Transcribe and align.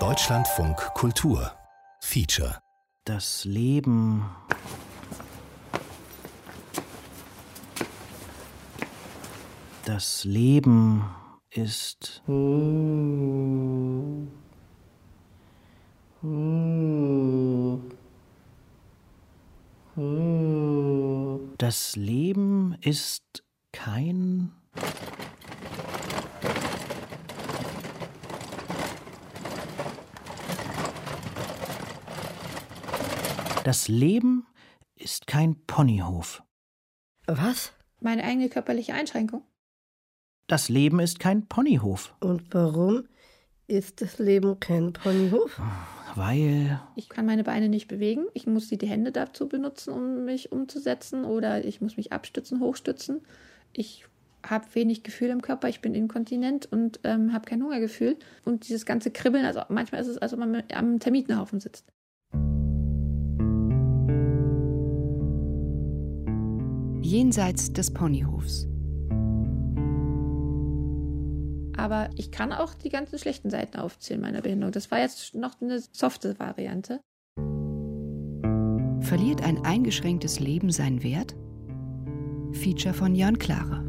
Deutschlandfunk 0.00 0.76
Kultur 0.94 1.52
Feature 2.00 2.58
Das 3.04 3.44
Leben. 3.44 4.28
Das 9.84 10.24
Leben 10.24 11.08
ist. 11.50 12.20
Das 21.58 21.94
Leben 21.94 22.76
ist 22.80 23.44
kein. 23.70 24.50
Das 33.64 33.88
Leben 33.88 34.46
ist 34.94 35.26
kein 35.26 35.56
Ponyhof. 35.66 36.42
Was? 37.26 37.72
Meine 37.98 38.22
eigene 38.22 38.50
körperliche 38.50 38.92
Einschränkung. 38.92 39.42
Das 40.46 40.68
Leben 40.68 41.00
ist 41.00 41.18
kein 41.18 41.46
Ponyhof. 41.46 42.14
Und 42.20 42.52
warum 42.52 43.04
ist 43.66 44.02
das 44.02 44.18
Leben 44.18 44.60
kein 44.60 44.92
Ponyhof? 44.92 45.62
Weil. 46.14 46.78
Ich 46.94 47.08
kann 47.08 47.24
meine 47.24 47.42
Beine 47.42 47.70
nicht 47.70 47.88
bewegen. 47.88 48.26
Ich 48.34 48.46
muss 48.46 48.68
die 48.68 48.86
Hände 48.86 49.12
dazu 49.12 49.48
benutzen, 49.48 49.94
um 49.94 50.26
mich 50.26 50.52
umzusetzen. 50.52 51.24
Oder 51.24 51.64
ich 51.64 51.80
muss 51.80 51.96
mich 51.96 52.12
abstützen, 52.12 52.60
hochstützen. 52.60 53.22
Ich 53.72 54.04
habe 54.44 54.66
wenig 54.74 55.04
Gefühl 55.04 55.30
im 55.30 55.40
Körper. 55.40 55.70
Ich 55.70 55.80
bin 55.80 55.94
inkontinent 55.94 56.70
und 56.70 57.00
ähm, 57.02 57.32
habe 57.32 57.46
kein 57.46 57.62
Hungergefühl. 57.62 58.18
Und 58.44 58.68
dieses 58.68 58.84
ganze 58.84 59.10
Kribbeln, 59.10 59.46
also 59.46 59.62
manchmal 59.70 60.02
ist 60.02 60.08
es, 60.08 60.18
als 60.18 60.34
ob 60.34 60.40
man 60.40 60.64
am 60.70 61.00
Termitenhaufen 61.00 61.60
sitzt. 61.60 61.93
Jenseits 67.04 67.70
des 67.70 67.92
Ponyhofs. 67.92 68.66
Aber 71.76 72.08
ich 72.16 72.30
kann 72.30 72.50
auch 72.50 72.72
die 72.72 72.88
ganzen 72.88 73.18
schlechten 73.18 73.50
Seiten 73.50 73.76
aufzählen 73.76 74.22
meiner 74.22 74.40
Behinderung. 74.40 74.72
Das 74.72 74.90
war 74.90 75.00
jetzt 75.00 75.34
noch 75.34 75.60
eine 75.60 75.80
softe 75.92 76.38
Variante. 76.38 77.02
Verliert 79.06 79.42
ein 79.42 79.62
eingeschränktes 79.66 80.40
Leben 80.40 80.70
seinen 80.70 81.02
Wert? 81.02 81.36
Feature 82.52 82.94
von 82.94 83.14
Jörn 83.14 83.38
Klare. 83.38 83.84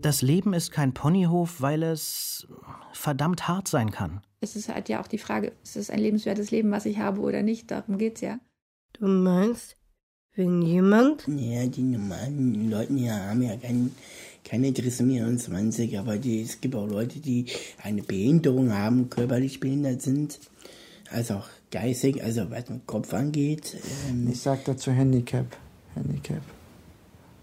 Das 0.00 0.22
Leben 0.22 0.54
ist 0.54 0.70
kein 0.70 0.94
Ponyhof, 0.94 1.60
weil 1.60 1.82
es 1.82 2.48
verdammt 2.94 3.48
hart 3.48 3.68
sein 3.68 3.90
kann. 3.90 4.22
Es 4.40 4.56
ist 4.56 4.70
halt 4.70 4.88
ja 4.88 5.02
auch 5.02 5.08
die 5.08 5.18
Frage, 5.18 5.52
ist 5.62 5.76
es 5.76 5.90
ein 5.90 5.98
lebenswertes 5.98 6.50
Leben, 6.50 6.70
was 6.70 6.86
ich 6.86 7.00
habe 7.00 7.20
oder 7.20 7.42
nicht? 7.42 7.70
Darum 7.70 7.98
geht's 7.98 8.22
ja. 8.22 8.38
Du 8.94 9.06
meinst, 9.06 9.76
wenn 10.36 10.62
jemand. 10.62 11.26
Ja, 11.28 11.66
die 11.66 11.82
normalen 11.82 12.70
Leute 12.70 12.94
hier 12.94 13.14
haben 13.14 13.42
ja 13.42 13.56
kein, 13.56 13.90
keine 14.44 14.72
Trisomie 14.72 15.20
21, 15.20 15.98
aber 15.98 16.16
die, 16.16 16.42
es 16.42 16.60
gibt 16.60 16.74
auch 16.74 16.86
Leute, 16.86 17.18
die 17.18 17.46
eine 17.82 18.02
Behinderung 18.02 18.72
haben, 18.72 19.10
körperlich 19.10 19.60
behindert 19.60 20.02
sind, 20.02 20.38
also 21.10 21.34
auch 21.34 21.48
geistig, 21.70 22.22
also 22.22 22.50
was 22.50 22.66
den 22.66 22.86
Kopf 22.86 23.12
angeht. 23.14 23.76
Ähm, 24.08 24.28
Ich 24.30 24.40
sag 24.40 24.64
dazu 24.64 24.90
Handicap. 24.92 25.46
Handicap. 25.94 26.42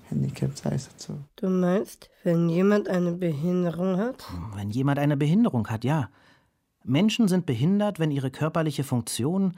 Handicap 0.09 0.51
heißt 0.65 0.91
dazu. 0.93 1.17
Du 1.37 1.49
meinst, 1.49 2.09
wenn 2.23 2.49
jemand 2.49 2.87
eine 2.87 3.13
Behinderung 3.13 3.97
hat? 3.97 4.23
Wenn 4.55 4.69
jemand 4.69 4.99
eine 4.99 5.17
Behinderung 5.17 5.67
hat, 5.67 5.83
ja. 5.83 6.09
Menschen 6.83 7.27
sind 7.27 7.45
behindert, 7.45 7.99
wenn 7.99 8.09
ihre 8.11 8.31
körperliche 8.31 8.83
Funktion, 8.83 9.53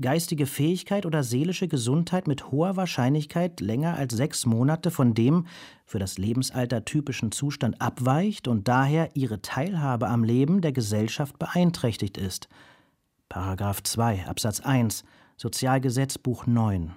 geistige 0.00 0.46
Fähigkeit 0.46 1.06
oder 1.06 1.22
seelische 1.22 1.68
Gesundheit 1.68 2.26
mit 2.26 2.50
hoher 2.50 2.76
Wahrscheinlichkeit 2.76 3.60
länger 3.60 3.96
als 3.96 4.14
sechs 4.14 4.46
Monate 4.46 4.90
von 4.90 5.14
dem 5.14 5.46
für 5.84 5.98
das 5.98 6.18
Lebensalter 6.18 6.84
typischen 6.84 7.32
Zustand 7.32 7.80
abweicht 7.80 8.48
und 8.48 8.68
daher 8.68 9.10
ihre 9.14 9.42
Teilhabe 9.42 10.08
am 10.08 10.24
Leben 10.24 10.60
der 10.60 10.72
Gesellschaft 10.72 11.38
beeinträchtigt 11.38 12.18
ist. 12.18 12.48
Paragraph 13.28 13.82
2 13.82 14.26
Absatz 14.26 14.60
1 14.60 15.04
Sozialgesetzbuch 15.36 16.46
9 16.46 16.94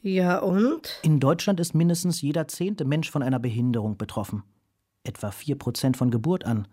Ja 0.00 0.38
und? 0.38 1.00
In 1.02 1.20
Deutschland 1.20 1.60
ist 1.60 1.74
mindestens 1.74 2.20
jeder 2.22 2.48
zehnte 2.48 2.84
Mensch 2.84 3.10
von 3.10 3.22
einer 3.22 3.38
Behinderung 3.38 3.96
betroffen. 3.96 4.42
Etwa 5.04 5.30
4 5.30 5.56
Prozent 5.58 5.96
von 5.96 6.10
Geburt 6.10 6.44
an. 6.44 6.66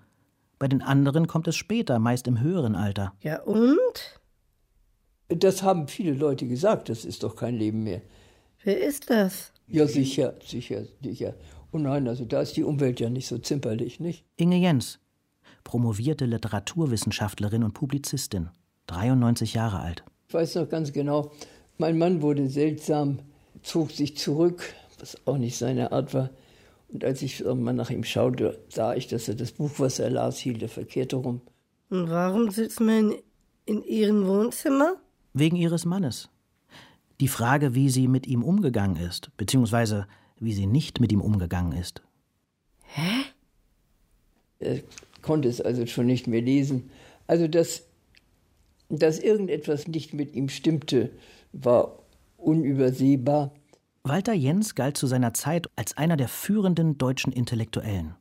Bei 0.58 0.68
den 0.68 0.82
anderen 0.82 1.28
kommt 1.28 1.48
es 1.48 1.56
später, 1.56 2.00
meist 2.00 2.28
im 2.28 2.40
höheren 2.40 2.76
Alter. 2.76 3.14
Ja 3.22 3.42
und? 3.42 4.21
Das 5.36 5.64
haben 5.64 5.88
viele 5.88 6.14
Leute 6.14 6.48
gesagt, 6.48 6.90
das 6.90 7.06
ist 7.06 7.24
doch 7.24 7.36
kein 7.36 7.56
Leben 7.56 7.84
mehr. 7.84 8.02
Wer 8.64 8.80
ist 8.82 9.10
das? 9.10 9.52
Ja, 9.68 9.88
sicher, 9.88 10.36
sicher, 10.46 10.84
sicher. 11.02 11.36
Oh 11.72 11.78
nein, 11.78 12.08
also 12.08 12.26
da 12.26 12.42
ist 12.42 12.58
die 12.58 12.64
Umwelt 12.64 13.00
ja 13.00 13.10
nicht 13.10 13.28
so 13.28 13.38
zimperlich, 13.38 14.00
nicht? 14.00 14.26
Inge 14.36 14.58
Jens, 14.58 15.00
promovierte 15.64 16.26
Literaturwissenschaftlerin 16.26 17.64
und 17.64 17.74
Publizistin, 17.74 18.50
93 18.88 19.54
Jahre 19.54 19.80
alt. 19.80 20.04
Ich 20.28 20.34
weiß 20.34 20.56
noch 20.56 20.70
ganz 20.70 20.92
genau, 20.92 21.32
mein 21.78 21.98
Mann 21.98 22.22
wurde 22.22 22.50
seltsam, 22.50 23.20
zog 23.64 23.92
sich 23.92 24.18
zurück, 24.18 24.74
was 25.00 25.16
auch 25.26 25.38
nicht 25.38 25.58
seine 25.58 25.92
Art 25.92 26.14
war. 26.14 26.30
Und 26.90 27.06
als 27.06 27.22
ich 27.22 27.40
irgendwann 27.40 27.78
nach 27.78 27.90
ihm 27.90 28.04
schaute, 28.04 28.60
sah 28.68 28.94
ich, 28.94 29.08
dass 29.08 29.30
er 29.30 29.36
das 29.36 29.54
Buch, 29.54 29.72
was 29.78 30.00
er 30.00 30.10
las, 30.10 30.38
hielt 30.38 30.62
er 30.62 30.70
verkehrt 30.70 31.14
herum. 31.14 31.42
Und 31.90 32.10
warum 32.10 32.52
sitzt 32.52 32.82
man 32.82 33.16
in 33.66 33.84
ihrem 33.84 34.28
Wohnzimmer? 34.28 34.98
Wegen 35.34 35.56
ihres 35.56 35.86
Mannes. 35.86 36.30
Die 37.20 37.28
Frage, 37.28 37.76
wie 37.76 37.90
sie 37.90 38.08
mit 38.08 38.28
ihm 38.28 38.44
umgegangen 38.44 38.98
ist, 38.98 39.30
beziehungsweise 39.38 40.08
wie 40.40 40.54
sie 40.54 40.66
nicht 40.66 41.00
mit 41.00 41.12
ihm 41.12 41.22
umgegangen 41.22 41.74
ist. 41.74 42.02
Hä? 42.84 43.26
Er 44.60 44.82
konnte 45.22 45.48
es 45.48 45.62
also 45.62 45.86
schon 45.86 46.08
nicht 46.08 46.28
mehr 46.28 46.42
lesen. 46.42 46.90
Also, 47.28 47.48
dass, 47.48 47.84
dass 48.90 49.20
irgendetwas 49.20 49.88
nicht 49.88 50.14
mit 50.14 50.34
ihm 50.34 50.50
stimmte, 50.50 51.12
war 51.54 52.00
unübersehbar. 52.38 53.54
Walter 54.04 54.34
Jens 54.34 54.74
galt 54.74 54.98
zu 54.98 55.06
seiner 55.06 55.34
Zeit 55.34 55.70
als 55.76 55.96
einer 55.96 56.18
der 56.18 56.28
führenden 56.28 56.98
deutschen 56.98 57.32
Intellektuellen. 57.32 58.16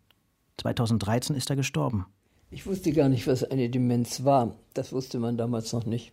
2013 0.59 1.35
ist 1.37 1.49
er 1.49 1.57
gestorben. 1.57 2.07
Ich 2.51 2.67
wusste 2.67 2.93
gar 2.93 3.09
nicht, 3.09 3.27
was 3.27 3.45
eine 3.45 3.71
Demenz 3.71 4.25
war. 4.25 4.57
Das 4.75 4.93
wusste 4.93 5.19
man 5.19 5.39
damals 5.39 5.73
noch 5.73 5.87
nicht. 5.87 6.13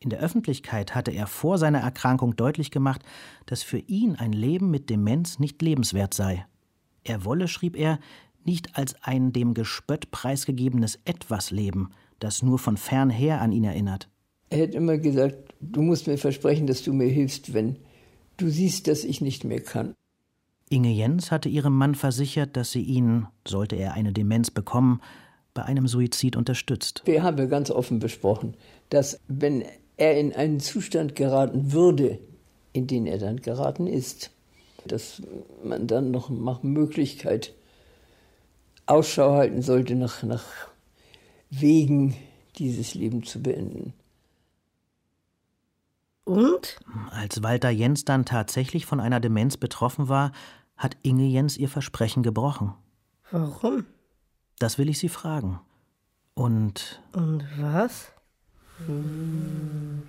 In 0.00 0.10
der 0.10 0.20
Öffentlichkeit 0.20 0.94
hatte 0.94 1.10
er 1.10 1.26
vor 1.26 1.58
seiner 1.58 1.80
Erkrankung 1.80 2.36
deutlich 2.36 2.70
gemacht, 2.70 3.02
dass 3.46 3.62
für 3.62 3.78
ihn 3.78 4.16
ein 4.16 4.32
Leben 4.32 4.70
mit 4.70 4.90
Demenz 4.90 5.38
nicht 5.38 5.62
lebenswert 5.62 6.12
sei. 6.14 6.46
Er 7.04 7.24
wolle, 7.24 7.48
schrieb 7.48 7.76
er, 7.76 7.98
nicht 8.44 8.76
als 8.76 8.94
ein 9.02 9.32
dem 9.32 9.54
Gespött 9.54 10.10
preisgegebenes 10.10 10.98
Etwas 11.04 11.50
leben, 11.50 11.90
das 12.18 12.42
nur 12.42 12.58
von 12.58 12.76
fernher 12.76 13.40
an 13.40 13.52
ihn 13.52 13.64
erinnert. 13.64 14.08
Er 14.50 14.58
hätte 14.58 14.76
immer 14.76 14.98
gesagt, 14.98 15.54
du 15.60 15.82
musst 15.82 16.06
mir 16.06 16.18
versprechen, 16.18 16.66
dass 16.66 16.82
du 16.82 16.92
mir 16.92 17.08
hilfst, 17.08 17.54
wenn 17.54 17.78
du 18.36 18.48
siehst, 18.48 18.88
dass 18.88 19.04
ich 19.04 19.20
nicht 19.20 19.44
mehr 19.44 19.60
kann. 19.60 19.94
Inge 20.68 20.90
Jens 20.90 21.30
hatte 21.30 21.48
ihrem 21.48 21.76
Mann 21.76 21.94
versichert, 21.94 22.56
dass 22.56 22.72
sie 22.72 22.82
ihn, 22.82 23.26
sollte 23.46 23.76
er 23.76 23.94
eine 23.94 24.12
Demenz 24.12 24.50
bekommen, 24.50 25.00
bei 25.52 25.62
einem 25.62 25.86
Suizid 25.86 26.36
unterstützt. 26.36 27.02
Wir 27.04 27.22
haben 27.22 27.48
ganz 27.48 27.70
offen 27.70 28.00
besprochen, 28.00 28.56
dass 28.90 29.20
wenn 29.28 29.64
er 29.96 30.18
in 30.18 30.32
einen 30.34 30.60
Zustand 30.60 31.14
geraten 31.14 31.72
würde, 31.72 32.18
in 32.72 32.86
den 32.86 33.06
er 33.06 33.18
dann 33.18 33.40
geraten 33.40 33.86
ist, 33.86 34.30
dass 34.86 35.22
man 35.62 35.86
dann 35.86 36.10
noch 36.10 36.30
nach 36.30 36.62
Möglichkeit 36.62 37.54
Ausschau 38.86 39.32
halten 39.32 39.62
sollte 39.62 39.94
nach, 39.94 40.22
nach 40.22 40.44
Wegen, 41.50 42.16
dieses 42.58 42.94
Leben 42.94 43.22
zu 43.22 43.42
beenden. 43.42 43.94
Und? 46.24 46.78
Als 47.10 47.42
Walter 47.42 47.70
Jens 47.70 48.04
dann 48.04 48.24
tatsächlich 48.24 48.86
von 48.86 49.00
einer 49.00 49.20
Demenz 49.20 49.56
betroffen 49.56 50.08
war, 50.08 50.32
hat 50.76 50.96
Inge 51.02 51.26
Jens 51.26 51.56
ihr 51.56 51.68
Versprechen 51.68 52.22
gebrochen. 52.22 52.74
Warum? 53.30 53.86
Das 54.58 54.78
will 54.78 54.88
ich 54.88 54.98
Sie 54.98 55.08
fragen. 55.08 55.60
Und. 56.34 57.02
Und 57.12 57.44
was? 57.58 58.12
Und 58.86 60.02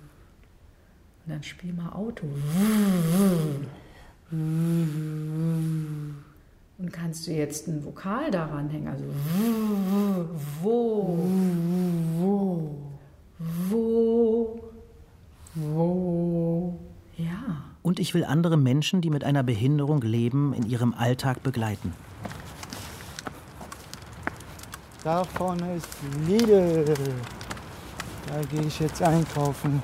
dann 1.26 1.42
spiel 1.42 1.72
mal 1.72 1.90
Auto. 1.90 2.26
Und 6.78 6.92
kannst 6.92 7.26
du 7.26 7.32
jetzt 7.32 7.68
ein 7.68 7.84
Vokal 7.84 8.30
daran 8.30 8.68
hängen? 8.68 8.88
Also 8.88 9.04
wo, 10.62 11.18
wo, 12.18 12.70
wo, 13.38 14.60
wo. 15.54 16.78
Ja. 17.16 17.64
Und 17.82 17.98
ich 17.98 18.14
will 18.14 18.24
andere 18.24 18.56
Menschen, 18.56 19.00
die 19.00 19.10
mit 19.10 19.24
einer 19.24 19.42
Behinderung 19.42 20.02
leben, 20.02 20.52
in 20.52 20.68
ihrem 20.68 20.92
Alltag 20.92 21.42
begleiten. 21.42 21.92
Da 25.02 25.22
vorne 25.22 25.76
ist 25.76 25.88
Lidl. 26.26 26.84
Da 28.26 28.42
gehe 28.42 28.62
ich 28.62 28.80
jetzt 28.80 29.02
einkaufen. 29.02 29.82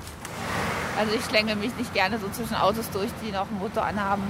Also 0.97 1.15
ich 1.15 1.23
schlänge 1.25 1.55
mich 1.55 1.75
nicht 1.75 1.93
gerne 1.93 2.19
so 2.19 2.29
zwischen 2.29 2.55
Autos 2.55 2.89
durch, 2.91 3.09
die 3.25 3.31
noch 3.31 3.49
einen 3.49 3.59
Motor 3.59 3.83
anhaben. 3.83 4.23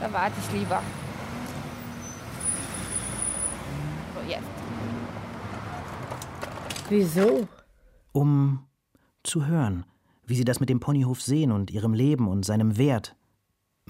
Da 0.00 0.12
warte 0.12 0.34
ich 0.40 0.58
lieber. 0.58 0.82
So, 4.14 4.30
jetzt. 4.30 4.42
Wieso? 6.88 7.48
Um 8.12 8.66
zu 9.22 9.46
hören, 9.46 9.84
wie 10.26 10.34
sie 10.34 10.44
das 10.44 10.60
mit 10.60 10.68
dem 10.68 10.80
Ponyhof 10.80 11.20
sehen 11.20 11.52
und 11.52 11.70
ihrem 11.70 11.94
Leben 11.94 12.28
und 12.28 12.44
seinem 12.44 12.78
Wert. 12.78 13.14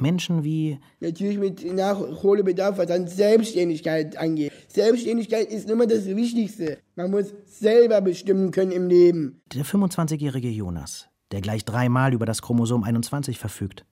Menschen 0.01 0.43
wie 0.45 0.79
Natürlich 1.01 1.39
mit 1.39 1.65
Nachholbedarf, 1.75 2.79
was 2.79 2.87
dann 2.87 3.07
Selbstständigkeit 3.07 4.17
angeht. 4.17 4.53
Selbstständigkeit 4.69 5.51
ist 5.51 5.69
immer 5.71 5.87
das 5.87 6.07
Wichtigste. 6.07 6.79
Man 6.97 7.11
muss 7.11 7.33
selber 7.47 8.01
bestimmen 8.01 8.51
können 8.51 8.73
im 8.73 8.89
Leben. 8.89 9.43
der 9.55 9.65
25-jährige 9.65 10.49
Jonas, 10.49 11.09
der 11.31 11.41
gleich 11.41 11.65
dreimal 11.65 12.15
über 12.15 12.27
das 12.27 12.43
Chromosom 12.43 12.85
21 12.85 13.39
verfügt. 13.39 13.85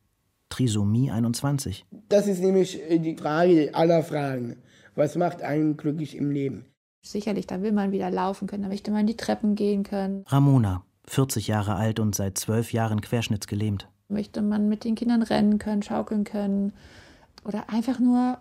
Trisomie 0.48 1.10
21. 1.10 1.86
Das 2.08 2.26
ist 2.26 2.42
nämlich 2.42 2.80
äh, 2.90 2.98
die 2.98 3.16
Frage 3.16 3.70
aller 3.72 4.02
Fragen. 4.02 4.56
Was 4.96 5.16
macht 5.16 5.42
einen 5.42 5.76
glücklich 5.76 6.16
im 6.16 6.30
Leben? 6.30 6.66
Sicherlich, 7.02 7.46
da 7.46 7.62
will 7.62 7.72
man 7.72 7.92
wieder 7.92 8.10
laufen 8.10 8.46
können, 8.46 8.64
da 8.64 8.68
möchte 8.68 8.90
man 8.90 9.06
die 9.06 9.16
Treppen 9.16 9.54
gehen 9.54 9.84
können, 9.84 10.24
Ramona, 10.26 10.84
40 11.06 11.46
Jahre 11.48 11.76
alt 11.76 11.98
und 11.98 12.14
seit 12.14 12.36
zwölf 12.36 12.72
Jahren 12.72 13.00
querschnittsgelähmt. 13.00 13.88
Möchte 14.10 14.42
man 14.42 14.68
mit 14.68 14.84
den 14.84 14.94
Kindern 14.94 15.22
rennen 15.22 15.58
können, 15.58 15.82
schaukeln 15.82 16.24
können 16.24 16.72
oder 17.44 17.64
einfach 17.68 17.98
nur 17.98 18.38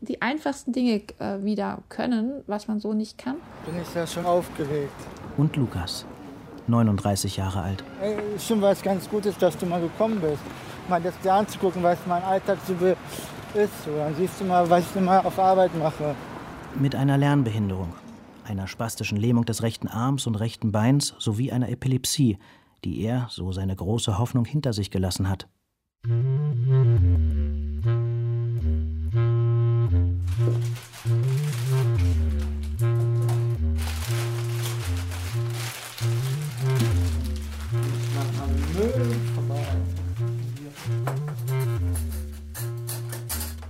die 0.00 0.20
einfachsten 0.22 0.72
Dinge 0.72 1.02
äh, 1.18 1.42
wieder 1.42 1.78
können, 1.88 2.42
was 2.46 2.68
man 2.68 2.80
so 2.80 2.92
nicht 2.92 3.18
kann. 3.18 3.36
Bin 3.64 3.80
ich 3.80 3.94
ja 3.94 4.06
schon 4.06 4.26
aufgeregt. 4.26 4.92
Und 5.36 5.56
Lukas, 5.56 6.04
39 6.66 7.36
Jahre 7.36 7.62
alt. 7.62 7.84
Ey, 8.00 8.16
schon 8.38 8.60
was 8.60 8.82
ganz 8.82 9.08
Gutes, 9.08 9.36
dass 9.38 9.56
du 9.56 9.66
mal 9.66 9.80
gekommen 9.80 10.20
bist. 10.20 10.42
Mal 10.88 11.02
das 11.02 11.18
dir 11.20 11.32
anzugucken, 11.32 11.82
was 11.82 11.98
mein 12.06 12.22
Alltag 12.22 12.58
so 12.66 12.74
ist. 12.74 13.84
So, 13.84 13.96
dann 13.96 14.14
siehst 14.14 14.40
du 14.40 14.44
mal, 14.44 14.68
was 14.68 14.84
ich 14.90 14.96
immer 14.96 15.24
auf 15.24 15.38
Arbeit 15.38 15.76
mache. 15.78 16.14
Mit 16.78 16.94
einer 16.94 17.16
Lernbehinderung, 17.16 17.92
einer 18.44 18.66
spastischen 18.66 19.16
Lähmung 19.16 19.44
des 19.44 19.62
rechten 19.62 19.88
Arms 19.88 20.26
und 20.26 20.34
rechten 20.36 20.72
Beins 20.72 21.14
sowie 21.18 21.50
einer 21.50 21.70
Epilepsie, 21.70 22.38
die 22.86 23.02
er, 23.02 23.26
so 23.28 23.50
seine 23.50 23.74
große 23.74 24.16
Hoffnung, 24.16 24.44
hinter 24.44 24.72
sich 24.72 24.92
gelassen 24.92 25.28
hat. 25.28 25.48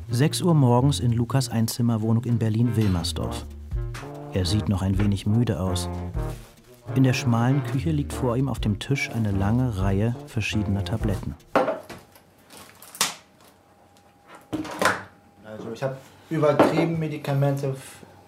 6 0.09 0.43
Uhr 0.43 0.55
morgens 0.55 1.01
in 1.01 1.13
Lukas 1.13 1.49
Einzimmerwohnung 1.49 2.25
in 2.25 2.39
Berlin-Wilmersdorf. 2.39 3.47
Er 4.35 4.45
sieht 4.45 4.69
noch 4.69 4.83
ein 4.83 4.99
wenig 4.99 5.27
müde 5.27 5.59
aus. 5.59 5.89
In 6.95 7.03
der 7.05 7.13
schmalen 7.13 7.63
Küche 7.65 7.91
liegt 7.91 8.13
vor 8.13 8.37
ihm 8.37 8.49
auf 8.49 8.61
dem 8.61 8.79
Tisch 8.79 9.11
eine 9.11 9.31
lange 9.31 9.79
Reihe 9.79 10.15
verschiedener 10.27 10.85
Tabletten. 10.85 11.35
Also 15.45 15.73
ich 15.73 15.83
habe 15.83 15.97
übertrieben 16.31 16.99
Medikamente, 16.99 17.75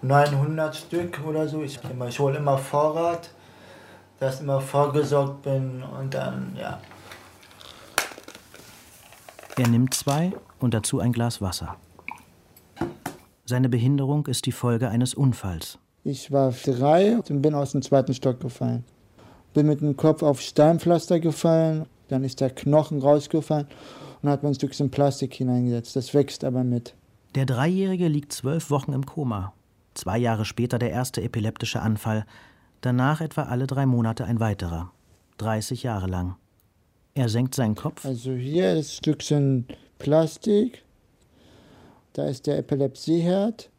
900 0.01 0.75
Stück 0.75 1.19
oder 1.25 1.47
so. 1.47 1.63
Ich, 1.63 1.79
ich 2.07 2.19
hole 2.19 2.37
immer 2.37 2.57
Vorrat, 2.57 3.31
dass 4.19 4.35
ich 4.35 4.41
immer 4.41 4.61
vorgesorgt 4.61 5.41
bin 5.41 5.83
und 5.83 6.13
dann, 6.13 6.55
ja. 6.59 6.79
Er 9.57 9.67
nimmt 9.67 9.93
zwei 9.93 10.31
und 10.59 10.73
dazu 10.73 10.99
ein 10.99 11.11
Glas 11.11 11.41
Wasser. 11.41 11.75
Seine 13.45 13.67
Behinderung 13.67 14.27
ist 14.27 14.45
die 14.45 14.51
Folge 14.51 14.89
eines 14.89 15.13
Unfalls. 15.13 15.79
Ich 16.09 16.31
war 16.31 16.51
drei 16.51 17.19
und 17.19 17.41
bin 17.43 17.53
aus 17.53 17.73
dem 17.73 17.83
zweiten 17.83 18.15
Stock 18.15 18.39
gefallen. 18.39 18.83
Bin 19.53 19.67
mit 19.67 19.81
dem 19.81 19.95
Kopf 19.95 20.23
auf 20.23 20.41
Steinpflaster 20.41 21.19
gefallen, 21.19 21.85
dann 22.07 22.23
ist 22.23 22.41
der 22.41 22.49
Knochen 22.49 22.99
rausgefallen 22.99 23.67
und 24.23 24.29
hat 24.29 24.41
mir 24.41 24.49
ein 24.49 24.55
Stückchen 24.55 24.89
Plastik 24.89 25.35
hineingesetzt. 25.35 25.95
Das 25.95 26.15
wächst 26.15 26.43
aber 26.43 26.63
mit. 26.63 26.95
Der 27.35 27.45
Dreijährige 27.45 28.07
liegt 28.07 28.33
zwölf 28.33 28.71
Wochen 28.71 28.91
im 28.93 29.05
Koma. 29.05 29.53
Zwei 29.93 30.17
Jahre 30.17 30.45
später 30.45 30.79
der 30.79 30.89
erste 30.89 31.21
epileptische 31.21 31.79
Anfall. 31.79 32.25
Danach 32.81 33.21
etwa 33.21 33.43
alle 33.43 33.67
drei 33.67 33.85
Monate 33.85 34.25
ein 34.25 34.39
weiterer. 34.39 34.91
30 35.37 35.83
Jahre 35.83 36.07
lang. 36.07 36.37
Er 37.13 37.29
senkt 37.29 37.53
seinen 37.53 37.75
Kopf, 37.75 38.03
Also 38.03 38.31
hier 38.31 38.73
ist 38.73 38.89
ein 38.89 38.97
Stückchen 38.97 39.67
Plastik, 39.99 40.83
da 42.13 42.25
ist 42.25 42.47
der 42.47 42.57
Epilepsieherd. 42.57 43.69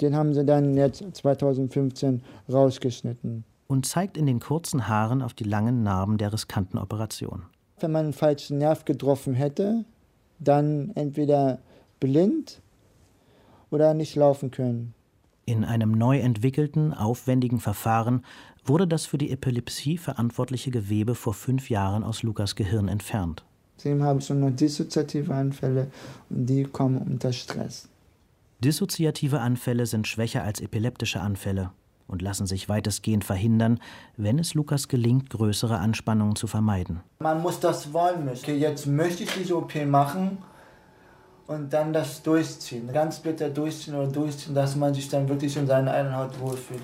Den 0.00 0.14
haben 0.14 0.34
sie 0.34 0.44
dann 0.44 0.76
jetzt 0.76 1.02
2015 1.12 2.22
rausgeschnitten. 2.52 3.44
und 3.68 3.84
zeigt 3.84 4.16
in 4.16 4.26
den 4.26 4.38
kurzen 4.38 4.86
Haaren 4.88 5.22
auf 5.22 5.34
die 5.34 5.44
langen 5.44 5.82
Narben 5.82 6.18
der 6.18 6.32
riskanten 6.32 6.78
Operation. 6.78 7.42
Wenn 7.80 7.90
man 7.90 8.04
einen 8.04 8.12
falschen 8.12 8.58
Nerv 8.58 8.84
getroffen 8.84 9.34
hätte, 9.34 9.84
dann 10.38 10.92
entweder 10.94 11.58
blind 11.98 12.60
oder 13.70 13.92
nicht 13.94 14.14
laufen 14.14 14.50
können. 14.50 14.94
In 15.46 15.64
einem 15.64 15.92
neu 15.92 16.18
entwickelten, 16.20 16.94
aufwendigen 16.94 17.58
Verfahren 17.58 18.24
wurde 18.64 18.86
das 18.86 19.06
für 19.06 19.18
die 19.18 19.30
Epilepsie 19.30 19.98
verantwortliche 19.98 20.70
Gewebe 20.70 21.14
vor 21.14 21.34
fünf 21.34 21.68
Jahren 21.70 22.04
aus 22.04 22.22
Lukas 22.22 22.54
Gehirn 22.54 22.88
entfernt. 22.88 23.44
Zudem 23.76 24.02
habe 24.02 24.20
ich 24.20 24.26
schon 24.26 24.40
noch 24.40 24.50
dissoziative 24.50 25.34
Anfälle 25.34 25.88
und 26.30 26.46
die 26.46 26.64
kommen 26.64 26.98
unter 26.98 27.32
Stress. 27.32 27.88
Dissoziative 28.64 29.40
Anfälle 29.40 29.84
sind 29.84 30.06
schwächer 30.06 30.42
als 30.42 30.60
epileptische 30.60 31.20
Anfälle 31.20 31.72
und 32.08 32.22
lassen 32.22 32.46
sich 32.46 32.68
weitestgehend 32.70 33.22
verhindern, 33.22 33.80
wenn 34.16 34.38
es 34.38 34.54
Lukas 34.54 34.88
gelingt, 34.88 35.28
größere 35.28 35.78
Anspannungen 35.78 36.36
zu 36.36 36.46
vermeiden. 36.46 37.00
Man 37.18 37.42
muss 37.42 37.60
das 37.60 37.92
wollen 37.92 38.24
müssen. 38.24 38.44
Okay, 38.44 38.56
jetzt 38.56 38.86
möchte 38.86 39.24
ich 39.24 39.30
diese 39.34 39.56
OP 39.56 39.74
machen 39.84 40.38
und 41.46 41.70
dann 41.72 41.92
das 41.92 42.22
durchziehen. 42.22 42.90
Ganz 42.92 43.18
bitter 43.20 43.50
durchziehen 43.50 43.94
oder 43.94 44.08
durchziehen, 44.08 44.54
dass 44.54 44.74
man 44.74 44.94
sich 44.94 45.08
dann 45.10 45.28
wirklich 45.28 45.54
in 45.56 45.66
seiner 45.66 45.92
eigenen 45.92 46.16
Haut 46.16 46.40
wohlfühlt. 46.40 46.82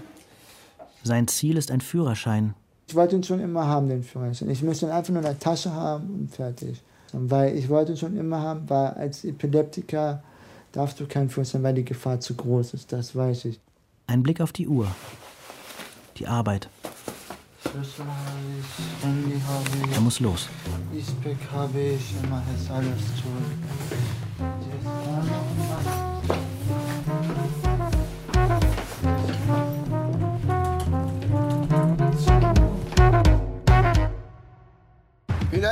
Sein 1.03 1.27
Ziel 1.27 1.57
ist 1.57 1.71
ein 1.71 1.81
Führerschein. 1.81 2.55
Ich 2.87 2.95
wollte 2.95 3.17
ihn 3.17 3.25
schon 3.25 3.41
immer 3.41 3.67
haben, 3.67 3.89
den 3.89 4.03
Führerschein. 4.03 4.51
Ich 4.51 4.63
möchte 4.63 4.87
ihn 4.87 4.93
einfach 4.93 5.11
nur 5.11 5.23
in 5.23 5.27
der 5.27 5.39
Tasche 5.39 5.73
haben 5.73 6.11
und 6.11 6.31
fertig. 6.35 6.83
Und 7.15 7.31
weil 7.31 7.57
ich 7.57 7.71
wollte 7.71 7.93
ihn 7.93 7.99
schon 7.99 8.17
immer 8.17 8.41
haben, 8.41 8.69
weil 8.69 8.89
als 8.89 9.25
Epileptiker 9.25 10.23
darfst 10.73 10.99
du 11.01 11.07
keinen 11.07 11.29
Führerschein, 11.31 11.63
weil 11.63 11.75
die 11.75 11.85
Gefahr 11.85 12.21
zu 12.21 12.35
groß 12.35 12.75
ist. 12.75 12.93
Das 12.93 13.15
weiß 13.15 13.45
ich. 13.47 13.61
Ein 14.07 14.23
Blick 14.23 14.41
auf 14.41 14.53
die 14.53 14.67
Uhr. 14.69 14.89
Die 16.17 16.27
Arbeit. 16.27 16.69
Schlüssel 17.63 18.05
habe 18.05 18.39
ich, 18.59 19.05
Handy 19.05 19.41
habe 19.41 19.95
Er 19.95 20.01
muss 20.01 20.21
los. 20.21 20.49
ich, 20.93 21.07
habe 21.53 21.79
ich, 21.79 22.15
immer 22.23 22.43
ist 22.55 22.71
alles 22.71 23.01
zurück. 23.17 23.53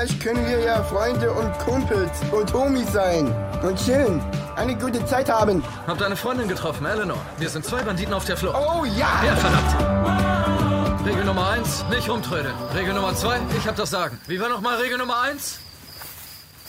Vielleicht 0.00 0.20
können 0.22 0.46
wir 0.46 0.60
ja 0.60 0.82
Freunde 0.82 1.30
und 1.30 1.52
Kumpels 1.58 2.10
und 2.32 2.50
Homies 2.54 2.90
sein 2.90 3.26
und 3.62 3.76
chillen. 3.76 4.18
Eine 4.56 4.74
gute 4.74 5.04
Zeit 5.04 5.28
haben. 5.28 5.62
Hab 5.86 5.98
deine 5.98 6.16
Freundin 6.16 6.48
getroffen, 6.48 6.86
Eleanor. 6.86 7.18
Wir 7.38 7.50
sind 7.50 7.66
zwei 7.66 7.82
Banditen 7.82 8.14
auf 8.14 8.24
der 8.24 8.38
Flucht. 8.38 8.56
Oh 8.56 8.86
ja! 8.86 9.22
Ja, 9.22 9.36
verdammt. 9.36 11.06
Regel 11.06 11.22
Nummer 11.26 11.50
eins, 11.50 11.84
nicht 11.90 12.08
rumtrödeln. 12.08 12.54
Regel 12.74 12.94
Nummer 12.94 13.14
zwei, 13.14 13.40
ich 13.58 13.68
hab 13.68 13.76
das 13.76 13.90
Sagen. 13.90 14.18
Wie 14.26 14.40
war 14.40 14.48
nochmal 14.48 14.80
Regel 14.80 14.96
Nummer 14.96 15.20
eins? 15.20 15.60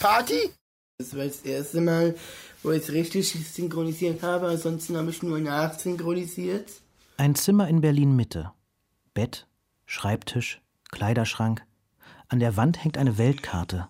Party? 0.02 0.52
Das 0.98 1.16
war 1.16 1.24
das 1.24 1.40
erste 1.44 1.80
Mal, 1.80 2.16
wo 2.64 2.72
ich 2.72 2.84
es 2.84 2.92
richtig 2.92 3.34
synchronisiert 3.54 4.24
habe. 4.24 4.50
Ansonsten 4.50 4.98
habe 4.98 5.10
ich 5.10 5.24
nur 5.24 5.40
nachsynchronisiert. 5.40 6.70
Ein 7.16 7.36
Zimmer 7.36 7.70
in 7.70 7.80
Berlin 7.80 8.14
Mitte. 8.14 8.52
Bett, 9.14 9.48
Schreibtisch, 9.86 10.60
Kleiderschrank. 10.92 11.64
An 12.32 12.40
der 12.40 12.56
Wand 12.56 12.82
hängt 12.82 12.98
eine 12.98 13.18
Weltkarte. 13.18 13.90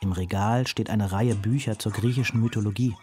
Im 0.00 0.12
Regal 0.12 0.68
steht 0.68 0.88
eine 0.90 1.10
Reihe 1.10 1.34
Bücher 1.34 1.76
zur 1.76 1.90
griechischen 1.90 2.40
Mythologie. 2.40 2.96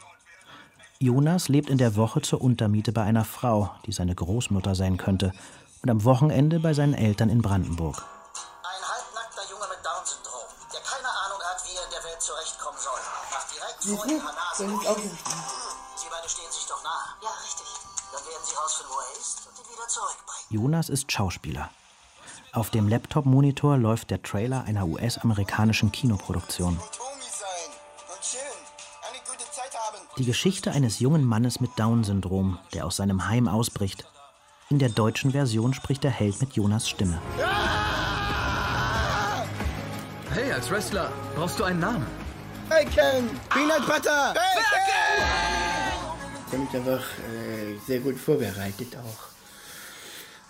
Jonas 0.98 1.50
lebt 1.50 1.70
in 1.70 1.78
der 1.78 1.98
Woche 1.98 2.22
zur 2.22 2.40
Untermiete 2.40 2.94
bei 2.94 3.04
einer 3.04 3.25
Frau, 3.25 3.75
die 3.86 3.92
seine 3.92 4.16
Großmutter 4.16 4.74
sein 4.74 4.96
könnte, 4.96 5.34
und 5.82 5.90
am 5.90 6.06
Wochenende 6.06 6.62
bei 6.62 6.74
seinen 6.74 6.94
Eltern 6.94 7.30
in 7.30 7.42
Brandenburg. 7.42 7.98
Ein 8.63 8.88
halbnackter 8.88 9.44
Junge 9.51 9.68
mit 9.68 9.84
Down-Syndrom, 9.84 10.48
der 10.72 10.80
keine 10.88 11.10
Ahnung 11.20 11.42
hat, 11.44 11.60
wie 11.68 11.75
er 11.75 11.84
in 11.84 11.92
der 11.92 12.04
Welt 12.08 12.22
zurechtkommen 12.22 12.80
soll. 12.80 13.01
Macht 13.28 13.51
direkt 13.51 13.84
vor 13.84 14.08
ihrer 14.08 14.32
Nase. 14.32 14.72
Sie 16.00 16.08
beide 16.10 16.30
stehen 16.30 16.50
sich 16.50 16.66
doch 16.68 16.82
nah. 16.82 17.20
Ja, 17.22 17.30
richtig. 17.44 17.68
Dann 18.13 18.24
werden 18.24 18.46
sie 18.48 18.56
rausfinden, 18.56 18.96
wo 18.96 19.00
er 19.04 19.20
ist 19.20 19.48
und 19.51 19.60
ihn 19.60 19.68
wieder 19.68 19.88
zurückbringen. 19.90 20.48
Jonas 20.48 20.88
ist 20.88 21.12
Schauspieler. 21.12 21.70
Auf 22.53 22.70
dem 22.70 22.89
Laptop-Monitor 22.89 23.77
läuft 23.77 24.12
der 24.12 24.22
Trailer 24.24 24.65
einer 24.65 24.86
US-amerikanischen 24.86 25.93
Kinoproduktion. 25.93 26.77
Die 30.17 30.25
Geschichte 30.25 30.72
eines 30.72 31.00
jungen 31.00 31.24
Mannes 31.24 31.62
mit 31.62 31.72
Down-Syndrom, 31.77 32.60
der 32.74 32.86
aus 32.86 32.98
seinem 32.98 33.29
Heim 33.29 33.48
ausbricht. 33.48 34.05
In 34.70 34.79
der 34.79 34.89
deutschen 34.89 35.31
Version 35.31 35.74
spricht 35.74 36.03
der 36.03 36.12
Held 36.12 36.41
mit 36.41 36.53
Jonas 36.53 36.89
Stimme. 36.89 37.22
Hey, 40.34 40.51
als 40.51 40.70
Wrestler 40.70 41.10
brauchst 41.36 41.58
du 41.58 41.63
einen 41.63 41.79
Namen. 41.79 42.05
Bacon! 42.67 43.29
Peanut 43.50 43.88
Butter! 43.88 44.34
Bacon! 44.34 45.22
Ich 46.48 46.53
habe 46.53 46.63
mich 46.63 46.75
einfach 46.75 47.01
äh, 47.01 47.77
sehr 47.88 48.00
gut 48.01 48.17
vorbereitet 48.20 48.98
auch. 48.98 49.30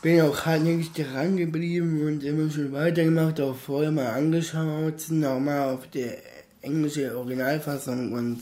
Bin 0.02 0.22
auch 0.22 0.46
hartnäckig 0.46 0.92
dran 0.94 1.38
geblieben 1.38 2.02
und 2.06 2.24
immer 2.24 2.50
schon 2.50 2.72
weitergemacht, 2.72 3.40
auch 3.40 3.56
vorher 3.56 3.92
mal 3.92 4.08
angeschaut, 4.08 4.96
auch 5.26 5.40
mal 5.40 5.74
auf 5.74 5.88
die 5.88 6.10
englische 6.62 7.16
Originalfassung 7.16 8.12
und 8.14 8.42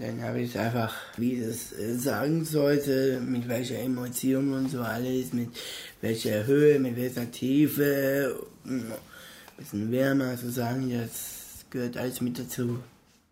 dann 0.00 0.22
habe 0.22 0.40
ich 0.40 0.56
einfach, 0.56 0.94
wie 1.16 1.34
ich 1.34 1.40
es 1.40 1.72
äh, 1.72 1.94
sagen 1.96 2.44
sollte, 2.44 3.20
mit 3.20 3.48
welcher 3.48 3.80
Emotion 3.80 4.52
und 4.52 4.70
so 4.70 4.80
alles, 4.80 5.32
mit 5.32 5.48
welcher 6.00 6.46
Höhe, 6.46 6.78
mit 6.78 6.96
welcher 6.96 7.28
Tiefe, 7.30 8.36
ein 8.64 8.92
bisschen 9.56 9.90
wärmer 9.90 10.36
zu 10.36 10.52
sagen, 10.52 10.88
das 10.90 11.64
gehört 11.70 11.96
alles 11.96 12.20
mit 12.20 12.38
dazu. 12.38 12.78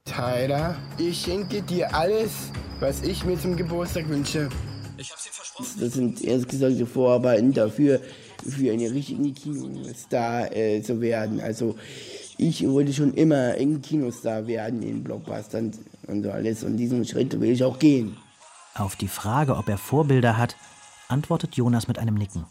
Tyler, 0.05 0.77
ich 0.99 1.21
schenke 1.21 1.63
dir 1.63 1.95
alles, 1.95 2.33
was 2.81 3.03
ich 3.03 3.25
mir 3.25 3.39
zum 3.39 3.57
Geburtstag 3.57 4.09
wünsche. 4.09 4.49
Das 4.97 5.93
sind 5.93 6.23
erst 6.23 6.49
gesagt 6.49 6.79
die 6.79 6.87
Vorarbeiten 6.87 7.53
dafür, 7.53 8.01
für 8.49 8.73
einen 8.73 8.93
richtigen 8.93 9.35
Kinostar 9.35 10.55
äh, 10.55 10.83
zu 10.83 11.01
werden. 11.01 11.41
Also 11.41 11.77
ich 12.39 12.67
wollte 12.69 12.93
schon 12.93 13.15
immer 13.15 13.55
ein 13.59 13.81
Kinostar 13.83 14.47
werden 14.47 14.83
in 14.83 15.03
Blockbustern 15.03 15.73
und 16.07 16.23
so 16.23 16.31
alles. 16.31 16.65
Und 16.65 16.77
diesen 16.77 17.05
Schritt 17.05 17.39
will 17.41 17.51
ich 17.51 17.65
auch 17.65 17.79
gehen. 17.79 18.17
Auf 18.75 18.97
die 18.97 19.09
Frage, 19.09 19.57
ob 19.57 19.69
er 19.69 19.79
Vorbilder 19.79 20.37
hat, 20.37 20.57
antwortet 21.09 21.55
Jonas 21.57 21.89
mit 21.89 21.99
einem 21.99 22.15
Nicken. 22.15 22.45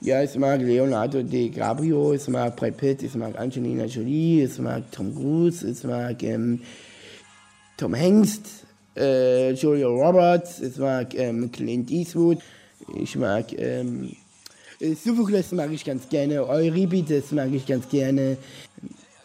Ja, 0.00 0.22
ich 0.22 0.36
mag 0.36 0.60
Leonardo 0.60 1.22
DiCaprio, 1.22 2.14
ich 2.14 2.26
mag 2.28 2.56
Brad 2.56 2.76
Pitt, 2.76 3.02
ich 3.02 3.14
mag 3.14 3.38
Angelina 3.38 3.84
Jolie, 3.84 4.44
ich 4.44 4.58
mag 4.58 4.90
Tom 4.90 5.14
Cruise, 5.14 5.68
ich 5.68 5.82
mag 5.84 6.22
ähm, 6.22 6.62
Tom 7.76 7.94
Hanks, 7.94 8.40
äh, 8.96 9.52
Julia 9.52 9.86
Roberts, 9.88 10.60
ich 10.60 10.76
mag 10.76 11.14
ähm, 11.14 11.50
Clint 11.50 11.90
Eastwood, 11.90 12.38
ich 12.94 13.16
mag 13.16 13.52
ähm, 13.58 14.14
äh, 14.80 14.94
Sophokles 14.94 15.52
mag 15.52 15.70
ich 15.70 15.84
ganz 15.84 16.08
gerne, 16.08 16.46
Euripides 16.46 17.32
mag 17.32 17.52
ich 17.52 17.66
ganz 17.66 17.88
gerne, 17.88 18.36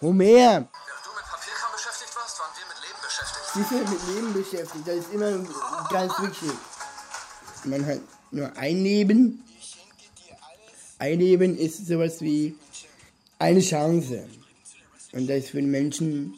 Homer. 0.01 0.23
Während 0.23 0.67
du 0.67 1.11
mit 1.15 1.25
Papierkram 1.25 1.71
beschäftigt 1.73 2.15
warst, 2.15 2.39
waren 2.39 2.53
wir 2.55 2.65
mit 2.67 2.79
Leben 2.85 3.01
beschäftigt. 3.03 3.53
Sie 3.53 3.63
sind 3.63 3.89
mit 3.89 4.15
Leben 4.15 4.33
beschäftigt, 4.33 4.87
das 4.87 4.95
ist 4.95 5.13
immer 5.13 5.89
ganz 5.89 6.13
wichtig. 6.21 6.57
Man 7.65 7.85
hat 7.85 7.99
nur 8.31 8.55
ein 8.57 8.83
Leben. 8.83 9.43
Ein 10.97 11.19
Leben 11.19 11.57
ist 11.57 11.87
sowas 11.87 12.21
wie 12.21 12.55
eine 13.37 13.61
Chance. 13.61 14.27
Und 15.13 15.27
das 15.27 15.37
ist 15.39 15.49
für 15.49 15.57
den 15.57 15.71
Menschen 15.71 16.35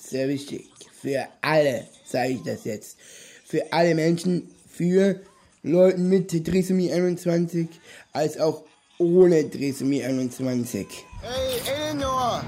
sehr 0.00 0.28
wichtig. 0.28 0.70
Für 1.00 1.26
alle, 1.40 1.86
sage 2.14 2.30
ich 2.34 2.42
das 2.42 2.64
jetzt. 2.64 2.96
Für 3.44 3.72
alle 3.72 3.94
Menschen, 3.94 4.48
für 4.68 5.20
Leute 5.64 5.98
mit 5.98 6.28
Trisomie 6.44 6.92
21, 6.92 7.68
als 8.12 8.38
auch 8.38 8.62
ohne 8.98 9.50
Trisomie 9.50 10.04
21. 10.04 10.86
Hey, 11.22 11.60
Eleanor! 11.74 12.44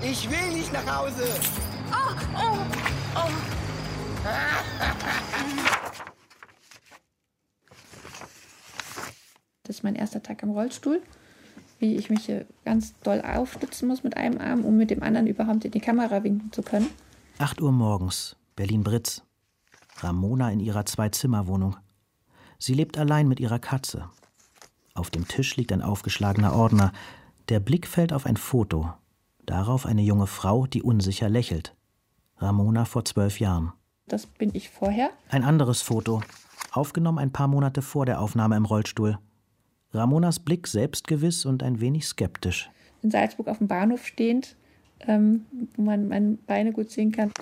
Ich 0.00 0.30
will 0.30 0.56
nicht 0.56 0.72
nach 0.72 0.86
Hause! 0.98 1.24
Oh, 1.90 2.14
oh, 2.36 2.58
oh. 3.16 3.30
Das 9.64 9.76
ist 9.76 9.82
mein 9.84 9.94
erster 9.94 10.20
Tag 10.20 10.42
im 10.42 10.50
Rollstuhl, 10.50 11.00
wie 11.78 11.94
ich 11.94 12.10
mich 12.10 12.26
hier 12.26 12.44
ganz 12.64 12.92
doll 13.04 13.20
aufstützen 13.20 13.86
muss 13.86 14.02
mit 14.02 14.16
einem 14.16 14.40
Arm, 14.40 14.64
um 14.64 14.76
mit 14.76 14.90
dem 14.90 15.00
anderen 15.00 15.28
überhaupt 15.28 15.64
in 15.64 15.70
die 15.70 15.80
Kamera 15.80 16.24
winken 16.24 16.50
zu 16.52 16.62
können. 16.62 16.90
8 17.38 17.62
Uhr 17.62 17.70
morgens, 17.70 18.34
Berlin-Britz. 18.60 19.22
Ramona 20.00 20.50
in 20.50 20.60
ihrer 20.60 20.84
Zwei-Zimmer-Wohnung. 20.84 21.78
Sie 22.58 22.74
lebt 22.74 22.98
allein 22.98 23.26
mit 23.26 23.40
ihrer 23.40 23.58
Katze. 23.58 24.10
Auf 24.92 25.08
dem 25.08 25.26
Tisch 25.26 25.56
liegt 25.56 25.72
ein 25.72 25.80
aufgeschlagener 25.80 26.54
Ordner. 26.54 26.92
Der 27.48 27.58
Blick 27.58 27.86
fällt 27.86 28.12
auf 28.12 28.26
ein 28.26 28.36
Foto. 28.36 28.92
Darauf 29.46 29.86
eine 29.86 30.02
junge 30.02 30.26
Frau, 30.26 30.66
die 30.66 30.82
unsicher 30.82 31.30
lächelt. 31.30 31.74
Ramona 32.36 32.84
vor 32.84 33.06
zwölf 33.06 33.40
Jahren. 33.40 33.72
Das 34.08 34.26
bin 34.26 34.50
ich 34.52 34.68
vorher. 34.68 35.08
Ein 35.30 35.42
anderes 35.42 35.80
Foto, 35.80 36.20
aufgenommen 36.70 37.18
ein 37.18 37.32
paar 37.32 37.48
Monate 37.48 37.80
vor 37.80 38.04
der 38.04 38.20
Aufnahme 38.20 38.58
im 38.58 38.66
Rollstuhl. 38.66 39.18
Ramonas 39.94 40.38
Blick 40.38 40.66
selbstgewiss 40.66 41.46
und 41.46 41.62
ein 41.62 41.80
wenig 41.80 42.06
skeptisch. 42.06 42.68
In 43.00 43.10
Salzburg 43.10 43.48
auf 43.48 43.56
dem 43.56 43.68
Bahnhof 43.68 44.04
stehend, 44.04 44.54
ähm, 45.00 45.46
wo 45.76 45.82
man 45.82 46.08
meine 46.08 46.36
Beine 46.46 46.72
gut 46.72 46.90
sehen 46.90 47.10
kann. 47.10 47.32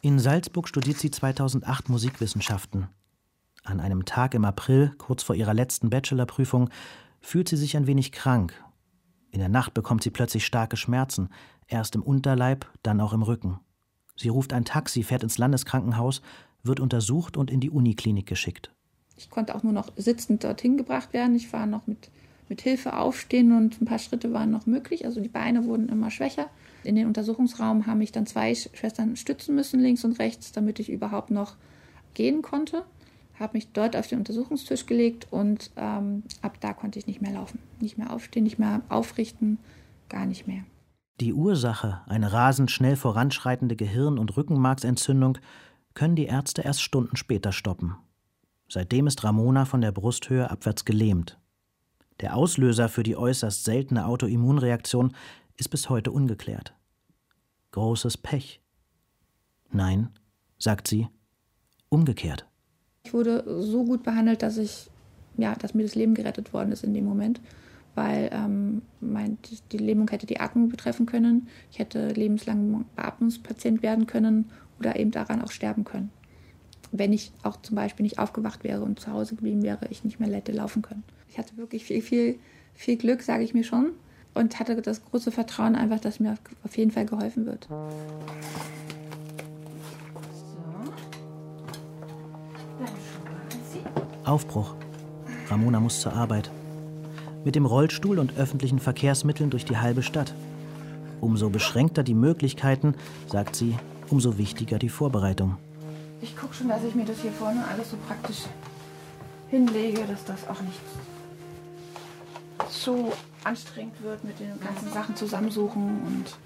In 0.00 0.18
Salzburg 0.18 0.68
studiert 0.68 0.98
sie 0.98 1.10
2008 1.10 1.88
Musikwissenschaften. 1.88 2.88
An 3.64 3.80
einem 3.80 4.04
Tag 4.04 4.34
im 4.34 4.44
April, 4.44 4.92
kurz 4.98 5.22
vor 5.22 5.34
ihrer 5.34 5.54
letzten 5.54 5.90
Bachelorprüfung, 5.90 6.70
fühlt 7.20 7.48
sie 7.48 7.56
sich 7.56 7.76
ein 7.76 7.86
wenig 7.86 8.12
krank. 8.12 8.52
In 9.30 9.40
der 9.40 9.48
Nacht 9.48 9.74
bekommt 9.74 10.02
sie 10.02 10.10
plötzlich 10.10 10.44
starke 10.44 10.76
Schmerzen, 10.76 11.30
erst 11.66 11.94
im 11.94 12.02
Unterleib, 12.02 12.66
dann 12.82 13.00
auch 13.00 13.12
im 13.12 13.22
Rücken. 13.22 13.60
Sie 14.16 14.28
ruft 14.28 14.52
ein 14.52 14.64
Taxi, 14.64 15.02
fährt 15.02 15.22
ins 15.22 15.38
Landeskrankenhaus, 15.38 16.22
wird 16.62 16.80
untersucht 16.80 17.36
und 17.36 17.50
in 17.50 17.60
die 17.60 17.70
Uniklinik 17.70 18.26
geschickt. 18.26 18.70
Ich 19.16 19.30
konnte 19.30 19.54
auch 19.54 19.62
nur 19.62 19.72
noch 19.72 19.90
sitzend 19.96 20.44
dorthin 20.44 20.76
gebracht 20.76 21.12
werden. 21.12 21.34
Ich 21.34 21.52
war 21.52 21.66
noch 21.66 21.86
mit, 21.86 22.10
mit 22.48 22.60
Hilfe 22.60 22.96
aufstehen 22.96 23.52
und 23.52 23.80
ein 23.80 23.86
paar 23.86 23.98
Schritte 23.98 24.32
waren 24.32 24.50
noch 24.50 24.66
möglich. 24.66 25.04
Also 25.04 25.20
die 25.20 25.28
Beine 25.28 25.64
wurden 25.64 25.88
immer 25.88 26.10
schwächer. 26.10 26.46
In 26.82 26.96
den 26.96 27.06
Untersuchungsraum 27.06 27.86
haben 27.86 27.98
mich 27.98 28.12
dann 28.12 28.26
zwei 28.26 28.54
Schwestern 28.54 29.16
stützen 29.16 29.54
müssen, 29.54 29.80
links 29.80 30.04
und 30.04 30.18
rechts, 30.18 30.52
damit 30.52 30.78
ich 30.78 30.90
überhaupt 30.90 31.30
noch 31.30 31.56
gehen 32.12 32.42
konnte. 32.42 32.84
Habe 33.38 33.54
mich 33.54 33.72
dort 33.72 33.96
auf 33.96 34.06
den 34.06 34.18
Untersuchungstisch 34.18 34.86
gelegt 34.86 35.26
und 35.30 35.70
ähm, 35.76 36.22
ab 36.42 36.58
da 36.60 36.72
konnte 36.72 36.98
ich 36.98 37.06
nicht 37.06 37.20
mehr 37.20 37.32
laufen. 37.32 37.58
Nicht 37.80 37.98
mehr 37.98 38.12
aufstehen, 38.12 38.44
nicht 38.44 38.58
mehr 38.58 38.82
aufrichten, 38.88 39.58
gar 40.08 40.26
nicht 40.26 40.46
mehr. 40.46 40.64
Die 41.20 41.32
Ursache, 41.32 42.02
eine 42.06 42.32
rasend 42.32 42.70
schnell 42.70 42.96
voranschreitende 42.96 43.76
Gehirn- 43.76 44.18
und 44.18 44.36
Rückenmarksentzündung, 44.36 45.38
können 45.94 46.16
die 46.16 46.26
Ärzte 46.26 46.62
erst 46.62 46.82
Stunden 46.82 47.16
später 47.16 47.52
stoppen. 47.52 47.96
Seitdem 48.68 49.06
ist 49.06 49.22
Ramona 49.22 49.64
von 49.64 49.80
der 49.80 49.92
Brusthöhe 49.92 50.50
abwärts 50.50 50.84
gelähmt. 50.84 51.38
Der 52.20 52.36
Auslöser 52.36 52.88
für 52.88 53.02
die 53.02 53.16
äußerst 53.16 53.64
seltene 53.64 54.06
Autoimmunreaktion 54.06 55.14
ist 55.56 55.68
bis 55.68 55.88
heute 55.90 56.12
ungeklärt. 56.12 56.74
Großes 57.72 58.18
Pech. 58.18 58.60
Nein, 59.72 60.10
sagt 60.58 60.86
sie, 60.86 61.08
umgekehrt. 61.88 62.46
Ich 63.04 63.12
wurde 63.12 63.44
so 63.62 63.84
gut 63.84 64.02
behandelt, 64.02 64.42
dass 64.42 64.56
ich, 64.56 64.90
ja, 65.36 65.54
dass 65.56 65.74
mir 65.74 65.82
das 65.82 65.94
Leben 65.94 66.14
gerettet 66.14 66.52
worden 66.52 66.72
ist 66.72 66.84
in 66.84 66.94
dem 66.94 67.04
Moment, 67.04 67.40
weil 67.94 68.30
ähm, 68.32 68.82
mein, 69.00 69.38
die, 69.72 69.78
Lähmung 69.78 70.08
hätte 70.08 70.26
die 70.26 70.40
Atmung 70.40 70.68
betreffen 70.68 71.06
können. 71.06 71.48
Ich 71.70 71.78
hätte 71.78 72.08
lebenslang 72.08 72.84
Beatmungspatient 72.96 73.82
werden 73.82 74.06
können 74.06 74.50
oder 74.78 74.96
eben 74.96 75.10
daran 75.10 75.42
auch 75.42 75.50
sterben 75.50 75.84
können. 75.84 76.10
Wenn 76.92 77.12
ich 77.12 77.32
auch 77.42 77.60
zum 77.60 77.74
Beispiel 77.76 78.04
nicht 78.04 78.18
aufgewacht 78.18 78.62
wäre 78.64 78.82
und 78.82 79.00
zu 79.00 79.12
Hause 79.12 79.34
geblieben 79.34 79.62
wäre, 79.62 79.88
ich 79.90 80.04
nicht 80.04 80.20
mehr 80.20 80.32
hätte 80.32 80.52
laufen 80.52 80.82
können. 80.82 81.02
Ich 81.34 81.38
hatte 81.38 81.56
wirklich 81.56 81.84
viel, 81.84 82.00
viel, 82.00 82.38
viel 82.74 82.96
Glück, 82.96 83.20
sage 83.20 83.42
ich 83.42 83.54
mir 83.54 83.64
schon. 83.64 83.90
Und 84.34 84.60
hatte 84.60 84.80
das 84.80 85.04
große 85.04 85.32
Vertrauen 85.32 85.74
einfach, 85.74 85.98
dass 85.98 86.20
mir 86.20 86.36
auf 86.62 86.76
jeden 86.76 86.92
Fall 86.92 87.06
geholfen 87.06 87.44
wird. 87.44 87.66
Aufbruch. 94.24 94.76
Ramona 95.48 95.80
muss 95.80 96.00
zur 96.00 96.12
Arbeit. 96.12 96.52
Mit 97.44 97.56
dem 97.56 97.66
Rollstuhl 97.66 98.20
und 98.20 98.38
öffentlichen 98.38 98.78
Verkehrsmitteln 98.78 99.50
durch 99.50 99.64
die 99.64 99.78
halbe 99.78 100.04
Stadt. 100.04 100.32
Umso 101.20 101.50
beschränkter 101.50 102.04
die 102.04 102.14
Möglichkeiten, 102.14 102.94
sagt 103.26 103.56
sie, 103.56 103.76
umso 104.08 104.38
wichtiger 104.38 104.78
die 104.78 104.88
Vorbereitung. 104.88 105.56
Ich 106.22 106.36
gucke 106.36 106.54
schon, 106.54 106.68
dass 106.68 106.84
ich 106.84 106.94
mir 106.94 107.04
das 107.04 107.20
hier 107.22 107.32
vorne 107.32 107.64
alles 107.66 107.90
so 107.90 107.96
praktisch 108.06 108.44
hinlege, 109.50 110.04
dass 110.06 110.24
das 110.24 110.48
auch 110.48 110.60
nicht 110.60 110.78
zu 112.82 113.12
anstrengend 113.44 114.02
wird 114.02 114.24
mit 114.24 114.38
den 114.40 114.58
ganzen 114.60 114.92
Sachen 114.92 115.16
zusammensuchen 115.16 116.02
und 116.02 116.36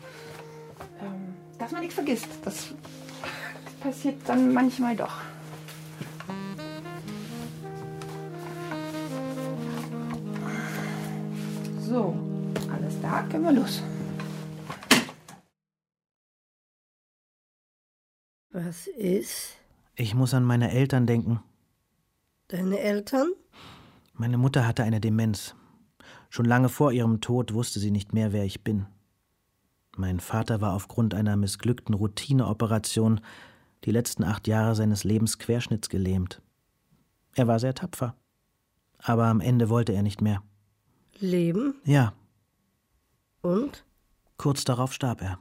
ähm, 1.01 1.35
dass 1.59 1.73
man 1.73 1.81
nichts 1.81 1.95
vergisst. 1.95 2.29
Das 2.45 2.75
passiert 3.81 4.17
dann 4.27 4.53
manchmal 4.53 4.97
doch. 4.97 5.21
So, 11.81 12.15
alles 12.71 13.01
da, 13.01 13.23
können 13.23 13.45
wir 13.45 13.53
los. 13.53 13.83
Was 18.51 18.87
ist? 18.89 19.57
Ich 19.95 20.15
muss 20.15 20.35
an 20.35 20.45
meine 20.45 20.71
Eltern 20.71 21.07
denken. 21.07 21.41
Deine 22.49 22.79
Eltern? 22.81 23.33
Meine 24.15 24.37
Mutter 24.37 24.67
hatte 24.67 24.83
eine 24.83 25.01
Demenz. 25.01 25.55
Schon 26.29 26.45
lange 26.45 26.69
vor 26.69 26.93
ihrem 26.93 27.21
Tod 27.21 27.55
wusste 27.55 27.81
sie 27.81 27.91
nicht 27.91 28.13
mehr, 28.13 28.33
wer 28.33 28.45
ich 28.45 28.63
bin. 28.63 28.87
Mein 29.97 30.21
Vater 30.21 30.61
war 30.61 30.75
aufgrund 30.75 31.15
einer 31.15 31.37
missglückten 31.37 31.95
Routineoperation 31.95 33.21
die 33.85 33.91
letzten 33.91 34.25
acht 34.25 34.47
Jahre 34.47 34.75
seines 34.75 35.05
Lebens 35.05 35.39
querschnittsgelähmt. 35.39 36.43
Er 37.35 37.47
war 37.47 37.59
sehr 37.59 37.75
tapfer. 37.75 38.15
Aber 38.99 39.27
am 39.27 39.41
Ende 39.41 39.69
wollte 39.69 39.93
er 39.93 40.03
nicht 40.03 40.21
mehr. 40.21 40.43
Leben? 41.19 41.75
Ja. 41.85 42.13
Und? 43.43 43.85
Kurz 44.37 44.65
darauf 44.65 44.93
starb 44.93 45.23
er. 45.23 45.39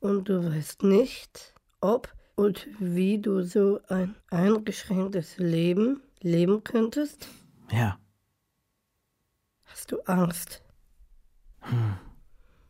Und 0.00 0.28
du 0.28 0.44
weißt 0.44 0.82
nicht, 0.82 1.54
ob 1.80 2.12
und 2.34 2.66
wie 2.78 3.18
du 3.18 3.42
so 3.42 3.80
ein 3.88 4.14
eingeschränktes 4.30 5.38
Leben 5.38 6.02
leben 6.20 6.64
könntest? 6.64 7.28
Ja. 7.70 7.98
Hast 9.70 9.92
du 9.92 10.00
Angst? 10.06 10.62
Hm. 11.60 11.96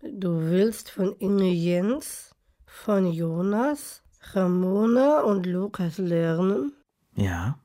Du 0.02 0.40
willst 0.40 0.90
von 0.90 1.16
Inge 1.18 1.50
Jens, 1.50 2.34
von 2.66 3.10
Jonas, 3.10 4.02
Ramona 4.32 5.20
und 5.22 5.46
Lukas 5.46 5.98
lernen? 5.98 6.72
Ja. 7.14 7.58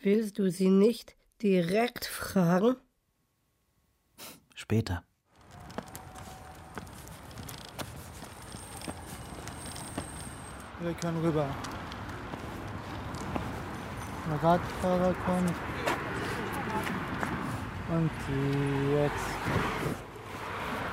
Willst 0.00 0.38
du 0.38 0.50
sie 0.50 0.70
nicht 0.70 1.16
direkt 1.42 2.04
fragen? 2.04 2.76
Später. 4.54 5.02
Wir 10.80 10.94
können 10.94 11.24
rüber. 11.24 11.48
Der 14.30 14.42
Radfahrer 14.42 15.14
kommt. 15.26 15.54
Und 17.96 18.10
jetzt. 18.92 19.14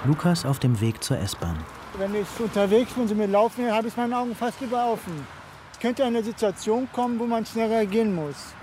Lukas 0.05 0.46
auf 0.46 0.60
dem 0.60 0.79
Weg 0.81 1.03
zur 1.03 1.17
S-Bahn. 1.17 1.58
Wenn 1.98 2.13
ich 2.15 2.27
unterwegs 2.39 2.93
bin 2.93 3.03
und 3.03 3.17
mir 3.17 3.27
laufen, 3.27 3.72
habe 3.72 3.88
ich 3.88 3.98
meine 3.98 4.17
Augen 4.17 4.36
fast 4.36 4.62
über 4.62 4.91
offen. 4.91 5.25
Es 5.74 5.79
könnte 5.79 6.03
eine 6.03 6.24
Situation 6.24 6.88
kommen, 6.93 7.20
wo 7.20 7.25
man 7.25 7.46
schnell 7.46 7.70
reagieren 7.70 8.13
muss. 8.15 8.53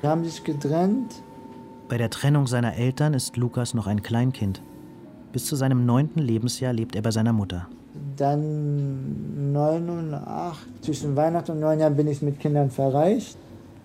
Wir 0.00 0.10
haben 0.10 0.24
sich 0.24 0.42
getrennt. 0.42 1.22
Bei 1.88 1.98
der 1.98 2.10
Trennung 2.10 2.46
seiner 2.46 2.74
Eltern 2.74 3.14
ist 3.14 3.36
Lukas 3.36 3.74
noch 3.74 3.86
ein 3.86 4.02
Kleinkind. 4.02 4.62
Bis 5.32 5.46
zu 5.46 5.56
seinem 5.56 5.86
neunten 5.86 6.20
Lebensjahr 6.20 6.72
lebt 6.72 6.96
er 6.96 7.02
bei 7.02 7.10
seiner 7.10 7.32
Mutter. 7.32 7.68
Dann 8.16 9.52
neun 9.52 9.88
und 9.88 10.14
acht, 10.14 10.66
zwischen 10.82 11.16
Weihnachten 11.16 11.52
und 11.52 11.60
Neujahr 11.60 11.90
bin 11.90 12.08
ich 12.08 12.22
mit 12.22 12.40
Kindern 12.40 12.70
verreist. 12.70 13.38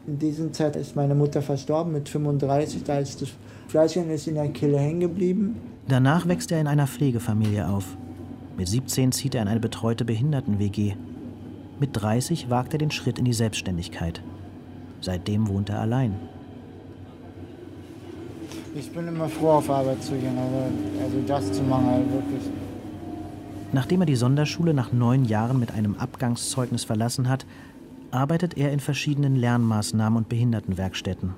In 0.07 0.19
dieser 0.19 0.51
Zeit 0.51 0.75
ist 0.75 0.95
meine 0.95 1.15
Mutter 1.15 1.41
verstorben 1.41 1.91
mit 1.91 2.07
35, 2.07 2.83
da 2.83 2.99
ist 2.99 3.21
das 3.23 3.29
Fleischchen 3.67 4.09
ist 4.11 4.27
in 4.27 4.35
der 4.35 4.49
Kehle 4.49 4.77
hängen 4.77 4.99
geblieben. 4.99 5.55
Danach 5.87 6.27
wächst 6.27 6.51
er 6.51 6.61
in 6.61 6.67
einer 6.67 6.85
Pflegefamilie 6.85 7.67
auf. 7.67 7.97
Mit 8.55 8.67
17 8.67 9.11
zieht 9.11 9.33
er 9.33 9.41
in 9.41 9.47
eine 9.47 9.59
betreute 9.59 10.05
Behinderten-WG. 10.05 10.93
Mit 11.79 11.89
30 11.93 12.49
wagt 12.51 12.73
er 12.73 12.77
den 12.77 12.91
Schritt 12.91 13.17
in 13.17 13.25
die 13.25 13.33
Selbstständigkeit. 13.33 14.21
Seitdem 15.01 15.47
wohnt 15.47 15.69
er 15.69 15.81
allein. 15.81 16.13
Ich 18.75 18.91
bin 18.91 19.07
immer 19.07 19.27
froh, 19.27 19.51
auf 19.51 19.69
Arbeit 19.69 20.03
zu 20.03 20.11
gehen, 20.13 20.37
also, 20.37 21.03
also 21.03 21.17
das 21.27 21.51
zu 21.51 21.63
machen, 21.63 21.87
also 21.87 22.11
wirklich. 22.11 22.43
Nachdem 23.73 24.01
er 24.01 24.05
die 24.05 24.15
Sonderschule 24.15 24.73
nach 24.73 24.91
neun 24.93 25.25
Jahren 25.25 25.59
mit 25.59 25.73
einem 25.73 25.95
Abgangszeugnis 25.95 26.83
verlassen 26.83 27.27
hat, 27.27 27.45
arbeitet 28.15 28.57
er 28.57 28.71
in 28.71 28.79
verschiedenen 28.79 29.35
Lernmaßnahmen 29.35 30.17
und 30.17 30.29
Behindertenwerkstätten. 30.29 31.33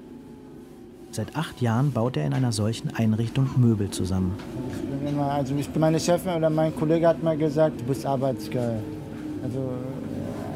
Seit 1.12 1.36
acht 1.36 1.62
Jahren 1.62 1.92
baut 1.92 2.18
er 2.18 2.26
in 2.26 2.34
einer 2.34 2.52
solchen 2.52 2.94
Einrichtung 2.94 3.50
Möbel 3.58 3.90
zusammen. 3.90 4.36
Ich 4.72 4.82
bin 4.88 5.08
immer, 5.08 5.32
also 5.32 5.56
ich 5.56 5.70
bin 5.70 5.80
meine 5.80 6.00
Chefin 6.00 6.34
oder 6.34 6.50
mein 6.50 6.76
Kollege 6.76 7.08
hat 7.08 7.24
mal 7.24 7.38
gesagt, 7.38 7.82
du 7.82 7.86
bist 7.86 8.06
arbeitsgeil. 8.06 8.84
Also 9.42 9.72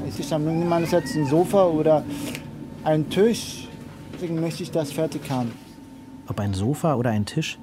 es 0.08 0.20
ist 0.20 0.32
am 0.34 0.48
Ende 0.48 0.88
jetzt 0.92 1.16
ein 1.16 1.26
Sofa 1.26 1.66
oder 1.66 2.04
ein 2.84 3.10
Tisch, 3.10 3.68
deswegen 4.14 4.40
möchte 4.42 4.64
ich 4.64 4.72
das 4.72 4.92
fertig 4.92 5.22
haben. 5.30 5.52
Ob 6.28 6.40
ein 6.40 6.54
Sofa 6.54 6.96
oder 6.96 7.12
ein 7.12 7.26
Tisch, 7.26 7.58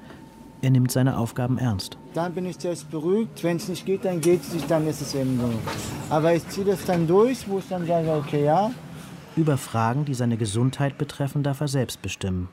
er 0.61 0.71
nimmt 0.71 0.91
seine 0.91 1.17
Aufgaben 1.17 1.57
ernst. 1.57 1.98
Dann 2.13 2.33
bin 2.33 2.45
ich 2.45 2.59
selbst 2.59 2.89
beruhigt. 2.89 3.43
Wenn 3.43 3.57
es 3.57 3.67
nicht 3.67 3.85
geht, 3.85 4.05
dann 4.05 4.19
geht 4.19 4.41
es 4.41 4.53
nicht, 4.53 4.69
dann 4.69 4.87
ist 4.87 5.01
es 5.01 5.13
eben 5.13 5.39
so. 5.39 5.49
Aber 6.09 6.33
ich 6.33 6.47
ziehe 6.49 6.65
das 6.65 6.83
dann 6.85 7.07
durch, 7.07 7.47
wo 7.47 7.59
ich 7.59 7.67
dann 7.69 7.85
sage, 7.85 8.11
okay, 8.11 8.45
ja. 8.45 8.71
Über 9.35 9.57
Fragen, 9.57 10.05
die 10.05 10.15
seine 10.15 10.37
Gesundheit 10.37 10.97
betreffen, 10.97 11.43
darf 11.43 11.61
er 11.61 11.67
selbst 11.67 12.01
bestimmen. 12.01 12.49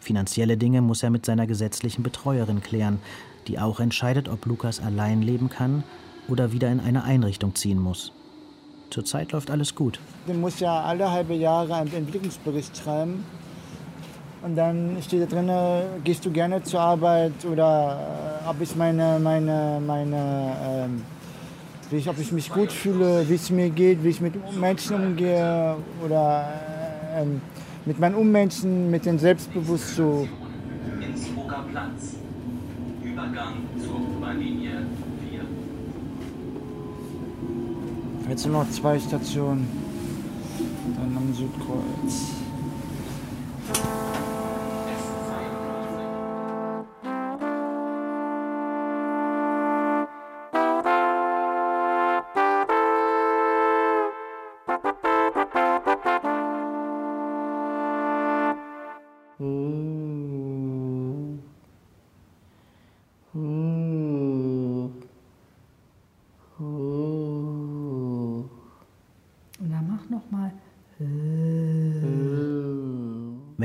Finanzielle 0.00 0.56
Dinge 0.56 0.82
muss 0.82 1.02
er 1.02 1.10
mit 1.10 1.24
seiner 1.24 1.46
gesetzlichen 1.46 2.02
Betreuerin 2.02 2.62
klären, 2.62 3.00
die 3.46 3.58
auch 3.58 3.80
entscheidet, 3.80 4.28
ob 4.28 4.44
Lukas 4.46 4.80
allein 4.80 5.22
leben 5.22 5.48
kann 5.48 5.84
oder 6.28 6.52
wieder 6.52 6.70
in 6.70 6.80
eine 6.80 7.04
Einrichtung 7.04 7.54
ziehen 7.54 7.78
muss. 7.78 8.12
Zurzeit 8.90 9.32
läuft 9.32 9.50
alles 9.50 9.74
gut. 9.74 9.98
Du 10.26 10.34
musst 10.34 10.60
ja 10.60 10.82
alle 10.82 11.10
halbe 11.10 11.34
Jahre 11.34 11.74
einen 11.74 11.92
Entwicklungsbericht 11.92 12.76
schreiben. 12.76 13.24
Und 14.46 14.54
dann 14.54 14.98
steht 15.02 15.22
da 15.22 15.26
drin, 15.26 15.50
gehst 16.04 16.24
du 16.24 16.30
gerne 16.30 16.62
zur 16.62 16.78
Arbeit 16.78 17.32
oder 17.50 17.98
äh, 18.44 18.48
ob 18.48 18.60
ich 18.60 18.76
meine, 18.76 19.18
meine, 19.20 19.82
meine, 19.84 20.52
ähm, 20.64 21.02
wie 21.90 21.96
ich, 21.96 22.08
ob 22.08 22.16
ich 22.20 22.30
mich 22.30 22.52
gut 22.52 22.70
fühle, 22.70 23.28
wie 23.28 23.34
es 23.34 23.50
mir 23.50 23.70
geht, 23.70 24.04
wie 24.04 24.10
ich 24.10 24.20
mit 24.20 24.34
Menschen 24.56 24.94
umgehe 24.94 25.74
oder 26.04 26.48
äh, 27.12 27.22
ähm, 27.22 27.40
mit 27.86 27.98
meinen 27.98 28.14
Ummenschen, 28.14 28.88
mit 28.88 29.04
den 29.04 29.18
Selbstbewusst 29.18 29.96
so. 29.96 30.28
Platz. 31.72 32.14
Übergang 33.02 33.54
zur 33.84 33.96
U-Bahn-Linie 33.96 34.86
4. 35.28 35.40
Jetzt 38.28 38.46
nur 38.46 38.62
noch 38.62 38.70
zwei 38.70 38.96
Stationen. 39.00 39.66
Dann 40.96 41.16
am 41.16 41.34
Südkreuz. 41.34 42.36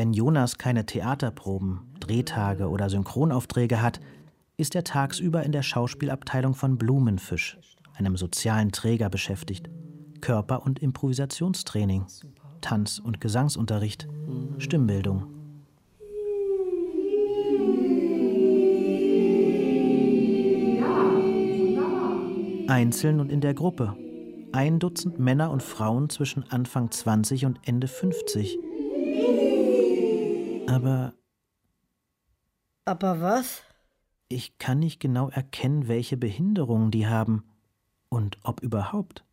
Wenn 0.02 0.14
Jonas 0.14 0.58
keine 0.58 0.88
Theaterproben, 0.88 1.82
Drehtage 2.00 2.68
oder 2.70 2.90
Synchronaufträge 2.90 3.84
hat, 3.84 4.00
ist 4.58 4.74
er 4.74 4.84
tagsüber 4.84 5.44
in 5.44 5.52
der 5.52 5.62
Schauspielabteilung 5.62 6.56
von 6.56 6.80
Blumenfisch, 6.80 7.60
einem 7.94 8.18
sozialen 8.18 8.72
Träger, 8.72 9.12
beschäftigt. 9.12 9.70
Körper- 10.20 10.66
und 10.66 10.80
Improvisationstraining, 10.80 12.08
Tanz- 12.62 12.98
und 12.98 13.22
Gesangsunterricht, 13.22 14.08
Stimmbildung. 14.58 15.28
Einzeln 22.68 23.20
und 23.20 23.32
in 23.32 23.42
der 23.42 23.54
Gruppe. 23.54 23.96
Ein 24.52 24.80
Dutzend 24.80 25.20
Männer 25.20 25.52
und 25.52 25.62
Frauen 25.62 26.10
zwischen 26.10 26.44
Anfang 26.50 26.90
20 26.90 27.46
und 27.46 27.60
Ende 27.68 27.88
50. 27.88 28.58
Aber 30.67 31.13
Aber 32.86 33.21
was? 33.21 33.62
ich 34.28 34.58
kann 34.58 34.80
nicht 34.80 35.00
genau 35.00 35.30
erkennen, 35.30 35.88
welche 35.88 36.15
Behinderungen 36.17 36.89
die 36.91 37.08
haben 37.08 37.43
und 38.10 38.38
ob 38.43 38.62
überhaupt. 38.62 39.26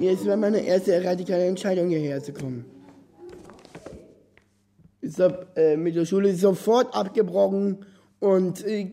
Jetzt 0.00 0.26
war 0.26 0.36
meine 0.36 0.60
erste 0.60 1.04
radikale 1.04 1.46
Entscheidung, 1.46 1.88
hierher 1.90 2.22
zu 2.22 2.32
kommen. 2.32 2.64
Ich 5.02 5.18
habe 5.20 5.46
äh, 5.56 5.76
mit 5.76 5.94
der 5.94 6.06
Schule 6.06 6.34
sofort 6.34 6.94
abgebrochen 6.94 7.84
und 8.18 8.64
äh, 8.64 8.92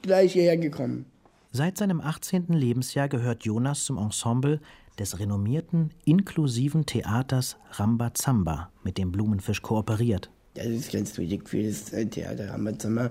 gleich 0.00 0.32
hierher 0.32 0.56
gekommen. 0.56 1.04
Seit 1.56 1.78
seinem 1.78 2.02
18. 2.02 2.48
Lebensjahr 2.48 3.08
gehört 3.08 3.46
Jonas 3.46 3.86
zum 3.86 3.96
Ensemble 3.96 4.60
des 4.98 5.20
renommierten, 5.20 5.88
inklusiven 6.04 6.84
Theaters 6.84 7.56
Rambazamba, 7.70 8.70
mit 8.84 8.98
dem 8.98 9.10
Blumenfisch 9.10 9.62
kooperiert. 9.62 10.28
Das 10.52 10.66
ist 10.66 10.92
ganz 10.92 11.16
wichtig 11.16 11.48
für 11.48 11.62
das 11.62 11.86
Theater 12.10 12.50
Rambazamba, 12.50 13.10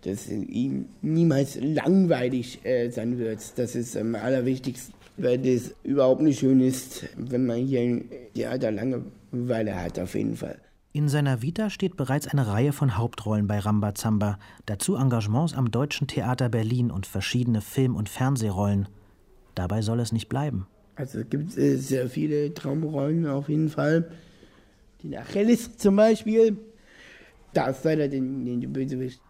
dass 0.00 0.30
ihm 0.30 0.86
niemals 1.02 1.58
langweilig 1.60 2.64
äh, 2.64 2.88
sein 2.88 3.18
wird. 3.18 3.40
Das 3.58 3.76
ist 3.76 3.98
am 3.98 4.14
allerwichtigsten, 4.14 4.94
weil 5.18 5.36
das 5.36 5.74
überhaupt 5.82 6.22
nicht 6.22 6.38
schön 6.38 6.62
ist, 6.62 7.04
wenn 7.18 7.44
man 7.44 7.58
hier 7.58 7.82
im 7.82 8.04
Theater 8.32 8.70
Langeweile 8.70 9.78
hat, 9.78 9.98
auf 9.98 10.14
jeden 10.14 10.36
Fall. 10.36 10.58
In 10.96 11.08
seiner 11.08 11.42
Vita 11.42 11.70
steht 11.70 11.96
bereits 11.96 12.28
eine 12.28 12.46
Reihe 12.46 12.72
von 12.72 12.96
Hauptrollen 12.96 13.48
bei 13.48 13.58
Rambazamba, 13.58 14.38
dazu 14.64 14.94
Engagements 14.94 15.52
am 15.52 15.72
Deutschen 15.72 16.06
Theater 16.06 16.48
Berlin 16.48 16.92
und 16.92 17.04
verschiedene 17.04 17.62
Film- 17.62 17.96
und 17.96 18.08
Fernsehrollen. 18.08 18.86
Dabei 19.56 19.82
soll 19.82 19.98
es 19.98 20.12
nicht 20.12 20.28
bleiben. 20.28 20.68
Also 20.94 21.18
es 21.18 21.28
gibt 21.28 21.58
äh, 21.58 21.78
sehr 21.78 22.08
viele 22.08 22.54
Traumrollen 22.54 23.26
auf 23.26 23.48
jeden 23.48 23.70
Fall. 23.70 24.08
Den 25.02 25.16
Achilles 25.16 25.76
zum 25.78 25.96
Beispiel. 25.96 26.58
Da 27.54 27.70
ist 27.70 27.84
leider 27.84 28.06
den, 28.06 28.44
den 28.44 28.72
Bösewicht. 28.72 29.20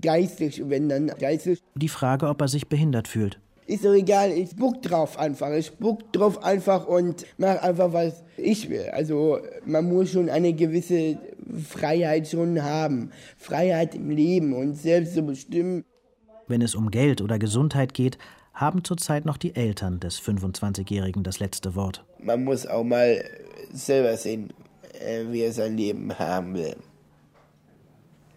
Geistig, 0.00 0.62
wenn 0.66 0.88
dann 0.88 1.08
geistig. 1.18 1.62
Die 1.74 1.88
Frage, 1.88 2.28
ob 2.28 2.40
er 2.40 2.48
sich 2.48 2.68
behindert 2.68 3.08
fühlt. 3.08 3.38
Ist 3.66 3.84
doch 3.84 3.92
egal, 3.92 4.32
ich 4.32 4.50
spuck 4.50 4.82
drauf 4.82 5.16
einfach. 5.16 5.52
Ich 5.52 5.66
spuck 5.66 6.12
drauf 6.12 6.42
einfach 6.42 6.88
und 6.88 7.24
mach 7.38 7.62
einfach, 7.62 7.92
was 7.92 8.24
ich 8.36 8.68
will. 8.68 8.88
Also 8.92 9.38
man 9.64 9.84
muss 9.84 10.10
schon 10.10 10.28
eine 10.28 10.52
gewisse 10.52 11.18
Freiheit 11.68 12.26
schon 12.26 12.60
haben. 12.62 13.12
Freiheit 13.36 13.94
im 13.94 14.10
Leben 14.10 14.54
und 14.54 14.74
selbst 14.74 15.14
zu 15.14 15.22
bestimmen. 15.22 15.84
Wenn 16.48 16.62
es 16.62 16.74
um 16.74 16.90
Geld 16.90 17.20
oder 17.20 17.38
Gesundheit 17.38 17.94
geht, 17.94 18.18
haben 18.54 18.82
zurzeit 18.82 19.24
noch 19.24 19.36
die 19.36 19.54
Eltern 19.54 20.00
des 20.00 20.20
25-Jährigen 20.20 21.22
das 21.22 21.38
letzte 21.38 21.76
Wort. 21.76 22.04
Man 22.18 22.42
muss 22.42 22.66
auch 22.66 22.82
mal 22.82 23.24
selber 23.72 24.16
sehen, 24.16 24.52
äh, 24.98 25.24
wie 25.30 25.42
er 25.42 25.52
sein 25.52 25.76
Leben 25.76 26.18
haben 26.18 26.54
will. 26.54 26.74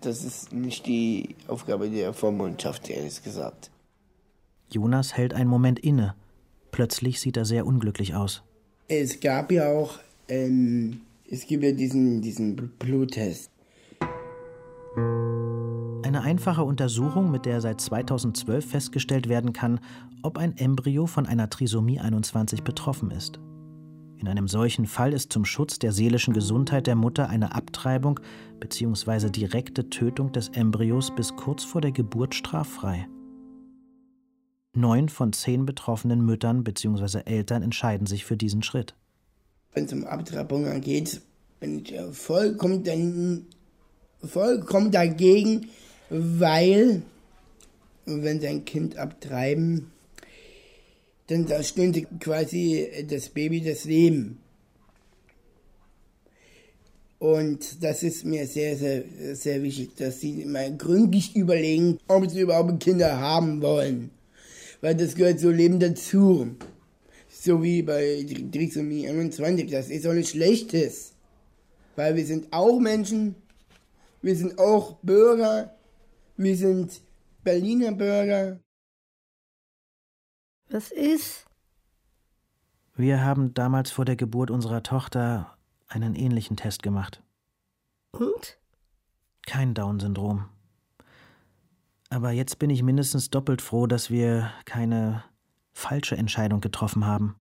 Das 0.03 0.25
ist 0.25 0.51
nicht 0.51 0.85
die 0.85 1.35
Aufgabe 1.47 1.89
der 1.89 2.13
Vormundschaft, 2.13 2.89
ehrlich 2.89 3.23
gesagt. 3.23 3.71
Jonas 4.69 5.15
hält 5.15 5.33
einen 5.33 5.49
Moment 5.49 5.79
inne. 5.79 6.15
Plötzlich 6.71 7.21
sieht 7.21 7.37
er 7.37 7.45
sehr 7.45 7.65
unglücklich 7.65 8.13
aus. 8.15 8.43
Es 8.87 9.19
gab 9.21 9.51
ja 9.51 9.69
auch, 9.69 9.99
ähm, 10.27 11.01
es 11.29 11.47
gibt 11.47 11.63
ja 11.63 11.71
diesen, 11.71 12.21
diesen 12.21 12.55
Bluttest. 12.79 13.49
Eine 16.03 16.21
einfache 16.21 16.63
Untersuchung, 16.63 17.31
mit 17.31 17.45
der 17.45 17.61
seit 17.61 17.79
2012 17.79 18.65
festgestellt 18.65 19.29
werden 19.29 19.53
kann, 19.53 19.79
ob 20.21 20.37
ein 20.37 20.57
Embryo 20.57 21.05
von 21.05 21.25
einer 21.27 21.49
Trisomie 21.49 21.99
21 21.99 22.63
betroffen 22.63 23.11
ist. 23.11 23.39
In 24.23 24.29
einem 24.29 24.47
solchen 24.47 24.86
Fall 24.86 25.12
ist 25.12 25.33
zum 25.33 25.43
Schutz 25.43 25.79
der 25.79 25.91
seelischen 25.91 26.33
Gesundheit 26.33 26.88
der 26.88 26.95
Mutter 26.95 27.27
eine 27.27 27.53
Abtreibung 27.55 28.21
bzw. 28.62 29.29
direkte 29.29 29.89
Tötung 29.89 30.31
des 30.31 30.47
Embryos 30.47 31.13
bis 31.13 31.36
kurz 31.36 31.65
vor 31.65 31.81
der 31.81 31.91
Geburt 31.91 32.33
straffrei. 32.33 33.05
Neun 34.73 35.09
von 35.09 35.33
zehn 35.33 35.65
betroffenen 35.65 36.25
Müttern 36.25 36.63
bzw. 36.63 37.23
Eltern 37.25 37.63
entscheiden 37.63 38.07
sich 38.07 38.23
für 38.23 38.38
diesen 38.38 38.63
Schritt. 38.63 38.95
Wenn 39.73 39.88
es 39.88 39.91
um 39.91 40.05
Abtreibung 40.05 40.79
geht, 40.79 41.19
bin 41.59 41.79
ich 41.83 41.93
vollkommen, 42.13 42.81
dann, 42.86 43.47
vollkommen 44.23 44.91
dagegen, 44.91 45.67
weil 46.09 47.01
wenn 48.05 48.39
sie 48.39 48.47
ein 48.47 48.63
Kind 48.63 48.97
abtreiben, 48.97 49.91
dann 51.27 51.45
da 51.45 51.63
stünde 51.63 52.03
quasi 52.19 53.05
das 53.09 53.29
Baby 53.29 53.62
das 53.62 53.86
Leben. 53.86 54.39
Und 57.23 57.81
das 57.81 58.03
ist 58.03 58.25
mir 58.25 58.45
sehr, 58.47 58.75
sehr, 58.75 59.03
sehr 59.33 59.63
wichtig, 59.63 59.95
dass 59.95 60.19
sie 60.19 60.43
mal 60.43 60.75
gründlich 60.75 61.33
überlegen, 61.38 61.97
ob 62.09 62.29
sie 62.29 62.41
überhaupt 62.41 62.83
Kinder 62.83 63.17
haben 63.17 63.62
wollen. 63.62 64.09
Weil 64.81 64.95
das 64.95 65.15
gehört 65.15 65.39
so 65.39 65.49
Leben 65.49 65.79
dazu. 65.79 66.57
So 67.29 67.63
wie 67.63 67.81
bei 67.81 68.25
Trisomie 68.51 69.07
21. 69.07 69.71
Das 69.71 69.89
ist 69.89 70.05
auch 70.05 70.12
nichts 70.12 70.31
Schlechtes. 70.31 71.13
Weil 71.95 72.17
wir 72.17 72.25
sind 72.25 72.51
auch 72.51 72.81
Menschen. 72.81 73.36
Wir 74.21 74.36
sind 74.36 74.59
auch 74.59 74.97
Bürger. 75.01 75.73
Wir 76.36 76.57
sind 76.57 76.99
Berliner 77.45 77.93
Bürger. 77.93 78.59
Was 80.73 80.89
ist? 80.89 81.45
Wir 82.95 83.23
haben 83.23 83.53
damals 83.53 83.91
vor 83.91 84.05
der 84.05 84.15
Geburt 84.15 84.49
unserer 84.49 84.81
Tochter 84.81 85.55
einen 85.88 86.15
ähnlichen 86.15 86.57
Test 86.57 86.81
gemacht. 86.81 87.21
Und? 88.12 88.57
Kein 89.45 89.75
Down-Syndrom. 89.75 90.49
Aber 92.09 92.31
jetzt 92.31 92.57
bin 92.57 92.71
ich 92.71 92.81
mindestens 92.81 93.29
doppelt 93.29 93.62
froh, 93.62 93.86
dass 93.86 94.09
wir 94.09 94.51
keine 94.65 95.23
falsche 95.73 96.17
Entscheidung 96.17 96.59
getroffen 96.59 97.05
haben. 97.05 97.36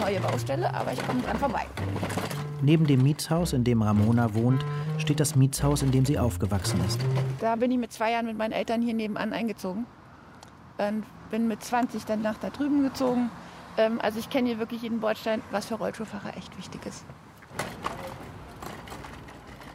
Neue 0.00 0.20
Baustelle, 0.20 0.72
aber 0.72 0.92
ich 0.92 1.04
komme 1.04 1.20
dran 1.22 1.36
vorbei. 1.36 1.66
Neben 2.62 2.86
dem 2.86 3.02
Mietshaus, 3.02 3.52
in 3.52 3.64
dem 3.64 3.82
Ramona 3.82 4.34
wohnt, 4.34 4.64
steht 4.98 5.20
das 5.20 5.34
Mietshaus, 5.34 5.82
in 5.82 5.92
dem 5.92 6.04
sie 6.04 6.18
aufgewachsen 6.18 6.80
ist. 6.86 7.00
Da 7.40 7.56
bin 7.56 7.70
ich 7.70 7.78
mit 7.78 7.92
zwei 7.92 8.12
Jahren 8.12 8.26
mit 8.26 8.36
meinen 8.36 8.52
Eltern 8.52 8.82
hier 8.82 8.94
nebenan 8.94 9.32
eingezogen. 9.32 9.86
Und 10.78 11.04
bin 11.30 11.48
mit 11.48 11.62
20 11.62 12.04
dann 12.04 12.22
nach 12.22 12.38
da 12.38 12.50
drüben 12.50 12.82
gezogen. 12.82 13.30
Ähm, 13.76 13.98
also 14.00 14.18
ich 14.18 14.30
kenne 14.30 14.48
hier 14.48 14.58
wirklich 14.58 14.82
jeden 14.82 15.00
Bordstein, 15.00 15.42
was 15.50 15.66
für 15.66 15.74
Rollstuhlfahrer 15.74 16.36
echt 16.36 16.56
wichtig 16.58 16.84
ist. 16.86 17.04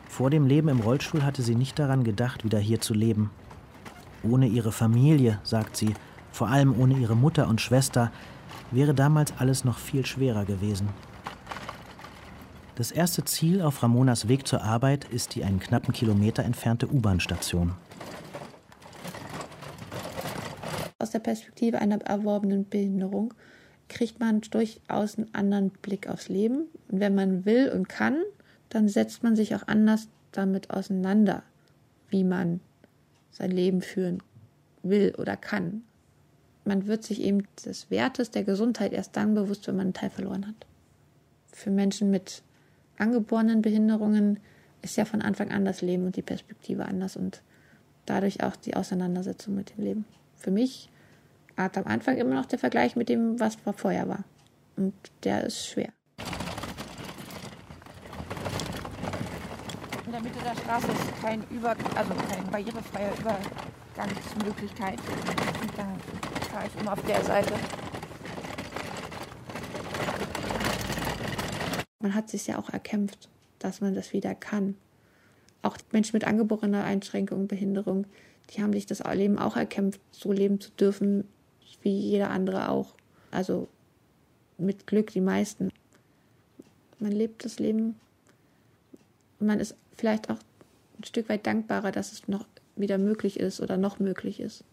Vor 0.07 0.29
dem 0.29 0.45
Leben 0.45 0.69
im 0.69 0.79
Rollstuhl 0.79 1.23
hatte 1.23 1.41
sie 1.41 1.55
nicht 1.55 1.77
daran 1.77 2.03
gedacht, 2.03 2.43
wieder 2.43 2.59
hier 2.59 2.79
zu 2.81 2.93
leben. 2.93 3.31
Ohne 4.23 4.47
ihre 4.47 4.71
Familie, 4.71 5.39
sagt 5.43 5.75
sie, 5.75 5.93
vor 6.31 6.47
allem 6.47 6.77
ohne 6.79 6.95
ihre 6.95 7.15
Mutter 7.15 7.47
und 7.47 7.61
Schwester, 7.61 8.11
wäre 8.71 8.93
damals 8.93 9.33
alles 9.37 9.65
noch 9.65 9.77
viel 9.77 10.05
schwerer 10.05 10.45
gewesen. 10.45 10.89
Das 12.75 12.91
erste 12.91 13.23
Ziel 13.23 13.61
auf 13.61 13.81
Ramonas 13.83 14.27
Weg 14.27 14.45
zur 14.45 14.61
Arbeit 14.61 15.05
ist 15.05 15.35
die 15.35 15.45
einen 15.45 15.61
knappen 15.61 15.93
Kilometer 15.93 16.43
entfernte 16.43 16.91
U-Bahn-Station. 16.91 17.73
Aus 20.99 21.11
der 21.11 21.19
Perspektive 21.19 21.79
einer 21.79 22.01
erworbenen 22.01 22.67
Behinderung 22.67 23.33
kriegt 23.87 24.19
man 24.19 24.41
durchaus 24.41 25.17
einen 25.17 25.33
anderen 25.33 25.69
Blick 25.69 26.09
aufs 26.09 26.27
Leben. 26.27 26.65
Und 26.89 26.99
wenn 26.99 27.15
man 27.15 27.45
will 27.45 27.71
und 27.71 27.87
kann, 27.87 28.17
dann 28.67 28.89
setzt 28.89 29.23
man 29.23 29.37
sich 29.37 29.55
auch 29.55 29.67
anders 29.67 30.09
damit 30.33 30.69
auseinander, 30.71 31.43
wie 32.09 32.25
man 32.25 32.59
sein 33.31 33.51
Leben 33.51 33.81
führen 33.81 34.21
will 34.83 35.15
oder 35.17 35.37
kann. 35.37 35.83
Man 36.65 36.87
wird 36.87 37.03
sich 37.03 37.21
eben 37.21 37.43
des 37.63 37.89
Wertes 37.89 38.31
der 38.31 38.43
Gesundheit 38.43 38.91
erst 38.91 39.15
dann 39.15 39.33
bewusst, 39.33 39.65
wenn 39.67 39.77
man 39.77 39.85
einen 39.87 39.93
Teil 39.93 40.09
verloren 40.09 40.45
hat. 40.45 40.65
Für 41.53 41.69
Menschen 41.69 42.11
mit 42.11 42.43
angeborenen 42.97 43.61
Behinderungen 43.61 44.39
ist 44.81 44.97
ja 44.97 45.05
von 45.05 45.21
Anfang 45.21 45.51
an 45.51 45.65
das 45.65 45.81
Leben 45.81 46.05
und 46.05 46.15
die 46.15 46.21
Perspektive 46.21 46.85
anders 46.85 47.17
und 47.17 47.41
dadurch 48.05 48.43
auch 48.43 48.55
die 48.55 48.75
Auseinandersetzung 48.75 49.55
mit 49.55 49.75
dem 49.75 49.83
Leben. 49.83 50.05
Für 50.37 50.51
mich 50.51 50.89
hat 51.57 51.77
am 51.77 51.85
Anfang 51.85 52.17
immer 52.17 52.35
noch 52.35 52.45
der 52.45 52.59
Vergleich 52.59 52.95
mit 52.95 53.09
dem, 53.09 53.39
was 53.39 53.57
vorher 53.75 54.07
war. 54.07 54.23
Und 54.75 54.93
der 55.23 55.43
ist 55.45 55.67
schwer. 55.67 55.89
In 60.05 60.11
der 60.11 60.21
Mitte 60.21 60.39
der 60.43 60.55
Straße 60.55 60.87
ist 60.87 61.21
kein 61.21 61.43
Über 61.49 61.69
also 61.95 62.13
keine 62.29 62.51
barrierefreie 62.51 63.11
Übergangsmöglichkeit. 63.19 64.99
Und 64.99 65.77
da 65.77 65.87
fahre 66.51 66.67
ich 66.67 66.81
immer 66.81 66.93
auf 66.93 67.01
der 67.03 67.23
Seite. 67.23 67.53
Man 72.05 72.13
hat 72.13 72.29
sich 72.29 72.45
ja 72.45 72.59
auch 72.59 72.69
erkämpft, 72.69 73.29
dass 73.57 73.81
man 73.81 73.95
das 73.95 74.13
wieder 74.13 74.35
kann. 74.35 74.75
Auch 75.63 75.75
Menschen 75.91 76.15
mit 76.15 76.23
angeborener 76.23 76.83
Einschränkung, 76.83 77.47
Behinderung, 77.47 78.05
die 78.51 78.61
haben 78.61 78.73
sich 78.73 78.85
das 78.85 79.01
Leben 79.15 79.39
auch 79.39 79.55
erkämpft, 79.55 79.99
so 80.11 80.31
leben 80.31 80.61
zu 80.61 80.69
dürfen, 80.69 81.27
wie 81.81 81.97
jeder 81.97 82.29
andere 82.29 82.69
auch. 82.69 82.93
Also 83.31 83.67
mit 84.59 84.85
Glück 84.85 85.09
die 85.13 85.19
meisten. 85.19 85.71
Man 86.99 87.11
lebt 87.11 87.43
das 87.43 87.57
Leben 87.57 87.95
man 89.39 89.59
ist 89.59 89.75
vielleicht 89.97 90.29
auch 90.29 90.37
ein 90.99 91.03
Stück 91.05 91.27
weit 91.27 91.47
dankbarer, 91.47 91.91
dass 91.91 92.11
es 92.11 92.27
noch 92.27 92.45
wieder 92.75 92.99
möglich 92.99 93.39
ist 93.39 93.61
oder 93.61 93.77
noch 93.77 93.97
möglich 93.97 94.39
ist. 94.39 94.63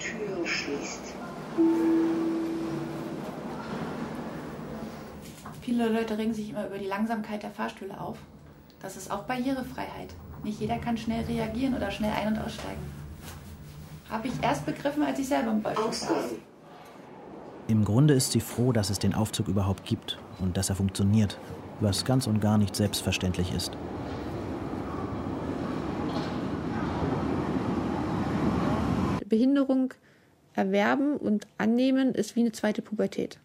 Tür 0.00 0.44
schließt. 0.44 1.14
Viele 5.68 5.90
Leute 5.90 6.16
regen 6.16 6.32
sich 6.32 6.48
immer 6.48 6.66
über 6.66 6.78
die 6.78 6.86
Langsamkeit 6.86 7.42
der 7.42 7.50
Fahrstühle 7.50 8.00
auf. 8.00 8.16
Das 8.80 8.96
ist 8.96 9.10
auch 9.10 9.24
Barrierefreiheit. 9.24 10.14
Nicht 10.42 10.60
jeder 10.60 10.78
kann 10.78 10.96
schnell 10.96 11.26
reagieren 11.26 11.74
oder 11.74 11.90
schnell 11.90 12.10
ein- 12.10 12.28
und 12.28 12.38
aussteigen. 12.38 12.80
Habe 14.08 14.28
ich 14.28 14.32
erst 14.40 14.64
begriffen, 14.64 15.02
als 15.02 15.18
ich 15.18 15.28
selber 15.28 15.50
im 15.50 15.60
Rollstuhl 15.60 15.92
saß. 15.92 16.32
Im 17.66 17.84
Grunde 17.84 18.14
ist 18.14 18.32
sie 18.32 18.40
froh, 18.40 18.72
dass 18.72 18.88
es 18.88 18.98
den 18.98 19.12
Aufzug 19.12 19.46
überhaupt 19.46 19.84
gibt 19.84 20.18
und 20.38 20.56
dass 20.56 20.70
er 20.70 20.76
funktioniert, 20.76 21.38
was 21.80 22.06
ganz 22.06 22.26
und 22.26 22.40
gar 22.40 22.56
nicht 22.56 22.74
selbstverständlich 22.74 23.52
ist. 23.52 23.76
Behinderung 29.26 29.92
erwerben 30.54 31.18
und 31.18 31.46
annehmen 31.58 32.14
ist 32.14 32.36
wie 32.36 32.40
eine 32.40 32.52
zweite 32.52 32.80
Pubertät. 32.80 33.38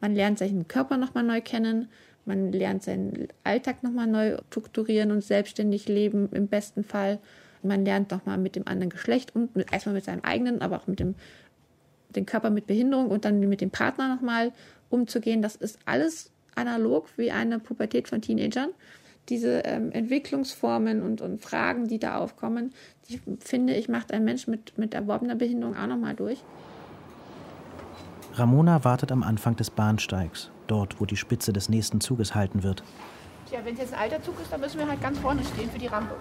Man 0.00 0.14
lernt 0.14 0.38
seinen 0.38 0.68
Körper 0.68 0.96
nochmal 0.96 1.24
neu 1.24 1.40
kennen, 1.40 1.88
man 2.24 2.52
lernt 2.52 2.82
seinen 2.82 3.28
Alltag 3.44 3.82
nochmal 3.82 4.08
neu 4.08 4.36
strukturieren 4.50 5.12
und 5.12 5.22
selbstständig 5.22 5.88
leben 5.88 6.28
im 6.32 6.48
besten 6.48 6.82
Fall. 6.82 7.20
Man 7.62 7.84
lernt 7.84 8.10
nochmal 8.10 8.36
mit 8.36 8.56
dem 8.56 8.66
anderen 8.66 8.90
Geschlecht 8.90 9.34
und 9.34 9.54
mit, 9.54 9.72
erstmal 9.72 9.94
mit 9.94 10.04
seinem 10.04 10.22
eigenen, 10.22 10.60
aber 10.60 10.76
auch 10.76 10.86
mit 10.86 11.00
dem 11.00 11.14
den 12.10 12.26
Körper 12.26 12.50
mit 12.50 12.66
Behinderung 12.66 13.08
und 13.08 13.24
dann 13.24 13.40
mit 13.40 13.60
dem 13.60 13.70
Partner 13.70 14.14
nochmal 14.14 14.52
umzugehen. 14.88 15.42
Das 15.42 15.56
ist 15.56 15.78
alles 15.84 16.30
analog 16.54 17.08
wie 17.16 17.30
eine 17.30 17.58
Pubertät 17.58 18.08
von 18.08 18.22
Teenagern. 18.22 18.70
Diese 19.28 19.62
ähm, 19.64 19.90
Entwicklungsformen 19.92 21.02
und, 21.02 21.20
und 21.20 21.42
Fragen, 21.42 21.88
die 21.88 21.98
da 21.98 22.18
aufkommen, 22.18 22.72
die 23.08 23.20
finde 23.40 23.74
ich, 23.74 23.88
macht 23.88 24.12
ein 24.12 24.24
Mensch 24.24 24.46
mit, 24.46 24.78
mit 24.78 24.94
erworbener 24.94 25.34
Behinderung 25.34 25.76
auch 25.76 25.86
nochmal 25.86 26.14
durch. 26.14 26.42
Ramona 28.38 28.84
wartet 28.84 29.12
am 29.12 29.22
Anfang 29.22 29.56
des 29.56 29.70
Bahnsteigs, 29.70 30.50
dort, 30.66 31.00
wo 31.00 31.06
die 31.06 31.16
Spitze 31.16 31.54
des 31.54 31.70
nächsten 31.70 32.02
Zuges 32.02 32.34
halten 32.34 32.62
wird. 32.62 32.82
Tja, 33.48 33.60
wenn 33.64 33.74
es 33.74 33.80
jetzt 33.80 33.94
ein 33.94 34.00
alter 34.00 34.22
Zug 34.22 34.38
ist, 34.42 34.52
dann 34.52 34.60
müssen 34.60 34.78
wir 34.78 34.86
halt 34.86 35.00
ganz 35.00 35.18
vorne 35.18 35.42
stehen 35.42 35.70
für 35.70 35.78
die 35.78 35.86
Rampe. 35.86 36.14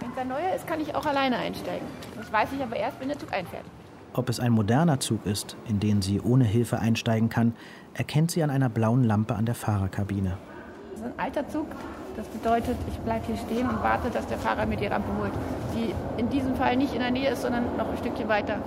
Wenn 0.00 0.10
es 0.10 0.18
ein 0.18 0.28
neuer 0.28 0.54
ist, 0.54 0.66
kann 0.66 0.80
ich 0.80 0.94
auch 0.94 1.06
alleine 1.06 1.38
einsteigen. 1.38 1.86
Das 2.16 2.30
weiß 2.30 2.50
ich 2.54 2.62
aber 2.62 2.76
erst, 2.76 3.00
wenn 3.00 3.08
der 3.08 3.18
Zug 3.18 3.32
einfährt. 3.32 3.64
Ob 4.12 4.28
es 4.28 4.40
ein 4.40 4.52
moderner 4.52 5.00
Zug 5.00 5.24
ist, 5.24 5.56
in 5.66 5.80
den 5.80 6.02
sie 6.02 6.20
ohne 6.20 6.44
Hilfe 6.44 6.78
einsteigen 6.78 7.30
kann, 7.30 7.54
erkennt 7.94 8.30
sie 8.30 8.42
an 8.42 8.50
einer 8.50 8.68
blauen 8.68 9.04
Lampe 9.04 9.34
an 9.36 9.46
der 9.46 9.54
Fahrerkabine. 9.54 10.36
Das 10.90 11.00
ist 11.00 11.06
ein 11.06 11.18
alter 11.18 11.48
Zug. 11.48 11.66
Das 12.14 12.26
bedeutet, 12.28 12.76
ich 12.88 12.98
bleibe 12.98 13.26
hier 13.26 13.36
stehen 13.36 13.68
und 13.68 13.82
warte, 13.82 14.10
dass 14.10 14.26
der 14.26 14.38
Fahrer 14.38 14.66
mir 14.66 14.76
die 14.76 14.86
Rampe 14.86 15.08
holt. 15.18 15.32
Die 15.74 15.94
in 16.20 16.28
diesem 16.28 16.54
Fall 16.54 16.76
nicht 16.76 16.92
in 16.92 17.00
der 17.00 17.10
Nähe 17.10 17.30
ist, 17.30 17.42
sondern 17.42 17.76
noch 17.76 17.88
ein 17.88 17.96
Stückchen 17.96 18.28
weiter 18.28 18.58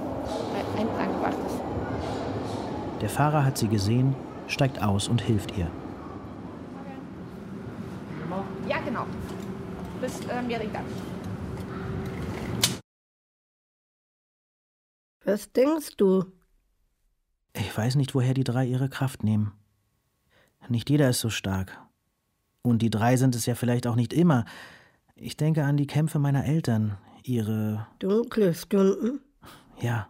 angebracht 0.77 1.38
ist. 1.45 1.66
Der 3.02 3.10
Fahrer 3.10 3.46
hat 3.46 3.58
sie 3.58 3.68
gesehen, 3.68 4.16
steigt 4.48 4.82
aus 4.82 5.08
und 5.08 5.22
hilft 5.22 5.58
ihr. 5.58 5.70
Ja, 8.68 8.80
genau. 8.82 9.06
Bis 10.02 10.20
äh, 10.26 10.42
Merida. 10.42 10.82
Was 15.24 15.52
denkst 15.52 15.96
du? 15.98 16.26
Ich 17.54 17.76
weiß 17.76 17.96
nicht, 17.96 18.14
woher 18.14 18.34
die 18.34 18.44
drei 18.44 18.66
ihre 18.66 18.90
Kraft 18.90 19.24
nehmen. 19.24 19.54
Nicht 20.70 20.90
jeder 20.90 21.10
ist 21.10 21.22
so 21.22 21.30
stark. 21.30 21.78
Und 22.62 22.82
die 22.82 22.90
drei 22.90 23.16
sind 23.16 23.36
es 23.36 23.46
ja 23.46 23.56
vielleicht 23.56 23.88
auch 23.88 23.96
nicht 23.96 24.12
immer. 24.12 24.46
Ich 25.16 25.38
denke 25.38 25.64
an 25.64 25.78
die 25.78 25.88
Kämpfe 25.88 26.20
meiner 26.20 26.46
Eltern, 26.46 26.98
ihre. 27.24 27.88
Dunkle 28.00 28.54
Stunden? 28.54 29.22
Ja. 29.80 30.10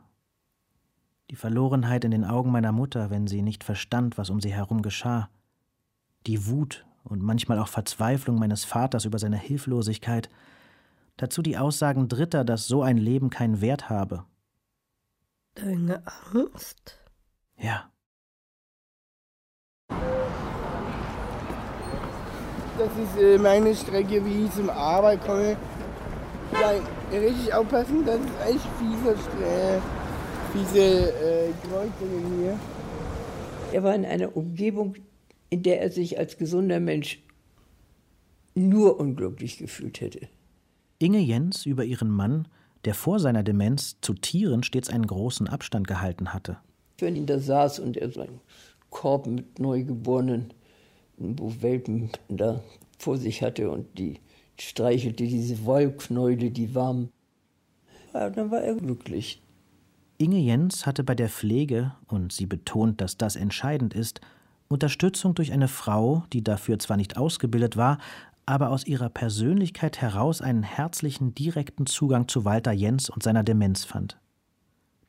Die 1.29 1.35
Verlorenheit 1.35 2.05
in 2.05 2.11
den 2.11 2.23
Augen 2.23 2.51
meiner 2.51 2.71
Mutter, 2.71 3.09
wenn 3.09 3.27
sie 3.27 3.41
nicht 3.41 3.65
verstand, 3.65 4.17
was 4.17 4.29
um 4.29 4.39
sie 4.39 4.53
herum 4.53 4.81
geschah. 4.81 5.29
Die 6.25 6.47
Wut 6.47 6.85
und 7.03 7.21
manchmal 7.21 7.59
auch 7.59 7.67
Verzweiflung 7.67 8.39
meines 8.39 8.63
Vaters 8.63 9.03
über 9.03 9.19
seine 9.19 9.37
Hilflosigkeit. 9.37 10.29
Dazu 11.17 11.41
die 11.41 11.57
Aussagen 11.57 12.07
Dritter, 12.07 12.45
dass 12.45 12.67
so 12.67 12.81
ein 12.81 12.97
Leben 12.97 13.29
keinen 13.29 13.59
Wert 13.59 13.89
habe. 13.89 14.23
Deine 15.55 16.01
Angst? 16.31 16.97
Ja. 17.57 17.91
Das 22.77 22.95
ist 22.95 23.17
äh, 23.19 23.37
meine 23.37 23.75
Strecke, 23.75 24.23
wie 24.23 24.45
ich 24.45 24.51
zum 24.51 24.69
Arbeit 24.69 25.25
komme. 25.25 25.57
Ja, 26.53 26.71
richtig 27.11 27.53
aufpassen, 27.53 28.05
das 28.05 28.17
ist 28.17 28.41
echt 28.47 28.67
fieser, 28.79 29.13
äh, 29.41 29.81
fiese 30.51 31.11
äh, 31.11 31.51
Kreuzungen 31.67 32.39
hier. 32.39 32.59
Er 33.73 33.83
war 33.83 33.95
in 33.95 34.05
einer 34.05 34.35
Umgebung, 34.35 34.95
in 35.49 35.63
der 35.63 35.81
er 35.81 35.91
sich 35.91 36.17
als 36.17 36.37
gesunder 36.37 36.79
Mensch 36.79 37.19
nur 38.55 38.99
unglücklich 38.99 39.57
gefühlt 39.57 40.01
hätte. 40.01 40.27
Inge 40.99 41.19
Jens 41.19 41.65
über 41.65 41.85
ihren 41.85 42.09
Mann, 42.09 42.47
der 42.85 42.93
vor 42.93 43.19
seiner 43.19 43.43
Demenz 43.43 43.97
zu 44.01 44.13
Tieren 44.13 44.63
stets 44.63 44.89
einen 44.89 45.05
großen 45.05 45.47
Abstand 45.47 45.87
gehalten 45.87 46.33
hatte. 46.33 46.57
Wenn 46.99 47.15
ihn 47.15 47.25
da 47.25 47.39
saß 47.39 47.79
und 47.79 47.97
er 47.97 48.09
so 48.09 48.21
einen 48.21 48.39
Korb 48.89 49.27
mit 49.27 49.59
Neugeborenen, 49.59 50.53
wo 51.17 51.53
Welpen 51.61 52.09
da 52.29 52.63
vor 52.97 53.17
sich 53.17 53.43
hatte 53.43 53.69
und 53.69 53.99
die 53.99 54.19
streichelte 54.59 55.25
diese 55.25 55.65
Wollknäule, 55.65 56.49
die 56.49 56.73
warm, 56.73 57.09
ja, 58.13 58.29
dann 58.29 58.49
war 58.49 58.61
er 58.61 58.75
glücklich. 58.75 59.41
Inge 60.19 60.39
Jens 60.39 60.87
hatte 60.87 61.03
bei 61.03 61.13
der 61.13 61.29
Pflege, 61.29 61.93
und 62.07 62.33
sie 62.33 62.47
betont, 62.47 63.01
dass 63.01 63.17
das 63.17 63.35
entscheidend 63.35 63.93
ist, 63.93 64.19
Unterstützung 64.67 65.35
durch 65.35 65.51
eine 65.51 65.67
Frau, 65.67 66.23
die 66.33 66.43
dafür 66.43 66.79
zwar 66.79 66.97
nicht 66.97 67.17
ausgebildet 67.17 67.77
war, 67.77 67.99
aber 68.47 68.71
aus 68.71 68.87
ihrer 68.87 69.09
Persönlichkeit 69.09 70.01
heraus 70.01 70.41
einen 70.41 70.63
herzlichen, 70.63 71.35
direkten 71.35 71.85
Zugang 71.85 72.27
zu 72.27 72.45
Walter 72.45 72.71
Jens 72.71 73.11
und 73.11 73.21
seiner 73.21 73.43
Demenz 73.43 73.83
fand. 73.83 74.17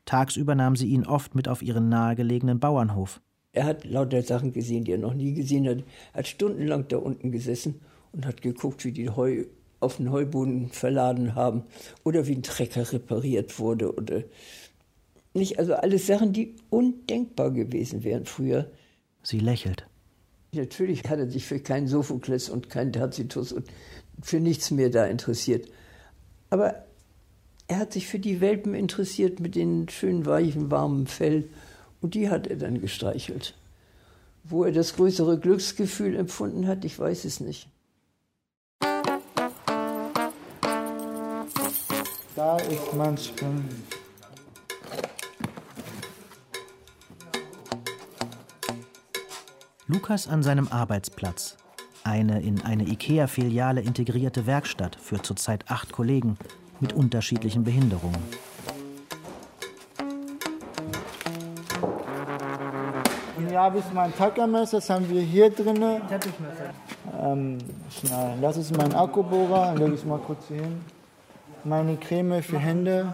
Tagsüber 0.05 0.53
nahm 0.53 0.75
sie 0.75 0.87
ihn 0.87 1.07
oft 1.07 1.33
mit 1.33 1.47
auf 1.47 1.63
ihren 1.63 1.89
nahegelegenen 1.89 2.59
Bauernhof. 2.59 3.19
Er 3.51 3.65
hat 3.65 3.85
lauter 3.85 4.21
Sachen 4.21 4.53
gesehen, 4.53 4.83
die 4.83 4.91
er 4.91 4.99
noch 4.99 5.15
nie 5.15 5.33
gesehen 5.33 5.67
hat. 5.67 5.83
Hat 6.13 6.27
stundenlang 6.27 6.87
da 6.87 6.97
unten 6.97 7.31
gesessen 7.31 7.81
und 8.11 8.27
hat 8.27 8.43
geguckt, 8.43 8.85
wie 8.85 8.91
die 8.91 9.09
Heu 9.09 9.45
auf 9.79 9.97
den 9.97 10.11
Heuboden 10.11 10.69
verladen 10.69 11.35
haben 11.35 11.63
oder 12.03 12.27
wie 12.27 12.35
ein 12.35 12.43
Trecker 12.43 12.91
repariert 12.91 13.59
wurde 13.59 13.95
oder 13.95 14.23
nicht. 15.39 15.57
Also 15.57 15.73
alles 15.73 16.05
Sachen, 16.05 16.33
die 16.33 16.55
undenkbar 16.69 17.51
gewesen 17.51 18.03
wären 18.03 18.25
früher. 18.25 18.69
Sie 19.23 19.39
lächelt. 19.39 19.85
Natürlich 20.53 21.03
hat 21.05 21.19
er 21.19 21.29
sich 21.29 21.45
für 21.45 21.59
keinen 21.59 21.87
Sophokles 21.87 22.49
und 22.49 22.69
keinen 22.69 22.93
Tacitus 22.93 23.51
und 23.51 23.67
für 24.21 24.39
nichts 24.39 24.71
mehr 24.71 24.89
da 24.89 25.05
interessiert. 25.05 25.67
Aber 26.49 26.85
er 27.67 27.77
hat 27.79 27.93
sich 27.93 28.07
für 28.07 28.19
die 28.19 28.41
Welpen 28.41 28.73
interessiert 28.73 29.39
mit 29.39 29.55
den 29.55 29.87
schönen, 29.89 30.25
weichen, 30.25 30.71
warmen 30.71 31.05
Fell 31.05 31.49
und 32.01 32.15
die 32.15 32.29
hat 32.29 32.47
er 32.47 32.55
dann 32.55 32.81
gestreichelt. 32.81 33.53
Wo 34.43 34.63
er 34.63 34.71
das 34.71 34.95
größere 34.95 35.37
Glücksgefühl 35.39 36.15
empfunden 36.15 36.67
hat, 36.67 36.83
ich 36.83 36.97
weiß 36.97 37.25
es 37.25 37.39
nicht. 37.39 37.69
Da 42.35 42.57
ist 42.57 42.93
manchmal 42.95 43.61
Lukas 49.91 50.27
an 50.27 50.43
seinem 50.43 50.67
Arbeitsplatz. 50.67 51.57
Eine 52.03 52.43
in 52.43 52.61
eine 52.63 52.83
IKEA-Filiale 52.83 53.81
integrierte 53.81 54.45
Werkstatt 54.45 54.95
für 55.01 55.19
zurzeit 55.19 55.65
acht 55.67 55.91
Kollegen 55.91 56.37
mit 56.79 56.93
unterschiedlichen 56.93 57.63
Behinderungen. 57.63 58.21
Hier 63.39 63.59
habe 63.59 63.79
ich 63.79 63.85
mein 63.91 64.15
Tackermesser, 64.15 64.77
das 64.77 64.91
haben 64.91 65.09
wir 65.09 65.21
hier 65.21 65.49
drin. 65.49 65.83
Ähm, 67.19 67.57
schneiden. 67.89 68.41
das 68.43 68.57
ist 68.57 68.77
mein 68.77 68.93
Akkubohrer, 68.93 69.73
lege 69.73 69.95
ich 69.95 70.05
mal 70.05 70.19
kurz 70.19 70.49
hier 70.49 70.61
hin. 70.61 70.81
Meine 71.63 71.97
Creme 71.97 72.43
für 72.43 72.59
Hände 72.59 73.11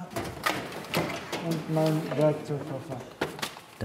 und 1.50 1.74
mein 1.74 2.02
Werkzeugkoffer. 2.18 3.15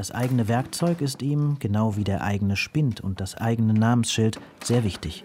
Das 0.00 0.12
eigene 0.12 0.48
Werkzeug 0.48 1.02
ist 1.02 1.20
ihm, 1.20 1.58
genau 1.58 1.94
wie 1.94 2.04
der 2.04 2.22
eigene 2.22 2.56
Spind 2.56 3.02
und 3.02 3.20
das 3.20 3.36
eigene 3.36 3.74
Namensschild, 3.74 4.40
sehr 4.64 4.82
wichtig. 4.82 5.24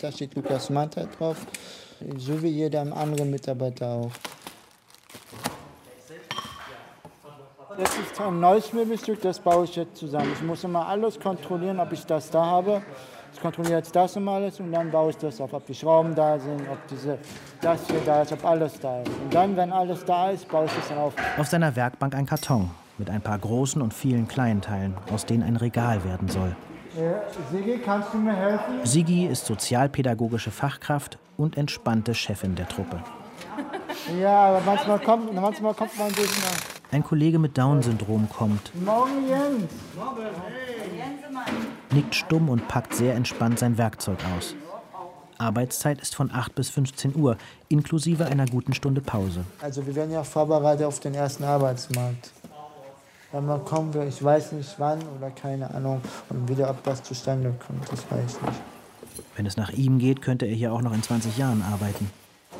Da 0.00 0.12
steht 0.12 0.36
Lukas 0.36 0.70
Manta 0.70 1.06
drauf, 1.18 1.44
so 2.16 2.40
wie 2.40 2.50
jeder 2.50 2.82
andere 2.82 3.24
Mitarbeiter 3.24 3.88
auch. 3.88 4.12
Das 7.76 7.98
ist 7.98 8.20
ein 8.20 8.38
neues 8.38 8.72
Möbelstück, 8.72 9.20
das 9.22 9.40
baue 9.40 9.64
ich 9.64 9.74
jetzt 9.74 9.96
zusammen. 9.96 10.30
Ich 10.32 10.42
muss 10.44 10.62
immer 10.62 10.86
alles 10.86 11.18
kontrollieren, 11.18 11.80
ob 11.80 11.90
ich 11.90 12.06
das 12.06 12.30
da 12.30 12.46
habe. 12.46 12.80
Ich 13.32 13.40
kontrolliere 13.40 13.78
jetzt 13.78 13.96
das 13.96 14.14
immer 14.14 14.34
alles 14.34 14.60
und 14.60 14.70
dann 14.70 14.88
baue 14.92 15.10
ich 15.10 15.16
das 15.16 15.40
auf, 15.40 15.52
ob 15.52 15.66
die 15.66 15.74
Schrauben 15.74 16.14
da 16.14 16.38
sind, 16.38 16.60
ob 16.70 16.78
diese, 16.86 17.18
das 17.60 17.84
hier 17.88 18.00
da 18.06 18.22
ist, 18.22 18.30
ob 18.30 18.44
alles 18.44 18.78
da 18.78 19.02
ist. 19.02 19.08
Und 19.08 19.34
dann, 19.34 19.56
wenn 19.56 19.72
alles 19.72 20.04
da 20.04 20.30
ist, 20.30 20.48
baue 20.48 20.66
ich 20.66 20.72
das 20.76 20.90
dann 20.90 20.98
auf. 20.98 21.14
Auf 21.36 21.48
seiner 21.48 21.74
Werkbank 21.74 22.14
ein 22.14 22.26
Karton 22.26 22.70
mit 22.98 23.10
ein 23.10 23.20
paar 23.20 23.38
großen 23.38 23.82
und 23.82 23.92
vielen 23.92 24.28
kleinen 24.28 24.60
Teilen, 24.60 24.94
aus 25.12 25.26
denen 25.26 25.42
ein 25.42 25.56
Regal 25.56 26.04
werden 26.04 26.28
soll. 26.28 26.54
Äh, 26.96 27.14
Sigi, 27.50 27.78
kannst 27.84 28.14
du 28.14 28.18
mir 28.18 28.34
helfen? 28.34 28.84
Sigi 28.84 29.26
ist 29.26 29.46
sozialpädagogische 29.46 30.50
Fachkraft 30.50 31.18
und 31.36 31.56
entspannte 31.56 32.14
Chefin 32.14 32.54
der 32.54 32.68
Truppe. 32.68 33.02
Ja, 34.20 34.46
aber 34.46 34.60
manchmal 34.64 34.98
kommt, 35.00 35.34
manchmal 35.34 35.74
kommt 35.74 35.98
man 35.98 36.12
durch. 36.12 36.30
Ein 36.92 37.02
Kollege 37.02 37.40
mit 37.40 37.58
Down-Syndrom 37.58 38.28
kommt, 38.28 38.70
Morgen, 38.84 39.28
Jens. 39.28 39.64
nickt 41.92 42.14
stumm 42.14 42.48
und 42.48 42.68
packt 42.68 42.94
sehr 42.94 43.14
entspannt 43.14 43.58
sein 43.58 43.76
Werkzeug 43.78 44.18
aus. 44.36 44.54
Arbeitszeit 45.38 46.00
ist 46.00 46.14
von 46.14 46.30
8 46.30 46.54
bis 46.54 46.70
15 46.70 47.16
Uhr, 47.16 47.36
inklusive 47.68 48.26
einer 48.26 48.46
guten 48.46 48.72
Stunde 48.74 49.00
Pause. 49.00 49.44
Also 49.60 49.84
wir 49.84 49.96
werden 49.96 50.12
ja 50.12 50.22
vorbereitet 50.22 50.86
auf 50.86 51.00
den 51.00 51.14
ersten 51.14 51.42
Arbeitsmarkt. 51.42 52.30
Wenn 53.34 53.46
man 53.46 53.64
kommen 53.64 53.92
will, 53.94 54.06
ich 54.06 54.22
weiß 54.22 54.52
nicht 54.52 54.76
wann 54.78 55.00
oder 55.18 55.28
keine 55.28 55.68
Ahnung. 55.74 56.00
Und 56.30 56.48
wieder, 56.48 56.70
ob 56.70 56.84
das 56.84 57.02
zustande 57.02 57.52
kommt, 57.66 57.82
das 57.90 58.08
weiß 58.08 58.36
ich 58.36 58.42
nicht. 58.42 58.60
Wenn 59.34 59.44
es 59.44 59.56
nach 59.56 59.72
ihm 59.72 59.98
geht, 59.98 60.22
könnte 60.22 60.46
er 60.46 60.54
hier 60.54 60.72
auch 60.72 60.80
noch 60.80 60.94
in 60.94 61.02
20 61.02 61.36
Jahren 61.36 61.60
arbeiten. 61.62 62.08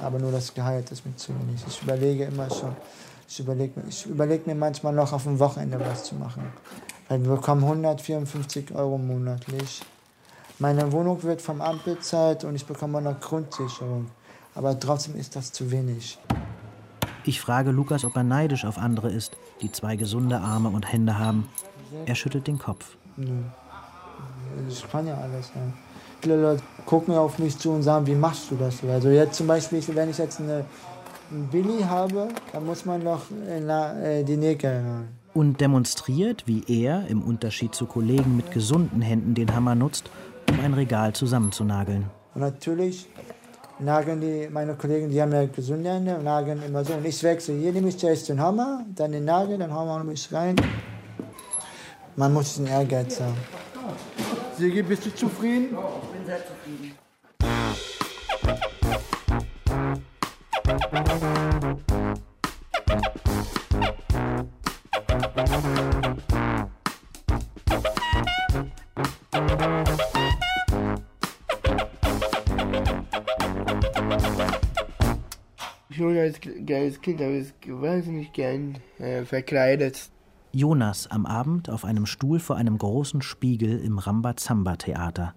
Aber 0.03 0.19
nur 0.19 0.33
das 0.33 0.53
Gehalt 0.53 0.91
ist 0.91 1.07
mir 1.07 1.15
zu 1.15 1.29
wenig. 1.29 1.63
Ich 1.69 1.81
überlege 1.81 2.25
immer 2.25 2.51
schon, 2.51 2.75
ich 3.29 3.39
überlege 3.39 3.85
ich 3.89 4.05
überleg 4.07 4.49
mir 4.49 4.57
manchmal 4.57 4.93
noch 4.93 5.13
auf 5.13 5.23
dem 5.23 5.39
Wochenende 5.39 5.79
was 5.79 6.03
zu 6.03 6.17
machen. 6.17 6.43
Weil 7.09 7.23
wir 7.23 7.37
bekommen 7.37 7.63
154 7.63 8.75
Euro 8.75 8.99
monatlich. 8.99 9.81
Meine 10.59 10.91
Wohnung 10.91 11.23
wird 11.23 11.41
vom 11.41 11.61
Amt 11.61 11.85
bezahlt 11.85 12.43
und 12.43 12.57
ich 12.57 12.67
bekomme 12.67 13.01
noch 13.01 13.21
Grundsicherung. 13.21 14.11
Aber 14.57 14.77
trotzdem 14.81 15.15
ist 15.15 15.37
das 15.37 15.53
zu 15.53 15.71
wenig. 15.71 16.19
Ich 17.27 17.41
frage 17.41 17.71
Lukas, 17.71 18.05
ob 18.05 18.17
er 18.17 18.23
neidisch 18.23 18.65
auf 18.65 18.77
andere 18.77 19.11
ist, 19.11 19.37
die 19.63 19.73
zwei 19.73 19.97
gesunde 19.97 20.41
Arme 20.41 20.69
und 20.69 20.93
Hände 20.93 21.19
haben. 21.19 21.49
Er 22.05 22.15
schüttelt 22.15 22.47
den 22.47 22.59
Kopf. 22.59 22.97
Ich 24.69 24.91
kann 24.91 25.07
ja 25.07 25.15
alles. 25.15 25.51
Ja. 25.55 25.63
Viele 26.21 26.41
Leute 26.41 26.63
gucken 26.87 27.15
auf 27.15 27.39
mich 27.39 27.59
zu 27.59 27.71
und 27.71 27.83
sagen, 27.83 28.07
wie 28.07 28.15
machst 28.15 28.51
du 28.51 28.57
das? 28.57 28.83
Also 28.85 29.09
jetzt 29.09 29.37
zum 29.37 29.47
Beispiel, 29.47 29.83
wenn 29.95 30.11
ich 30.11 30.19
jetzt 30.19 30.41
eine, 30.41 30.65
einen 31.31 31.49
Billy 31.49 31.83
habe, 31.83 32.29
dann 32.53 32.67
muss 32.67 32.85
man 32.85 33.03
noch 33.03 33.23
äh, 33.31 34.23
die 34.23 34.37
Nägel 34.37 34.83
ran. 34.83 35.09
Und 35.33 35.61
demonstriert, 35.61 36.47
wie 36.47 36.63
er, 36.69 37.07
im 37.09 37.23
Unterschied 37.23 37.75
zu 37.75 37.87
Kollegen 37.87 38.37
mit 38.37 38.53
gesunden 38.53 39.03
Händen, 39.03 39.35
den 39.35 39.55
Hammer 39.55 39.75
nutzt, 39.75 40.11
um 40.49 40.61
ein 40.61 40.75
Regal 40.75 41.13
zusammenzunageln. 41.13 42.05
Und 42.35 42.41
natürlich 42.41 43.07
nageln 43.79 44.21
die, 44.21 44.49
meine 44.51 44.75
Kollegen, 44.75 45.11
die 45.11 45.21
haben 45.21 45.33
ja 45.33 45.47
gesunde 45.47 45.91
Hände, 45.91 46.19
nageln 46.23 46.63
immer 46.63 46.85
so. 46.85 46.95
Und 46.95 47.05
ich 47.05 47.23
wechsle. 47.23 47.55
Hier 47.55 47.73
nehme 47.73 47.89
ich 47.89 47.99
zuerst 47.99 48.29
den 48.29 48.41
Hammer, 48.41 48.85
dann 48.95 49.13
den 49.13 49.25
Nagel, 49.25 49.59
dann 49.59 49.73
hauen 49.73 49.89
wir 49.89 50.05
mich 50.05 50.33
rein. 50.33 50.57
Man 52.17 52.33
muss 52.33 52.57
den 52.57 52.67
Ehrgeiz 52.67 53.21
haben. 53.21 53.37
Sigi, 54.57 54.83
bist 54.83 55.05
du 55.07 55.15
zufrieden? 55.15 55.77
Ich 56.03 56.09
bin 56.11 56.27
sehr 56.27 56.39
zufrieden. 56.39 56.94
Als 76.25 76.41
kleines 76.41 77.01
Kind 77.01 77.21
habe 77.21 77.39
ich 77.39 77.53
wahnsinnig 77.69 78.33
gern 78.33 78.79
äh, 78.99 79.25
verkleidet. 79.25 80.11
Jonas 80.53 81.11
am 81.11 81.27
Abend 81.27 81.69
auf 81.69 81.85
einem 81.85 82.07
Stuhl 82.07 82.39
vor 82.39 82.57
einem 82.57 82.79
großen 82.79 83.23
Spiegel 83.23 83.81
im 83.81 83.99
Rambazamba-Theater. 83.99 85.35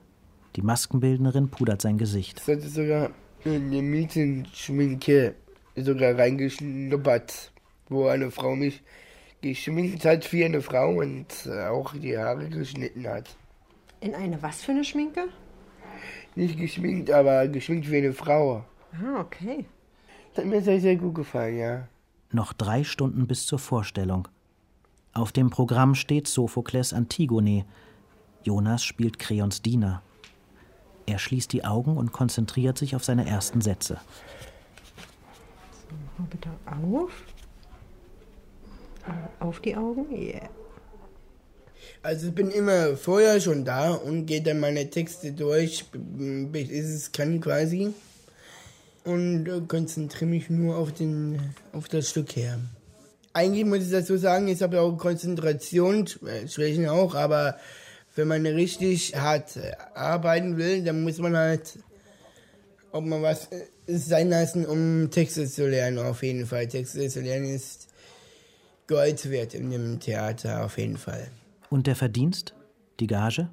Die 0.56 0.62
Maskenbildnerin 0.62 1.50
pudert 1.50 1.82
sein 1.82 1.98
Gesicht. 1.98 2.40
Es 2.40 2.48
hatte 2.48 2.70
sogar 2.70 3.10
eine 3.46 3.82
Mädchenschminke 3.82 5.36
sogar 5.76 6.18
reingeschnuppert, 6.18 7.52
wo 7.90 8.08
eine 8.08 8.32
Frau 8.32 8.56
mich 8.56 8.84
geschminkt 9.42 10.06
hat 10.06 10.32
wie 10.34 10.46
eine 10.46 10.62
Frau 10.62 11.00
und 11.00 11.50
auch 11.70 11.94
die 11.94 12.18
Haare 12.18 12.50
geschnitten 12.50 13.08
hat. 13.08 13.36
In 14.02 14.16
eine 14.16 14.42
was 14.42 14.64
für 14.64 14.72
eine 14.72 14.84
Schminke? 14.84 15.30
Nicht 16.36 16.60
geschminkt, 16.60 17.10
aber 17.10 17.48
geschminkt 17.48 17.90
wie 17.90 17.98
eine 17.98 18.14
Frau. 18.14 18.64
Ah, 18.94 19.22
okay. 19.22 19.66
Das 20.38 20.46
hat 20.46 20.52
mir 20.52 20.62
sehr, 20.62 20.80
sehr 20.80 20.96
gut 20.98 21.16
gefallen, 21.16 21.58
ja. 21.58 21.88
Noch 22.32 22.54
drei 22.54 22.84
Stunden 22.84 23.26
bis 23.26 23.48
zur 23.48 23.58
Vorstellung. 23.58 24.28
Auf 25.12 25.32
dem 25.32 25.50
Programm 25.50 25.96
steht 25.96 26.28
Sophokles 26.28 26.94
Antigone. 26.94 27.66
Jonas 28.44 28.84
spielt 28.84 29.18
Kreons 29.18 29.64
Diener. 29.64 30.04
Er 31.08 31.18
schließt 31.18 31.52
die 31.54 31.66
Augen 31.66 31.98
und 31.98 32.12
konzentriert 32.12 32.78
sich 32.78 32.96
auf 32.96 33.04
seine 33.04 33.28
ersten 33.28 33.62
Sätze. 33.62 34.00
So, 35.72 35.96
mal 36.20 36.28
bitte 36.30 36.50
auf. 36.68 37.12
Auf 39.40 39.60
die 39.62 39.76
Augen? 39.76 40.06
Yeah. 40.16 40.50
Also 42.04 42.28
ich 42.28 42.36
bin 42.36 42.52
immer 42.52 42.96
vorher 42.96 43.42
schon 43.42 43.66
da 43.66 43.96
und 43.96 44.28
gehe 44.28 44.44
dann 44.44 44.60
meine 44.60 44.88
Texte 44.88 45.32
durch, 45.32 45.86
bis 45.92 46.70
es 46.70 47.12
kann 47.12 47.42
quasi. 47.42 47.92
Und 49.08 49.48
äh, 49.48 49.62
konzentriere 49.66 50.26
mich 50.26 50.50
nur 50.50 50.76
auf, 50.76 50.92
den, 50.92 51.40
auf 51.72 51.88
das 51.88 52.10
Stück 52.10 52.36
her. 52.36 52.60
Eigentlich 53.32 53.64
muss 53.64 53.84
ich 53.84 53.92
dazu 53.92 54.18
sagen, 54.18 54.50
ich 54.50 54.62
habe 54.62 54.82
auch 54.82 54.98
Konzentrationsschwächen 54.98 56.90
auch, 56.90 57.16
aber 57.16 57.58
wenn 58.16 58.28
man 58.28 58.46
richtig 58.46 59.16
hart 59.16 59.56
äh, 59.56 59.72
arbeiten 59.94 60.58
will, 60.58 60.84
dann 60.84 61.04
muss 61.04 61.20
man 61.20 61.38
halt, 61.38 61.80
ob 62.92 63.06
man 63.06 63.22
was 63.22 63.48
äh, 63.52 63.68
sein 63.88 64.30
lassen, 64.30 64.66
um 64.66 65.10
Texte 65.10 65.48
zu 65.48 65.70
lernen, 65.70 66.00
auf 66.00 66.22
jeden 66.22 66.46
Fall. 66.46 66.68
Texte 66.68 67.08
zu 67.08 67.22
lernen 67.22 67.56
ist 67.56 67.88
Gold 68.88 69.30
wert 69.30 69.54
in 69.54 69.70
dem 69.70 70.02
Theater, 70.02 70.66
auf 70.66 70.78
jeden 70.78 70.98
Fall. 70.98 71.28
Und 71.70 71.88
der 71.88 71.96
Verdienst? 71.96 72.54
Die 73.00 73.08
Gage? 73.08 73.48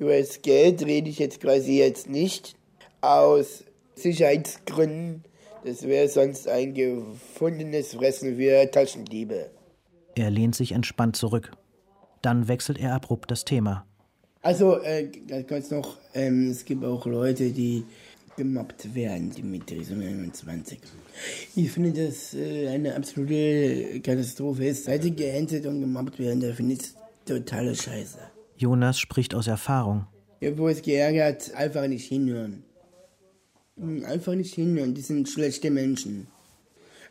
Über 0.00 0.18
das 0.18 0.42
Geld 0.42 0.84
rede 0.84 1.10
ich 1.10 1.20
jetzt 1.20 1.40
quasi 1.40 1.78
jetzt 1.78 2.08
nicht. 2.08 2.56
Aus 3.02 3.62
Sicherheitsgründen. 3.96 5.24
Das 5.64 5.82
wäre 5.82 6.08
sonst 6.08 6.46
ein 6.46 6.74
gefundenes 6.74 7.94
Fressen 7.94 8.36
für 8.36 8.70
Taschendiebe. 8.70 9.50
Er 10.14 10.30
lehnt 10.30 10.54
sich 10.54 10.72
entspannt 10.72 11.16
zurück. 11.16 11.50
Dann 12.22 12.48
wechselt 12.48 12.78
er 12.78 12.94
abrupt 12.94 13.30
das 13.30 13.44
Thema. 13.44 13.84
Also, 14.42 14.80
äh, 14.80 15.10
ganz 15.46 15.70
noch, 15.70 15.98
ähm, 16.14 16.50
es 16.50 16.64
gibt 16.64 16.84
auch 16.84 17.04
Leute, 17.06 17.50
die 17.50 17.84
gemobbt 18.36 18.94
werden, 18.94 19.30
die 19.30 19.42
mit 19.42 19.66
Trisomie 19.66 20.06
21. 20.06 20.78
Ich 21.56 21.70
finde, 21.72 22.06
dass 22.06 22.34
äh, 22.34 22.68
eine 22.68 22.94
absolute 22.94 24.00
Katastrophe 24.00 24.66
ist. 24.66 24.84
Seit 24.84 25.02
sie 25.02 25.16
geentet 25.16 25.66
und 25.66 25.80
gemobbt 25.80 26.18
werden, 26.18 26.40
da 26.40 26.52
finde 26.52 26.74
ich 26.74 26.80
es 26.80 26.94
totale 27.24 27.74
Scheiße. 27.74 28.18
Jonas 28.56 28.98
spricht 28.98 29.34
aus 29.34 29.46
Erfahrung. 29.46 30.06
Wo 30.40 30.68
es 30.68 30.82
geärgert, 30.82 31.54
einfach 31.54 31.88
nicht 31.88 32.06
hinhören. 32.06 32.65
Einfach 33.78 34.34
nicht 34.34 34.54
hinhören, 34.54 34.94
die 34.94 35.02
sind 35.02 35.28
schlechte 35.28 35.70
Menschen. 35.70 36.28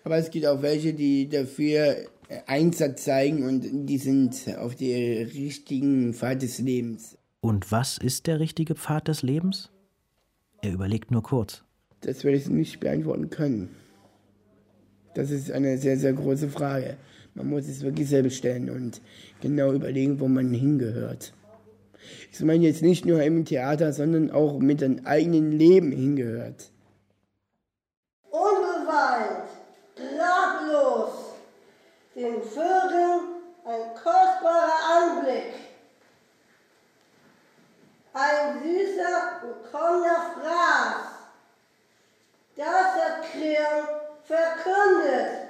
Aber 0.03 0.17
es 0.17 0.31
gibt 0.31 0.45
auch 0.45 0.61
welche, 0.61 0.93
die 0.93 1.29
dafür 1.29 1.95
Einsatz 2.47 3.03
zeigen 3.03 3.43
und 3.43 3.87
die 3.87 3.97
sind 3.97 4.55
auf 4.57 4.75
der 4.75 5.33
richtigen 5.33 6.13
Pfad 6.13 6.41
des 6.41 6.59
Lebens. 6.59 7.17
Und 7.41 7.71
was 7.71 7.97
ist 7.99 8.25
der 8.25 8.39
richtige 8.39 8.75
Pfad 8.75 9.07
des 9.07 9.21
Lebens? 9.21 9.69
Er 10.61 10.73
überlegt 10.73 11.11
nur 11.11 11.21
kurz. 11.21 11.63
Das 12.01 12.23
werde 12.23 12.37
ich 12.37 12.47
nicht 12.49 12.79
beantworten 12.79 13.29
können. 13.29 13.69
Das 15.13 15.31
ist 15.31 15.51
eine 15.51 15.77
sehr, 15.77 15.97
sehr 15.97 16.13
große 16.13 16.49
Frage. 16.49 16.97
Man 17.35 17.49
muss 17.49 17.67
es 17.67 17.81
wirklich 17.81 18.09
selbst 18.09 18.37
stellen 18.37 18.69
und 18.69 19.01
genau 19.41 19.73
überlegen, 19.73 20.19
wo 20.19 20.27
man 20.27 20.51
hingehört. 20.53 21.33
Ich 22.31 22.39
meine 22.41 22.65
jetzt 22.65 22.81
nicht 22.81 23.05
nur 23.05 23.21
im 23.23 23.45
Theater, 23.45 23.93
sondern 23.93 24.31
auch 24.31 24.59
mit 24.59 24.81
dem 24.81 25.05
eigenen 25.05 25.51
Leben 25.51 25.91
hingehört. 25.91 26.71
Unbeweint, 28.29 29.49
klaglos, 29.95 31.11
den 32.15 32.41
Vögeln 32.41 33.35
ein 33.65 33.95
kostbarer 33.95 34.79
Anblick. 34.97 35.53
Ein 38.13 38.63
süßer, 38.63 39.41
willkommener 39.41 40.35
Fraß, 40.35 40.95
das 42.55 42.67
hat 42.67 43.23
Krähen 43.31 43.85
verkündet. 44.23 45.49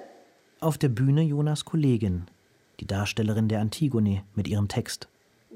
Auf 0.60 0.78
der 0.78 0.90
Bühne 0.90 1.22
Jonas 1.22 1.66
Kollegin. 1.66 2.26
die 2.80 2.88
Darstellerin 2.88 3.48
der 3.48 3.62
Antigone 3.62 4.24
mit 4.36 4.48
ihrem 4.48 4.68
Text. 4.68 5.08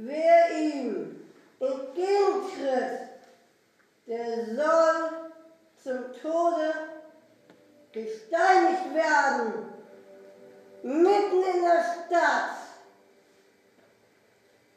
Wer 0.02 0.58
ihm 0.58 1.20
entgegentritt, 1.60 3.10
der 4.08 4.46
soll 4.56 5.10
zum 5.84 6.22
Tode 6.22 6.74
gesteinigt 7.92 8.94
werden, 8.94 9.54
mitten 10.84 11.44
in 11.54 11.62
der 11.64 11.84
Stadt. 11.84 12.56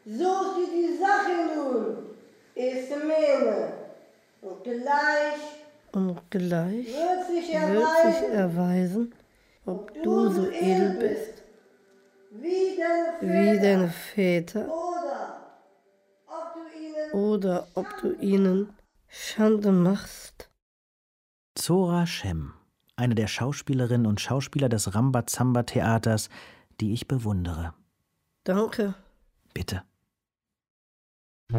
So 0.07 0.55
steht 0.55 0.73
die 0.73 0.99
Sache 0.99 1.55
nun, 1.55 2.17
Ismene. 2.57 3.73
Und 4.41 4.65
gleich 4.65 5.39
Und 5.93 6.21
gleich 6.31 6.87
wird 6.89 7.27
sich 7.29 7.31
wird 7.31 7.47
sich 7.47 7.55
erweisen, 7.55 8.33
erweisen, 8.33 9.15
ob 9.67 10.03
du 10.03 10.29
so 10.31 10.51
edel 10.51 10.97
bist 10.99 11.43
wie 12.33 12.77
deine 12.77 13.15
wie 13.21 13.59
Väter, 13.59 13.63
deine 13.63 13.89
Väter 13.89 14.65
oder 14.65 14.93
ob 14.99 15.02
oder 17.13 17.69
ob 17.75 17.87
du 18.01 18.15
ihnen 18.21 18.71
Schande 19.09 19.73
machst. 19.73 20.51
Zora 21.55 22.07
Shem, 22.07 22.55
eine 22.97 23.15
der 23.15 23.27
Schauspielerinnen 23.27 24.07
und 24.07 24.21
Schauspieler 24.21 24.69
des 24.69 24.95
Rambazamba-Theaters, 24.95 26.31
die 26.81 26.93
ich 26.93 27.09
bewundere. 27.09 27.75
Danke. 28.45 28.95
Bitte. 29.55 29.83
Äh, 31.53 31.59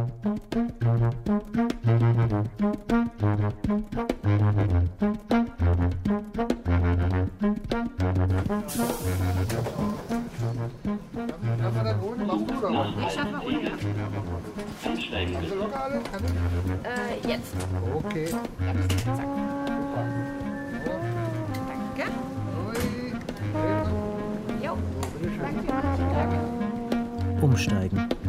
jetzt. 17.27 17.53
Okay. 17.93 18.25
Zack. 18.25 18.49
Danke. 21.67 22.11
Jo. 24.63 24.77
Danke. 26.13 26.39
Umsteigen. 27.41 28.22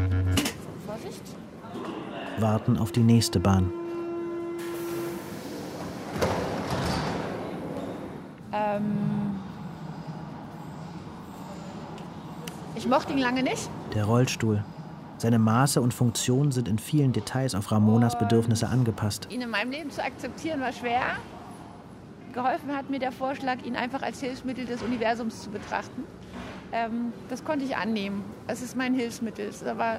Warten 2.41 2.79
auf 2.79 2.93
die 2.93 3.03
nächste 3.03 3.41
Bahn. 3.41 3.71
Ähm, 8.53 9.37
ich 12.75 12.87
mochte 12.87 13.13
ihn 13.13 13.19
lange 13.19 13.43
nicht. 13.43 13.69
Der 13.95 14.05
Rollstuhl. 14.05 14.65
Seine 15.19 15.39
Maße 15.39 15.81
und 15.81 15.95
Funktion 15.95 16.53
sind 16.53 16.69
in 16.69 16.79
vielen 16.79 17.13
Details 17.13 17.55
auf 17.55 17.71
Ramonas 17.71 18.19
Bedürfnisse 18.19 18.69
angepasst. 18.69 19.29
Ihn 19.31 19.41
in 19.41 19.51
meinem 19.51 19.71
Leben 19.71 19.91
zu 19.91 20.03
akzeptieren 20.05 20.61
war 20.61 20.73
schwer. 20.73 21.03
Geholfen 22.33 22.77
hat 22.77 22.91
mir 22.91 22.99
der 22.99 23.13
Vorschlag, 23.13 23.63
ihn 23.65 23.77
einfach 23.77 24.03
als 24.03 24.21
Hilfsmittel 24.21 24.67
des 24.67 24.83
Universums 24.83 25.43
zu 25.43 25.51
betrachten. 25.51 26.03
Ähm, 26.73 27.13
das 27.29 27.45
konnte 27.45 27.65
ich 27.65 27.77
annehmen. 27.77 28.25
Es 28.49 28.61
ist 28.61 28.77
mein 28.77 28.95
Hilfsmittel. 28.95 29.51
Aber, 29.71 29.99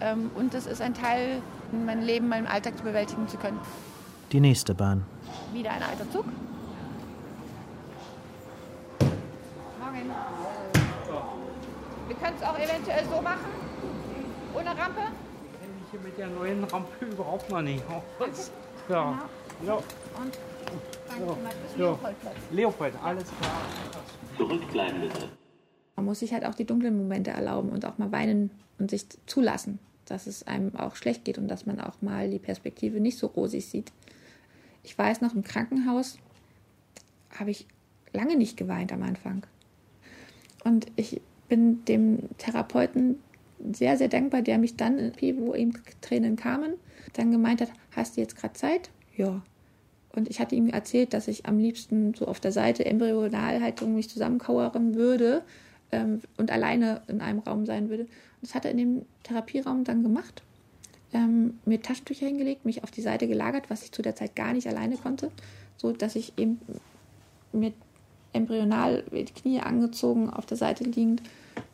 ähm, 0.00 0.30
und 0.34 0.54
es 0.54 0.66
ist 0.66 0.80
ein 0.80 0.94
Teil, 0.94 1.42
mein 1.72 2.02
Leben, 2.02 2.28
meinen 2.28 2.46
Alltag 2.46 2.76
zu 2.78 2.84
bewältigen 2.84 3.26
zu 3.28 3.36
können. 3.36 3.58
Die 4.32 4.40
nächste 4.40 4.74
Bahn. 4.74 5.04
Wieder 5.52 5.70
ein 5.72 5.82
alter 5.82 6.10
Zug. 6.10 6.24
Morgen. 9.80 10.10
Wir 12.08 12.16
können 12.16 12.36
es 12.40 12.42
auch 12.46 12.58
eventuell 12.58 13.04
so 13.10 13.20
machen. 13.20 13.46
Ohne 14.54 14.68
Rampe. 14.68 15.00
kenne 15.00 15.72
mich 15.80 15.90
hier 15.90 16.00
mit 16.00 16.18
der 16.18 16.28
neuen 16.28 16.64
Rampe 16.64 17.04
überhaupt 17.04 17.50
noch 17.50 17.62
nicht. 17.62 17.82
Ja. 18.88 19.22
Ja. 19.66 19.74
Und 19.74 20.38
danke 21.08 21.24
Ja. 21.78 21.86
Leopoldplatz. 21.86 22.34
Leopold, 22.50 22.94
alles 23.02 23.24
klar. 23.24 23.52
Zurückbleiben 24.36 25.00
bitte. 25.00 25.28
Man 25.96 26.06
muss 26.06 26.18
sich 26.18 26.32
halt 26.32 26.44
auch 26.44 26.54
die 26.54 26.66
dunklen 26.66 26.96
Momente 26.96 27.30
erlauben 27.30 27.70
und 27.70 27.84
auch 27.86 27.98
mal 27.98 28.10
weinen 28.12 28.50
und 28.78 28.90
sich 28.90 29.06
zulassen, 29.26 29.78
dass 30.06 30.26
es 30.26 30.46
einem 30.46 30.74
auch 30.76 30.96
schlecht 30.96 31.24
geht 31.24 31.38
und 31.38 31.48
dass 31.48 31.66
man 31.66 31.80
auch 31.80 32.00
mal 32.02 32.30
die 32.30 32.38
Perspektive 32.38 33.00
nicht 33.00 33.18
so 33.18 33.26
rosig 33.26 33.66
sieht. 33.66 33.92
Ich 34.82 34.96
weiß 34.96 35.20
noch, 35.20 35.34
im 35.34 35.44
Krankenhaus 35.44 36.18
habe 37.30 37.50
ich 37.50 37.66
lange 38.12 38.36
nicht 38.36 38.56
geweint 38.56 38.92
am 38.92 39.02
Anfang. 39.02 39.46
Und 40.64 40.86
ich 40.96 41.20
bin 41.48 41.84
dem 41.84 42.28
Therapeuten 42.38 43.18
sehr, 43.72 43.96
sehr 43.96 44.08
dankbar, 44.08 44.42
der 44.42 44.58
mich 44.58 44.76
dann, 44.76 45.12
wo 45.36 45.54
ihm 45.54 45.72
Tränen 46.00 46.36
kamen, 46.36 46.74
dann 47.14 47.30
gemeint 47.30 47.60
hat, 47.60 47.70
hast 47.92 48.16
du 48.16 48.20
jetzt 48.20 48.36
gerade 48.36 48.54
Zeit? 48.54 48.90
Ja. 49.16 49.42
Und 50.14 50.28
ich 50.28 50.38
hatte 50.38 50.54
ihm 50.54 50.68
erzählt, 50.68 51.12
dass 51.12 51.28
ich 51.28 51.46
am 51.46 51.58
liebsten 51.58 52.14
so 52.14 52.26
auf 52.26 52.40
der 52.40 52.52
Seite 52.52 52.84
Embryonalhaltung 52.84 53.94
mich 53.94 54.08
zusammenkauern 54.08 54.94
würde 54.94 55.42
ähm, 55.94 56.20
und 56.36 56.50
alleine 56.50 57.02
in 57.08 57.20
einem 57.20 57.40
Raum 57.40 57.66
sein 57.66 57.88
würde. 57.88 58.06
Das 58.40 58.54
hat 58.54 58.64
er 58.64 58.72
in 58.72 58.78
dem 58.78 59.02
Therapieraum 59.22 59.84
dann 59.84 60.02
gemacht. 60.02 60.42
Ähm, 61.12 61.58
mir 61.64 61.80
Taschentücher 61.80 62.26
hingelegt, 62.26 62.64
mich 62.64 62.82
auf 62.82 62.90
die 62.90 63.02
Seite 63.02 63.28
gelagert, 63.28 63.70
was 63.70 63.84
ich 63.84 63.92
zu 63.92 64.02
der 64.02 64.16
Zeit 64.16 64.34
gar 64.34 64.52
nicht 64.52 64.66
alleine 64.66 64.96
konnte, 64.96 65.30
so 65.76 65.92
dass 65.92 66.16
ich 66.16 66.32
eben 66.36 66.60
mit 67.52 67.74
embryonal 68.32 69.04
die 69.12 69.24
Knie 69.26 69.60
angezogen, 69.60 70.28
auf 70.28 70.44
der 70.44 70.56
Seite 70.56 70.82
liegend, 70.84 71.22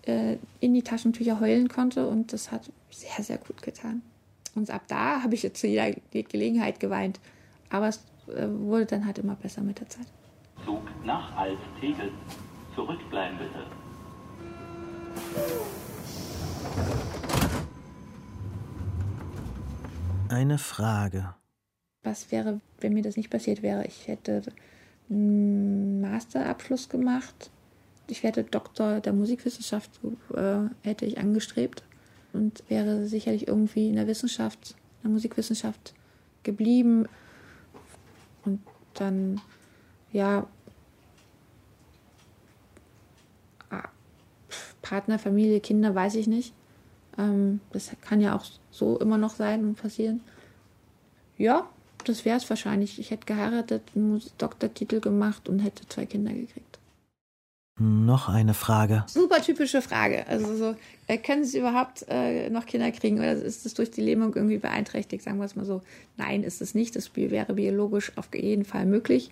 äh, 0.03 0.37
in 0.61 0.75
die 0.75 0.83
Taschentücher 0.83 1.41
heulen 1.41 1.69
konnte 1.69 2.07
und 2.07 2.35
das 2.35 2.53
hat 2.53 2.71
sehr, 2.91 3.25
sehr 3.25 3.39
gut 3.39 3.63
getan. 3.63 4.03
Und 4.55 4.71
ab 4.71 4.83
da 4.89 5.23
habe 5.23 5.35
ich 5.35 5.43
jetzt 5.43 5.61
zu 5.61 5.67
jeder 5.67 5.93
Gelegenheit 6.13 6.81
geweint. 6.81 7.21
Aber 7.71 7.89
es 7.89 8.05
äh, 8.27 8.47
wurde 8.49 8.87
dann 8.87 9.07
halt 9.07 9.19
immer 9.19 9.37
besser 9.37 9.63
mit 9.63 9.81
der 9.81 9.89
Zeit. 9.89 10.07
Zug 10.65 10.83
nach 11.05 11.37
Alt-Tegel. 11.37 12.11
Zurückbleiben 12.75 13.39
bitte. 13.39 13.80
Eine 20.29 20.59
Frage. 20.59 21.35
Was 22.03 22.31
wäre, 22.31 22.61
wenn 22.81 22.95
mir 22.95 23.03
das 23.03 23.17
nicht 23.17 23.31
passiert 23.31 23.63
wäre? 23.63 23.85
Ich 23.87 24.09
hätte 24.09 24.43
einen 25.11 26.01
Masterabschluss 26.01 26.89
gemacht. 26.89 27.51
Ich 28.07 28.23
hätte 28.23 28.45
Doktor 28.45 29.01
der 29.01 29.13
Musikwissenschaft 29.13 30.01
äh, 30.35 30.69
hätte 30.83 31.05
ich 31.05 31.19
angestrebt 31.19 31.85
und 32.33 32.65
wäre 32.69 33.07
sicherlich 33.07 33.49
irgendwie 33.49 33.89
in 33.89 33.97
der 33.97 34.07
Wissenschaft, 34.07 34.77
in 34.99 35.03
der 35.05 35.11
Musikwissenschaft 35.11 35.95
geblieben. 36.43 37.07
Und 38.45 38.61
dann, 38.95 39.41
ja, 40.13 40.47
Partner, 44.91 45.21
Familie, 45.21 45.61
Kinder, 45.61 45.95
weiß 45.95 46.17
ich 46.17 46.27
nicht. 46.27 46.53
Ähm, 47.17 47.61
das 47.73 47.93
kann 48.01 48.21
ja 48.21 48.35
auch 48.35 48.45
so 48.73 48.99
immer 48.99 49.19
noch 49.19 49.31
sein 49.37 49.65
und 49.65 49.81
passieren. 49.81 50.21
Ja, 51.39 51.69
das 52.05 52.25
wäre 52.25 52.37
es 52.37 52.51
wahrscheinlich. 52.51 52.99
Ich 52.99 53.13
hätte 53.13 53.25
geheiratet, 53.25 53.83
einen 53.95 54.21
Doktortitel 54.39 54.99
gemacht 54.99 55.49
und 55.49 55.61
hätte 55.61 55.87
zwei 55.89 56.07
Kinder 56.07 56.33
gekriegt. 56.33 56.81
Noch 57.79 58.29
eine 58.29 58.53
Frage. 58.53 59.05
Super 59.07 59.41
typische 59.41 59.81
Frage. 59.81 60.27
Also 60.27 60.57
so, 60.57 60.75
äh, 61.07 61.19
können 61.19 61.45
Sie 61.45 61.61
überhaupt 61.61 62.05
äh, 62.09 62.51
noch 62.51 62.67
Kinder 62.67 62.91
kriegen 62.91 63.19
oder 63.19 63.33
ist 63.33 63.65
das 63.65 63.75
durch 63.75 63.93
die 63.93 64.03
Lähmung 64.03 64.35
irgendwie 64.35 64.59
beeinträchtigt? 64.59 65.23
Sagen 65.23 65.39
wir 65.39 65.45
es 65.45 65.55
mal 65.55 65.65
so. 65.65 65.83
Nein, 66.17 66.43
ist 66.43 66.61
es 66.61 66.75
nicht. 66.75 66.97
Das 66.97 67.15
wäre 67.15 67.55
biologisch 67.55 68.11
auf 68.17 68.35
jeden 68.35 68.65
Fall 68.65 68.87
möglich. 68.87 69.31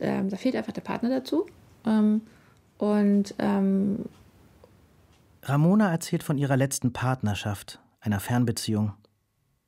Ähm, 0.00 0.28
da 0.28 0.36
fehlt 0.36 0.56
einfach 0.56 0.72
der 0.72 0.80
Partner 0.80 1.08
dazu. 1.08 1.46
Ähm, 1.86 2.22
und 2.78 3.34
ähm, 3.38 4.04
Ramona 5.48 5.90
erzählt 5.90 6.22
von 6.22 6.36
ihrer 6.36 6.56
letzten 6.56 6.92
Partnerschaft, 6.92 7.80
einer 8.00 8.20
Fernbeziehung. 8.20 8.92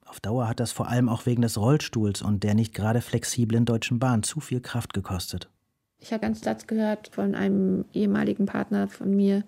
Auf 0.05 0.20
Dauer 0.20 0.49
hat 0.49 0.61
das 0.61 0.72
vor 0.72 0.89
allem 0.89 1.09
auch 1.09 1.24
wegen 1.24 1.43
des 1.43 1.57
Rollstuhls 1.57 2.20
und 2.20 2.43
der 2.43 2.55
nicht 2.55 2.74
gerade 2.74 3.01
flexiblen 3.01 3.64
Deutschen 3.64 3.99
Bahn 3.99 4.22
zu 4.22 4.41
viel 4.41 4.61
Kraft 4.61 4.93
gekostet. 4.93 5.49
Ich 5.99 6.12
habe 6.12 6.20
ganz 6.20 6.41
Satz 6.41 6.66
gehört 6.66 7.09
von 7.12 7.35
einem 7.35 7.85
ehemaligen 7.93 8.47
Partner 8.47 8.89
von 8.89 9.14
mir, 9.14 9.45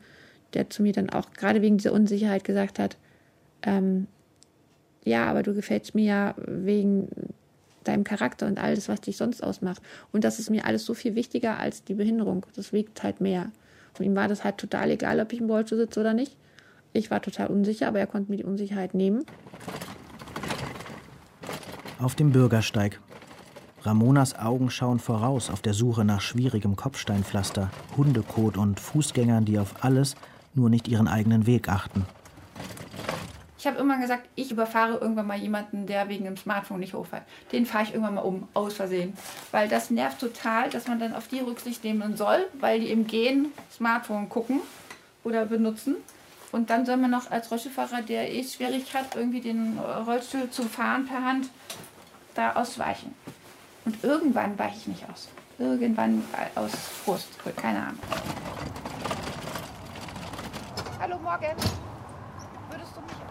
der 0.55 0.70
zu 0.70 0.83
mir 0.83 0.93
dann 0.93 1.11
auch 1.11 1.33
gerade 1.33 1.61
wegen 1.62 1.78
dieser 1.78 1.93
Unsicherheit 1.93 2.45
gesagt 2.45 2.78
hat, 2.78 2.97
ähm, 3.62 4.07
ja, 5.05 5.26
aber 5.26 5.43
du 5.43 5.55
gefällst 5.55 5.95
mir 5.95 6.05
ja 6.05 6.35
wegen 6.37 7.09
deinem 7.85 8.05
Charakter 8.05 8.47
und 8.47 8.59
alles, 8.59 8.89
was 8.89 9.01
dich 9.01 9.16
sonst 9.16 9.43
ausmacht. 9.43 9.83
Und 10.12 10.24
das 10.24 10.39
ist 10.39 10.51
mir 10.51 10.64
alles 10.64 10.85
so 10.85 10.95
viel 10.95 11.14
wichtiger 11.14 11.59
als 11.59 11.83
die 11.85 11.95
Behinderung. 11.95 12.47
Das 12.55 12.72
wiegt 12.72 13.03
halt 13.03 13.20
mehr. 13.20 13.51
Und 13.99 14.05
ihm 14.05 14.14
war 14.14 14.28
das 14.28 14.45
halt 14.45 14.59
total 14.59 14.90
egal, 14.90 15.20
ob 15.20 15.32
ich 15.32 15.40
im 15.40 15.51
Rollstuhl 15.51 15.78
sitze 15.78 16.01
oder 16.01 16.14
nicht. 16.14 16.36
Ich 16.93 17.11
war 17.11 17.22
total 17.22 17.49
unsicher, 17.49 17.88
aber 17.88 18.01
er 18.01 18.07
konnte 18.07 18.30
mir 18.30 18.36
die 18.36 18.45
Unsicherheit 18.45 18.95
nehmen. 18.95 19.24
Auf 21.99 22.14
dem 22.14 22.32
Bürgersteig. 22.32 23.01
Ramonas 23.82 24.38
Augen 24.38 24.70
schauen 24.70 24.99
voraus 24.99 25.51
auf 25.51 25.61
der 25.61 25.74
Suche 25.74 26.05
nach 26.05 26.20
schwierigem 26.20 26.76
Kopfsteinpflaster, 26.76 27.70
Hundekot 27.97 28.57
und 28.57 28.78
Fußgängern, 28.78 29.45
die 29.45 29.59
auf 29.59 29.84
alles, 29.84 30.14
nur 30.55 30.70
nicht 30.70 30.86
ihren 30.86 31.09
eigenen 31.09 31.47
Weg 31.47 31.68
achten. 31.68 32.07
Ich 33.62 33.68
habe 33.68 33.78
immer 33.78 33.96
gesagt, 33.98 34.28
ich 34.34 34.50
überfahre 34.50 34.94
irgendwann 34.94 35.28
mal 35.28 35.38
jemanden, 35.38 35.86
der 35.86 36.08
wegen 36.08 36.24
dem 36.24 36.36
Smartphone 36.36 36.80
nicht 36.80 36.94
hochfällt. 36.94 37.22
Den 37.52 37.64
fahre 37.64 37.84
ich 37.84 37.90
irgendwann 37.90 38.16
mal 38.16 38.22
um, 38.22 38.48
aus 38.54 38.74
Versehen. 38.74 39.16
Weil 39.52 39.68
das 39.68 39.88
nervt 39.88 40.18
total, 40.18 40.68
dass 40.68 40.88
man 40.88 40.98
dann 40.98 41.14
auf 41.14 41.28
die 41.28 41.38
Rücksicht 41.38 41.84
nehmen 41.84 42.16
soll, 42.16 42.44
weil 42.54 42.80
die 42.80 42.90
im 42.90 43.06
Gehen 43.06 43.52
Smartphone 43.72 44.28
gucken 44.28 44.62
oder 45.22 45.46
benutzen. 45.46 45.94
Und 46.50 46.70
dann 46.70 46.84
soll 46.84 46.96
man 46.96 47.12
noch 47.12 47.30
als 47.30 47.52
Rollstuhlfahrer, 47.52 48.02
der 48.02 48.34
eh 48.34 48.42
schwierig 48.42 48.92
hat, 48.94 49.14
irgendwie 49.14 49.40
den 49.40 49.78
Rollstuhl 49.78 50.50
zu 50.50 50.64
fahren 50.64 51.06
per 51.06 51.24
Hand, 51.24 51.48
da 52.34 52.54
ausweichen. 52.54 53.14
Und 53.84 54.02
irgendwann 54.02 54.58
weiche 54.58 54.78
ich 54.78 54.86
nicht 54.88 55.08
aus. 55.08 55.28
Irgendwann 55.60 56.24
aus 56.56 56.72
Frust. 57.04 57.28
Keine 57.56 57.78
Ahnung. 57.78 58.00
Hallo, 60.98 61.16
morgen. 61.20 61.46
Würdest 62.72 62.96
du 62.96 63.00
mich 63.02 63.12
einmal 63.12 63.12
hochstützen, 63.12 63.12
bitte? 63.12 63.22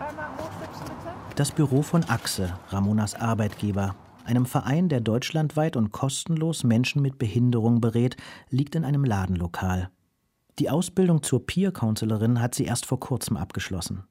Das 1.36 1.52
Büro 1.52 1.82
von 1.82 2.04
Axe, 2.04 2.54
Ramonas 2.70 3.16
Arbeitgeber, 3.16 3.96
einem 4.26 4.46
Verein, 4.46 4.90
der 4.90 5.02
deutschlandweit 5.02 5.76
und 5.76 5.92
kostenlos 5.92 6.64
Menschen 6.64 7.02
mit 7.02 7.18
Behinderung 7.18 7.82
berät, 7.82 8.18
liegt 8.50 8.76
in 8.76 8.86
einem 8.86 9.04
Ladenlokal. 9.04 9.90
Die 10.60 10.70
Ausbildung 10.70 11.24
zur 11.24 11.46
Peer 11.46 11.72
Counselorin 11.72 12.42
hat 12.42 12.54
sie 12.54 12.66
erst 12.66 12.86
vor 12.86 13.00
kurzem 13.00 13.38
abgeschlossen. 13.38 14.04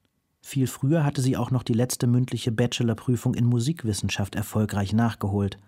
Viel 0.43 0.67
früher 0.67 1.05
hatte 1.05 1.21
sie 1.21 1.37
auch 1.37 1.51
noch 1.51 1.63
die 1.63 1.75
letzte 1.75 2.07
mündliche 2.07 2.51
Bachelorprüfung 2.51 3.35
in 3.35 3.45
Musikwissenschaft 3.45 4.35
erfolgreich 4.35 4.93
nachgeholt. 4.93 5.59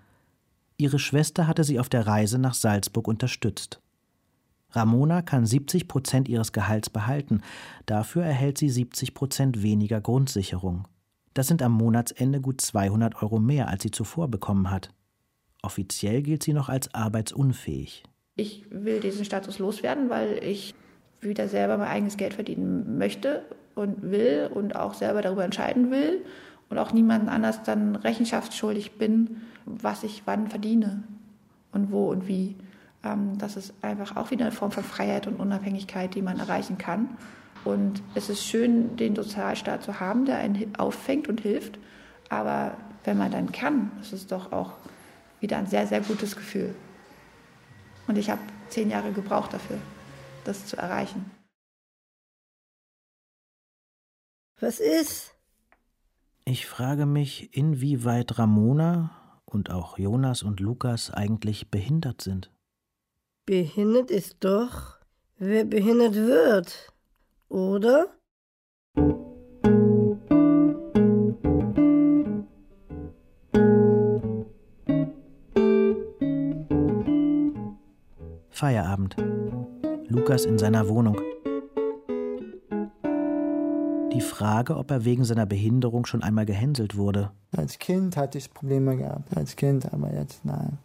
Ihre 0.79 0.99
Schwester 0.99 1.47
hatte 1.47 1.63
sie 1.63 1.79
auf 1.79 1.89
der 1.89 2.07
Reise 2.07 2.39
nach 2.39 2.55
Salzburg 2.55 3.07
unterstützt. 3.07 3.81
Ramona 4.73 5.23
kann 5.23 5.47
70 5.47 5.89
Prozent 5.89 6.29
ihres 6.29 6.53
Gehalts 6.53 6.91
behalten, 6.91 7.43
dafür 7.87 8.25
erhält 8.25 8.59
sie 8.59 8.71
70 8.71 9.15
Prozent 9.15 9.63
weniger 9.63 10.01
Grundsicherung. 10.01 10.87
Das 11.35 11.47
sind 11.47 11.63
am 11.63 11.73
Monatsende 11.73 12.41
gut 12.41 12.61
200 12.61 13.23
Euro 13.23 13.39
mehr, 13.39 13.69
als 13.69 13.83
sie 13.83 13.91
zuvor 13.91 14.29
bekommen 14.29 14.71
hat. 14.71 14.91
Offiziell 15.63 16.23
gilt 16.23 16.43
sie 16.43 16.53
noch 16.53 16.69
als 16.69 16.93
arbeitsunfähig. 16.95 18.03
Ich 18.35 18.65
will 18.71 19.01
diesen 19.01 19.25
Status 19.25 19.59
loswerden, 19.59 20.11
weil 20.11 20.43
ich 20.43 20.75
wieder 21.21 21.49
selber 21.49 21.79
mein 21.79 21.89
eigenes 21.89 22.17
Geld 22.17 22.35
verdienen 22.35 22.99
möchte 22.99 23.45
und 23.75 24.03
will 24.03 24.51
und 24.53 24.75
auch 24.75 24.95
selber 24.95 25.23
darüber 25.23 25.45
entscheiden 25.45 25.91
will 25.91 26.25
und 26.69 26.79
auch 26.79 26.93
niemandem 26.93 27.29
anders 27.29 27.63
dann 27.63 27.97
rechenschaftsschuldig 27.97 28.93
bin, 28.93 29.43
was 29.65 30.03
ich 30.03 30.23
wann 30.25 30.49
verdiene 30.49 31.05
und 31.71 31.93
wo 31.93 32.11
und 32.11 32.27
wie. 32.27 32.57
Ähm, 33.05 33.39
das 33.39 33.57
ist 33.57 33.75
einfach 33.83 34.17
auch 34.17 34.31
wieder 34.31 34.47
eine 34.47 34.55
Form 34.55 34.71
von 34.71 34.85
Freiheit 34.85 35.27
und 35.27 35.37
Unabhängigkeit, 35.37 36.15
die 36.15 36.23
man 36.23 36.39
erreichen 36.39 36.79
kann. 36.79 37.17
Und 37.65 38.03
es 38.15 38.29
ist 38.29 38.45
schön, 38.45 38.97
den 38.97 39.15
Sozialstaat 39.15 39.83
zu 39.83 40.01
haben, 40.01 40.25
der 40.25 40.39
einen 40.39 40.75
auffängt 40.77 41.29
und 41.29 41.41
hilft. 41.41 41.79
Aber 42.29 42.77
wenn 43.05 43.19
man 43.19 43.31
dann 43.31 43.53
kann, 43.53 43.93
ist 44.01 44.13
es 44.13 44.27
doch 44.27 44.53
auch 44.53 44.73
wieder 45.41 45.59
ein 45.59 45.67
sehr, 45.67 45.87
sehr 45.87 46.01
gutes 46.01 46.37
Gefühl. 46.37 46.75
Und 48.07 48.19
ich 48.19 48.31
habe 48.31 48.41
zehn 48.69 48.91
Jahre 48.91 49.13
gebraucht 49.13 49.53
dafür, 49.53 49.79
das 50.45 50.67
zu 50.67 50.77
erreichen. 50.77 51.31
Was 54.61 54.79
ist? 54.79 55.35
Ich 56.45 56.67
frage 56.67 57.07
mich, 57.07 57.57
inwieweit 57.57 58.39
Ramona 58.39 59.41
und 59.45 59.71
auch 59.71 59.99
Jonas 59.99 60.43
und 60.43 60.61
Lukas 60.61 61.11
eigentlich 61.11 61.71
behindert 61.71 62.23
sind. 62.23 62.52
Behindert 63.45 64.13
ist 64.13 64.37
doch, 64.39 64.99
wer 65.37 65.65
behindert 65.65 66.15
wird, 66.15 66.93
oder? 67.49 68.07
Feierabend. 78.51 79.17
Lukas 80.07 80.45
in 80.45 80.57
seiner 80.57 80.89
Wohnung. 80.89 81.17
Die 84.13 84.21
Frage, 84.21 84.77
ob 84.77 84.93
er 84.93 85.05
wegen 85.05 85.25
seiner 85.25 85.47
Behinderung 85.47 86.07
schon 86.07 86.23
einmal 86.23 86.47
gehänselt 86.47 86.97
wurde. 86.97 87.33
Als 87.57 87.81
Kind 87.81 88.17
hatte 88.17 88.39
ich 88.39 88.55
Probleme 88.55 88.97
gehabt, 88.97 89.37
als 89.37 89.57
Kind, 89.57 89.93
aber 89.93 90.15
jetzt 90.15 90.45
nein. 90.45 90.79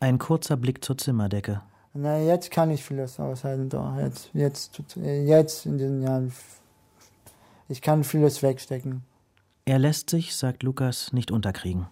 Ein 0.00 0.18
kurzer 0.18 0.56
Blick 0.56 0.82
zur 0.82 0.96
Zimmerdecke. 0.96 1.60
Na, 1.94 2.18
jetzt 2.20 2.50
kann 2.50 2.70
ich 2.70 2.84
vieles 2.84 3.18
aushalten, 3.18 3.68
doch. 3.68 3.96
Jetzt, 3.96 4.30
jetzt, 4.34 4.80
jetzt 4.96 5.66
in 5.66 5.78
diesen 5.78 6.02
Jahren. 6.02 6.32
Ich 7.68 7.82
kann 7.82 8.04
vieles 8.04 8.42
wegstecken. 8.42 9.02
Er 9.64 9.78
lässt 9.78 10.10
sich, 10.10 10.34
sagt 10.34 10.62
Lukas, 10.62 11.12
nicht 11.12 11.30
unterkriegen. 11.30 11.86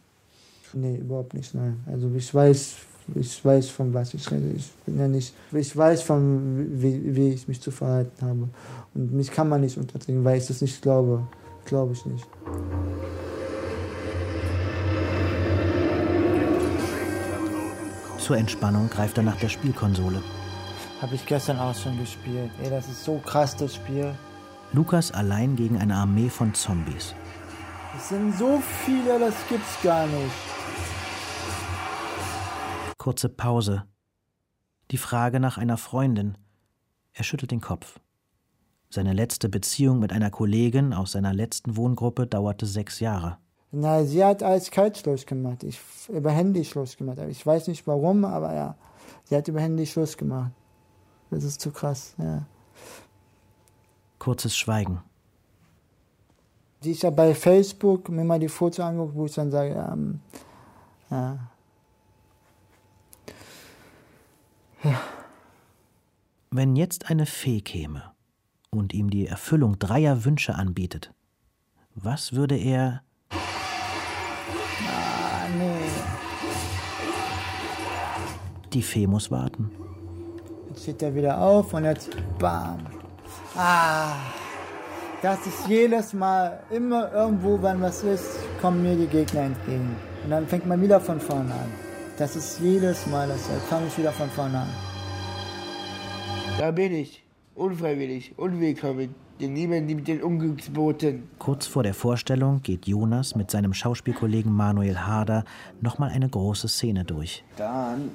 Nee, 0.72 0.96
überhaupt 0.96 1.34
nicht, 1.34 1.54
nein. 1.54 1.82
Also 1.86 2.10
ich 2.14 2.32
weiß, 2.34 2.76
ich 3.14 3.44
weiß, 3.44 3.68
von 3.70 3.94
was 3.94 4.14
ich 4.14 4.30
rede. 4.30 4.50
Ich 4.56 4.70
bin 4.84 4.98
ja 4.98 5.08
nicht, 5.08 5.34
ich 5.52 5.76
weiß, 5.76 6.02
von 6.02 6.82
wie, 6.82 7.14
wie 7.14 7.30
ich 7.30 7.48
mich 7.48 7.60
zu 7.60 7.70
verhalten 7.70 8.26
habe. 8.26 8.48
Und 8.94 9.12
mich 9.12 9.30
kann 9.30 9.48
man 9.48 9.60
nicht 9.60 9.76
unterdrücken, 9.76 10.24
weil 10.24 10.38
ich 10.38 10.46
das 10.46 10.60
nicht 10.60 10.82
glaube. 10.82 11.26
Glaube 11.64 11.92
ich 11.94 12.06
nicht. 12.06 12.26
Zur 18.26 18.38
Entspannung 18.38 18.90
greift 18.90 19.16
er 19.18 19.22
nach 19.22 19.36
der 19.36 19.48
Spielkonsole. 19.48 20.20
Habe 21.00 21.14
ich 21.14 21.24
gestern 21.26 21.60
auch 21.60 21.76
schon 21.76 21.96
gespielt. 21.96 22.50
Ey, 22.60 22.70
das 22.70 22.88
ist 22.88 23.04
so 23.04 23.18
krass, 23.18 23.54
das 23.54 23.76
Spiel. 23.76 24.12
Lukas 24.72 25.12
allein 25.12 25.54
gegen 25.54 25.78
eine 25.78 25.94
Armee 25.94 26.28
von 26.28 26.52
Zombies. 26.52 27.14
Es 27.96 28.08
sind 28.08 28.36
so 28.36 28.60
viele, 28.84 29.20
das 29.20 29.34
gibt's 29.48 29.80
gar 29.80 30.08
nicht. 30.08 30.32
Kurze 32.98 33.28
Pause. 33.28 33.84
Die 34.90 34.98
Frage 34.98 35.38
nach 35.38 35.56
einer 35.56 35.76
Freundin. 35.76 36.36
Er 37.12 37.22
schüttelt 37.22 37.52
den 37.52 37.60
Kopf. 37.60 38.00
Seine 38.90 39.12
letzte 39.12 39.48
Beziehung 39.48 40.00
mit 40.00 40.12
einer 40.12 40.30
Kollegin 40.30 40.94
aus 40.94 41.12
seiner 41.12 41.32
letzten 41.32 41.76
Wohngruppe 41.76 42.26
dauerte 42.26 42.66
sechs 42.66 42.98
Jahre. 42.98 43.38
Na, 43.78 44.04
sie 44.04 44.24
hat 44.24 44.42
als 44.42 44.70
Kaltschluss 44.70 45.26
gemacht. 45.26 45.62
Ich 45.62 45.78
über 46.08 46.30
Handy 46.30 46.64
Schluss 46.64 46.96
gemacht. 46.96 47.18
Ich 47.28 47.44
weiß 47.44 47.68
nicht 47.68 47.86
warum, 47.86 48.24
aber 48.24 48.54
ja, 48.54 48.74
sie 49.24 49.36
hat 49.36 49.48
über 49.48 49.60
Handy 49.60 49.84
Schluss 49.84 50.16
gemacht. 50.16 50.50
Das 51.30 51.44
ist 51.44 51.60
zu 51.60 51.70
krass, 51.70 52.14
ja. 52.16 52.46
Kurzes 54.18 54.56
Schweigen. 54.56 55.02
Die 56.84 56.92
ist 56.92 57.02
ja 57.02 57.10
bei 57.10 57.34
Facebook 57.34 58.08
mir 58.08 58.24
mal 58.24 58.38
die 58.38 58.48
Fotos 58.48 58.80
angeguckt, 58.80 59.14
wo 59.14 59.26
ich 59.26 59.34
dann 59.34 59.50
sage, 59.50 59.74
ähm, 59.74 60.20
ja. 61.10 61.38
ja. 64.84 65.00
Wenn 66.50 66.76
jetzt 66.76 67.10
eine 67.10 67.26
Fee 67.26 67.60
käme 67.60 68.04
und 68.70 68.94
ihm 68.94 69.10
die 69.10 69.26
Erfüllung 69.26 69.78
dreier 69.78 70.24
Wünsche 70.24 70.54
anbietet, 70.54 71.12
was 71.94 72.32
würde 72.32 72.56
er 72.56 73.02
Die 78.76 78.82
Fee 78.82 79.06
muss 79.06 79.30
warten. 79.30 79.70
Jetzt 80.68 80.82
steht 80.82 81.02
er 81.02 81.14
wieder 81.14 81.40
auf 81.40 81.72
und 81.72 81.86
jetzt 81.86 82.10
bam. 82.38 82.80
Ah. 83.56 84.16
Das 85.22 85.46
ist 85.46 85.66
jedes 85.66 86.12
Mal, 86.12 86.60
immer 86.68 87.10
irgendwo, 87.10 87.62
wenn 87.62 87.80
was 87.80 88.02
ist, 88.02 88.38
kommen 88.60 88.82
mir 88.82 88.94
die 88.94 89.06
Gegner 89.06 89.44
entgegen. 89.44 89.96
Und 90.24 90.30
dann 90.30 90.46
fängt 90.46 90.66
man 90.66 90.82
wieder 90.82 91.00
von 91.00 91.18
vorne 91.18 91.54
an. 91.54 91.70
Das 92.18 92.36
ist 92.36 92.60
jedes 92.60 93.06
Mal 93.06 93.28
das. 93.28 93.48
Fange 93.70 93.86
ich 93.86 93.96
wieder 93.96 94.12
von 94.12 94.28
vorne 94.28 94.58
an. 94.58 94.68
Da 96.58 96.70
bin 96.70 96.92
ich. 96.92 97.24
Unfreiwillig, 97.54 98.38
unwillkommen. 98.38 99.14
Den 99.40 99.54
niemand 99.54 99.86
mit 99.86 100.06
den 100.06 100.22
Unglücksboten. 100.22 101.30
Kurz 101.38 101.66
vor 101.66 101.82
der 101.82 101.94
Vorstellung 101.94 102.60
geht 102.62 102.86
Jonas 102.86 103.36
mit 103.36 103.50
seinem 103.50 103.72
Schauspielkollegen 103.72 104.52
Manuel 104.52 104.98
Harder 104.98 105.44
nochmal 105.80 106.10
eine 106.10 106.28
große 106.28 106.68
Szene 106.68 107.04
durch. 107.04 107.42
Dann 107.56 108.10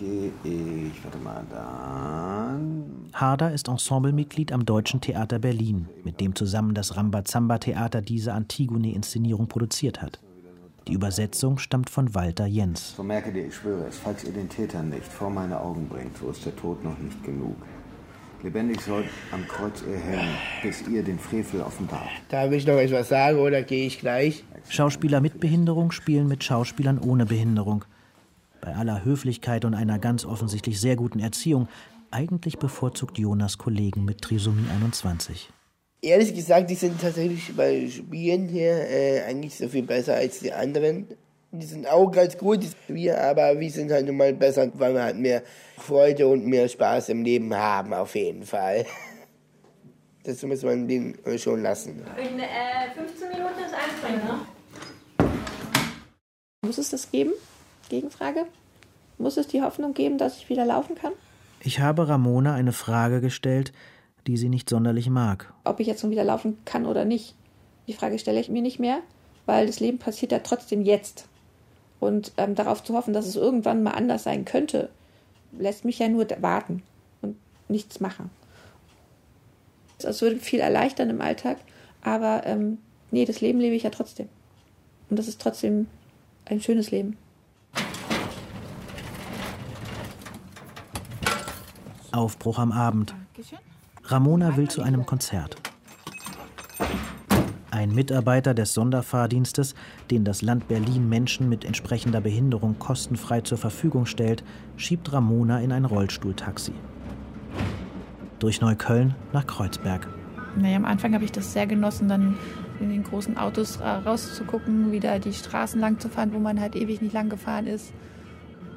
gehe 0.00 0.32
ich, 0.44 1.04
warte 1.04 1.18
mal, 1.18 1.44
dann. 1.50 3.10
Harder 3.12 3.52
ist 3.52 3.68
Ensemblemitglied 3.68 4.50
am 4.50 4.64
Deutschen 4.64 5.00
Theater 5.00 5.38
Berlin, 5.38 5.88
mit 6.04 6.20
dem 6.20 6.34
zusammen 6.34 6.74
das 6.74 6.96
Rambazamba-Theater 6.96 8.00
diese 8.00 8.32
Antigone-Inszenierung 8.32 9.46
produziert 9.46 10.00
hat. 10.00 10.20
Die 10.88 10.94
Übersetzung 10.94 11.58
stammt 11.58 11.90
von 11.90 12.14
Walter 12.14 12.46
Jens. 12.46 12.96
So 12.96 13.02
merke 13.02 13.30
dir, 13.32 13.46
ich 13.46 13.54
schwöre 13.54 13.86
es, 13.86 13.98
falls 13.98 14.24
ihr 14.24 14.32
den 14.32 14.48
Täter 14.48 14.82
nicht 14.82 15.04
vor 15.04 15.28
meine 15.28 15.60
Augen 15.60 15.86
bringt, 15.88 16.16
so 16.16 16.30
ist 16.30 16.46
der 16.46 16.56
Tod 16.56 16.82
noch 16.82 16.98
nicht 16.98 17.22
genug. 17.22 17.56
Lebendig 18.42 18.80
soll 18.80 19.04
am 19.32 19.46
Kreuz 19.46 19.82
ihr 19.86 19.98
hängen, 19.98 20.34
bis 20.62 20.88
ihr 20.88 21.02
den 21.02 21.18
Frevel 21.18 21.60
offenbart. 21.60 22.08
Darf 22.30 22.50
ich 22.52 22.66
noch 22.66 22.78
etwas 22.78 23.10
sagen 23.10 23.38
oder 23.38 23.62
gehe 23.62 23.86
ich 23.86 23.98
gleich? 23.98 24.44
Schauspieler 24.70 25.20
mit 25.20 25.40
Behinderung 25.40 25.90
spielen 25.90 26.26
mit 26.26 26.42
Schauspielern 26.42 26.98
ohne 26.98 27.26
Behinderung. 27.26 27.84
Bei 28.60 28.74
aller 28.74 29.04
Höflichkeit 29.04 29.64
und 29.64 29.74
einer 29.74 29.98
ganz 29.98 30.24
offensichtlich 30.24 30.80
sehr 30.80 30.96
guten 30.96 31.20
Erziehung 31.20 31.68
Eigentlich 32.12 32.58
bevorzugt 32.58 33.18
Jonas 33.18 33.56
Kollegen 33.56 34.04
mit 34.04 34.20
Trisomie 34.20 34.68
21. 34.68 35.48
Ehrlich 36.02 36.34
gesagt, 36.34 36.68
die 36.68 36.74
sind 36.74 37.00
tatsächlich 37.00 37.54
bei 37.54 37.88
Spielen 37.88 38.48
hier 38.48 38.88
äh, 38.90 39.22
eigentlich 39.22 39.56
so 39.56 39.68
viel 39.68 39.84
besser 39.84 40.14
als 40.14 40.40
die 40.40 40.52
anderen. 40.52 41.06
Die 41.52 41.66
sind 41.66 41.86
auch 41.86 42.10
ganz 42.10 42.36
gut, 42.36 42.64
wir, 42.88 43.22
aber 43.22 43.60
wir 43.60 43.70
sind 43.70 43.92
halt 43.92 44.06
nun 44.06 44.16
mal 44.16 44.32
besser, 44.32 44.72
weil 44.74 44.94
wir 44.94 45.02
halt 45.04 45.18
mehr 45.18 45.42
Freude 45.78 46.26
und 46.26 46.46
mehr 46.46 46.68
Spaß 46.68 47.10
im 47.10 47.22
Leben 47.22 47.54
haben, 47.54 47.92
auf 47.94 48.14
jeden 48.14 48.44
Fall. 48.44 48.86
Das 50.22 50.42
muss 50.42 50.62
man 50.62 50.86
denen 50.86 51.16
schon 51.38 51.62
lassen. 51.62 52.04
In 52.18 52.38
äh, 52.38 52.92
15 52.94 53.28
Minuten 53.30 53.58
ist 53.64 53.72
einspringen, 53.72 54.20
ne? 54.22 55.30
Muss 56.60 56.76
es 56.76 56.90
das 56.90 57.10
geben? 57.10 57.32
Gegenfrage. 57.90 58.46
Muss 59.18 59.36
es 59.36 59.48
die 59.48 59.60
Hoffnung 59.60 59.92
geben, 59.92 60.16
dass 60.16 60.38
ich 60.38 60.48
wieder 60.48 60.64
laufen 60.64 60.94
kann? 60.94 61.12
Ich 61.62 61.80
habe 61.80 62.08
Ramona 62.08 62.54
eine 62.54 62.72
Frage 62.72 63.20
gestellt, 63.20 63.74
die 64.26 64.38
sie 64.38 64.48
nicht 64.48 64.70
sonderlich 64.70 65.10
mag. 65.10 65.52
Ob 65.64 65.78
ich 65.80 65.86
jetzt 65.86 66.00
schon 66.00 66.10
wieder 66.10 66.24
laufen 66.24 66.56
kann 66.64 66.86
oder 66.86 67.04
nicht. 67.04 67.34
Die 67.86 67.92
Frage 67.92 68.18
stelle 68.18 68.40
ich 68.40 68.48
mir 68.48 68.62
nicht 68.62 68.78
mehr, 68.78 69.00
weil 69.44 69.66
das 69.66 69.80
Leben 69.80 69.98
passiert 69.98 70.32
ja 70.32 70.38
trotzdem 70.38 70.80
jetzt. 70.80 71.26
Und 71.98 72.32
ähm, 72.38 72.54
darauf 72.54 72.82
zu 72.82 72.94
hoffen, 72.94 73.12
dass 73.12 73.26
es 73.26 73.36
irgendwann 73.36 73.82
mal 73.82 73.90
anders 73.90 74.22
sein 74.22 74.46
könnte, 74.46 74.88
lässt 75.58 75.84
mich 75.84 75.98
ja 75.98 76.08
nur 76.08 76.26
warten 76.40 76.82
und 77.20 77.36
nichts 77.68 78.00
machen. 78.00 78.30
Es 79.98 80.22
würde 80.22 80.36
viel 80.36 80.60
erleichtern 80.60 81.10
im 81.10 81.20
Alltag, 81.20 81.58
aber 82.02 82.46
ähm, 82.46 82.78
nee, 83.10 83.26
das 83.26 83.42
Leben 83.42 83.60
lebe 83.60 83.76
ich 83.76 83.82
ja 83.82 83.90
trotzdem. 83.90 84.28
Und 85.10 85.18
das 85.18 85.28
ist 85.28 85.42
trotzdem 85.42 85.88
ein 86.46 86.62
schönes 86.62 86.90
Leben. 86.90 87.18
Aufbruch 92.20 92.58
am 92.58 92.70
Abend. 92.70 93.14
Ramona 94.04 94.58
will 94.58 94.68
zu 94.68 94.82
einem 94.82 95.06
Konzert. 95.06 95.56
Ein 97.70 97.94
Mitarbeiter 97.94 98.52
des 98.52 98.74
Sonderfahrdienstes, 98.74 99.74
den 100.10 100.24
das 100.24 100.42
Land 100.42 100.68
Berlin 100.68 101.08
Menschen 101.08 101.48
mit 101.48 101.64
entsprechender 101.64 102.20
Behinderung 102.20 102.78
kostenfrei 102.78 103.40
zur 103.40 103.56
Verfügung 103.56 104.04
stellt, 104.04 104.44
schiebt 104.76 105.10
Ramona 105.14 105.60
in 105.60 105.72
ein 105.72 105.86
Rollstuhltaxi. 105.86 106.72
Durch 108.38 108.60
Neukölln 108.60 109.14
nach 109.32 109.46
Kreuzberg. 109.46 110.06
Naja, 110.56 110.76
am 110.76 110.84
Anfang 110.84 111.14
habe 111.14 111.24
ich 111.24 111.32
das 111.32 111.54
sehr 111.54 111.66
genossen, 111.66 112.08
dann 112.08 112.36
in 112.80 112.90
den 112.90 113.02
großen 113.02 113.38
Autos 113.38 113.80
rauszugucken, 113.80 114.92
wieder 114.92 115.18
die 115.20 115.32
Straßen 115.32 115.80
lang 115.80 115.98
zu 115.98 116.10
fahren, 116.10 116.34
wo 116.34 116.38
man 116.38 116.60
halt 116.60 116.76
ewig 116.76 117.00
nicht 117.00 117.14
lang 117.14 117.30
gefahren 117.30 117.66
ist. 117.66 117.94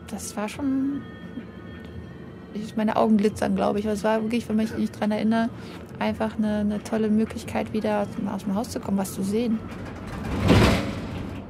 Das 0.08 0.38
war 0.38 0.48
schon. 0.48 1.02
Ich, 2.54 2.76
meine 2.76 2.96
Augen 2.96 3.18
glitzern, 3.18 3.56
glaube 3.56 3.80
ich. 3.80 3.86
Aber 3.86 3.94
es 3.94 4.04
war 4.04 4.22
wirklich, 4.22 4.48
wenn 4.48 4.60
ich 4.60 4.78
mich 4.78 4.92
daran 4.92 5.12
erinnere, 5.12 5.50
einfach 6.00 6.38
eine, 6.38 6.58
eine 6.60 6.84
tolle 6.84 7.10
Möglichkeit, 7.10 7.74
wieder 7.74 8.02
aus 8.02 8.08
dem, 8.18 8.28
aus 8.28 8.44
dem 8.44 8.56
Haus 8.56 8.70
zu 8.70 8.80
kommen, 8.80 8.98
was 8.98 9.14
zu 9.14 9.24
sehen. 9.24 9.60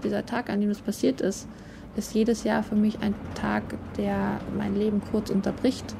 Dieser 0.03 0.25
Tag, 0.25 0.49
an 0.49 0.59
dem 0.61 0.69
das 0.69 0.79
passiert 0.79 1.21
ist, 1.21 1.47
ist 1.95 2.13
jedes 2.13 2.43
Jahr 2.43 2.63
für 2.63 2.75
mich 2.75 2.99
ein 3.01 3.13
Tag, 3.35 3.63
der 3.97 4.39
mein 4.57 4.75
Leben 4.75 5.01
kurz 5.11 5.29
unterbricht 5.29 5.95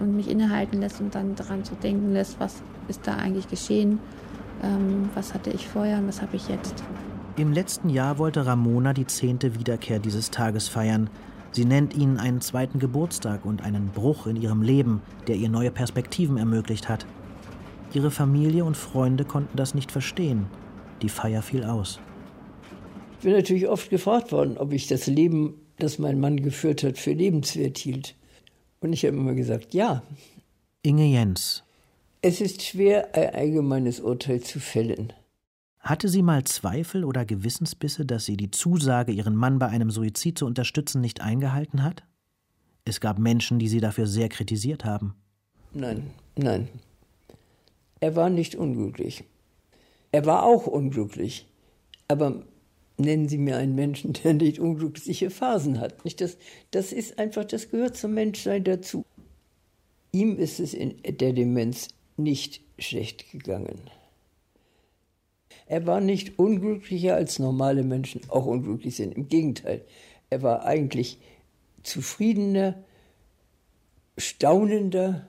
und 0.00 0.16
mich 0.16 0.28
innehalten 0.28 0.80
lässt 0.80 1.00
und 1.00 1.14
dann 1.14 1.34
daran 1.34 1.64
zu 1.64 1.74
denken 1.76 2.12
lässt, 2.12 2.38
was 2.38 2.62
ist 2.88 3.06
da 3.06 3.16
eigentlich 3.16 3.48
geschehen, 3.48 3.98
ähm, 4.62 5.08
was 5.14 5.34
hatte 5.34 5.50
ich 5.50 5.68
vorher 5.68 5.98
und 5.98 6.08
was 6.08 6.20
habe 6.20 6.36
ich 6.36 6.48
jetzt. 6.48 6.82
Im 7.36 7.52
letzten 7.52 7.88
Jahr 7.88 8.18
wollte 8.18 8.44
Ramona 8.44 8.92
die 8.92 9.06
zehnte 9.06 9.54
Wiederkehr 9.54 9.98
dieses 9.98 10.30
Tages 10.30 10.68
feiern. 10.68 11.08
Sie 11.52 11.66
nennt 11.66 11.94
ihn 11.94 12.16
einen 12.16 12.40
zweiten 12.40 12.78
Geburtstag 12.78 13.44
und 13.44 13.62
einen 13.62 13.88
Bruch 13.88 14.26
in 14.26 14.36
ihrem 14.36 14.62
Leben, 14.62 15.02
der 15.26 15.36
ihr 15.36 15.50
neue 15.50 15.70
Perspektiven 15.70 16.38
ermöglicht 16.38 16.88
hat. 16.88 17.06
Ihre 17.92 18.10
Familie 18.10 18.64
und 18.64 18.76
Freunde 18.76 19.26
konnten 19.26 19.56
das 19.56 19.74
nicht 19.74 19.92
verstehen. 19.92 20.46
Die 21.02 21.10
Feier 21.10 21.42
fiel 21.42 21.64
aus. 21.64 22.00
Ich 23.18 23.24
bin 23.24 23.32
natürlich 23.32 23.68
oft 23.68 23.90
gefragt 23.90 24.32
worden, 24.32 24.56
ob 24.56 24.72
ich 24.72 24.86
das 24.86 25.06
Leben, 25.06 25.54
das 25.78 25.98
mein 25.98 26.18
Mann 26.18 26.42
geführt 26.42 26.82
hat, 26.84 26.96
für 26.96 27.12
lebenswert 27.12 27.76
hielt. 27.76 28.14
Und 28.80 28.94
ich 28.94 29.04
habe 29.04 29.16
immer 29.16 29.34
gesagt, 29.34 29.74
ja. 29.74 30.02
Inge 30.82 31.06
Jens. 31.06 31.62
Es 32.22 32.40
ist 32.40 32.62
schwer, 32.62 33.14
ein 33.14 33.34
allgemeines 33.34 34.00
Urteil 34.00 34.40
zu 34.40 34.58
fällen. 34.58 35.12
Hatte 35.82 36.08
sie 36.08 36.22
mal 36.22 36.44
Zweifel 36.44 37.04
oder 37.04 37.24
Gewissensbisse, 37.24 38.06
dass 38.06 38.24
sie 38.24 38.36
die 38.36 38.52
Zusage, 38.52 39.10
ihren 39.10 39.34
Mann 39.34 39.58
bei 39.58 39.66
einem 39.66 39.90
Suizid 39.90 40.38
zu 40.38 40.46
unterstützen, 40.46 41.00
nicht 41.00 41.20
eingehalten 41.20 41.82
hat? 41.82 42.04
Es 42.84 43.00
gab 43.00 43.18
Menschen, 43.18 43.58
die 43.58 43.66
sie 43.66 43.80
dafür 43.80 44.06
sehr 44.06 44.28
kritisiert 44.28 44.84
haben. 44.84 45.16
Nein, 45.72 46.10
nein. 46.36 46.68
Er 47.98 48.14
war 48.14 48.30
nicht 48.30 48.54
unglücklich. 48.54 49.24
Er 50.12 50.24
war 50.24 50.44
auch 50.44 50.68
unglücklich. 50.68 51.48
Aber 52.06 52.44
nennen 52.96 53.28
Sie 53.28 53.38
mir 53.38 53.56
einen 53.56 53.74
Menschen, 53.74 54.12
der 54.24 54.34
nicht 54.34 54.60
unglückliche 54.60 55.30
Phasen 55.30 55.80
hat. 55.80 56.04
Nicht 56.04 56.20
das, 56.20 56.36
das 56.70 56.92
ist 56.92 57.18
einfach, 57.18 57.44
das 57.44 57.70
gehört 57.70 57.96
zum 57.96 58.14
Menschsein 58.14 58.62
dazu. 58.62 59.04
Ihm 60.12 60.38
ist 60.38 60.60
es 60.60 60.74
in 60.74 60.94
der 61.02 61.32
Demenz 61.32 61.88
nicht 62.16 62.60
schlecht 62.78 63.32
gegangen. 63.32 63.90
Er 65.72 65.86
war 65.86 66.02
nicht 66.02 66.38
unglücklicher 66.38 67.14
als 67.14 67.38
normale 67.38 67.82
Menschen 67.82 68.20
auch 68.28 68.44
unglücklich 68.44 68.94
sind. 68.94 69.16
Im 69.16 69.28
Gegenteil, 69.28 69.80
er 70.28 70.42
war 70.42 70.66
eigentlich 70.66 71.18
zufriedener, 71.82 72.74
staunender, 74.18 75.28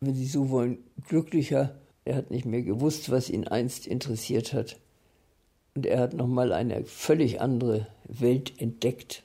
wenn 0.00 0.14
Sie 0.14 0.26
so 0.26 0.50
wollen, 0.50 0.80
glücklicher. 1.08 1.78
Er 2.04 2.16
hat 2.16 2.30
nicht 2.30 2.44
mehr 2.44 2.60
gewusst, 2.60 3.10
was 3.10 3.30
ihn 3.30 3.48
einst 3.48 3.86
interessiert 3.86 4.52
hat. 4.52 4.78
Und 5.74 5.86
er 5.86 6.00
hat 6.00 6.12
nochmal 6.12 6.52
eine 6.52 6.84
völlig 6.84 7.40
andere 7.40 7.86
Welt 8.06 8.52
entdeckt. 8.60 9.22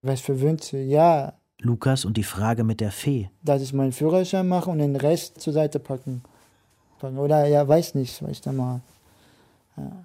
Was 0.00 0.22
für 0.22 0.40
Wünsche? 0.40 0.78
Ja. 0.78 1.34
Lukas 1.58 2.06
und 2.06 2.16
die 2.16 2.22
Frage 2.22 2.64
mit 2.64 2.80
der 2.80 2.92
Fee. 2.92 3.28
Dass 3.42 3.60
ich 3.60 3.74
meinen 3.74 3.92
Führerschein 3.92 4.48
mache 4.48 4.70
und 4.70 4.78
den 4.78 4.96
Rest 4.96 5.38
zur 5.38 5.52
Seite 5.52 5.80
packen. 5.80 6.22
Oder 7.02 7.46
ja, 7.46 7.68
weiß 7.68 7.94
nicht, 7.94 8.22
was 8.22 8.30
ich 8.30 8.40
da 8.40 8.52
mache. 8.52 8.80
Ja. 9.76 10.04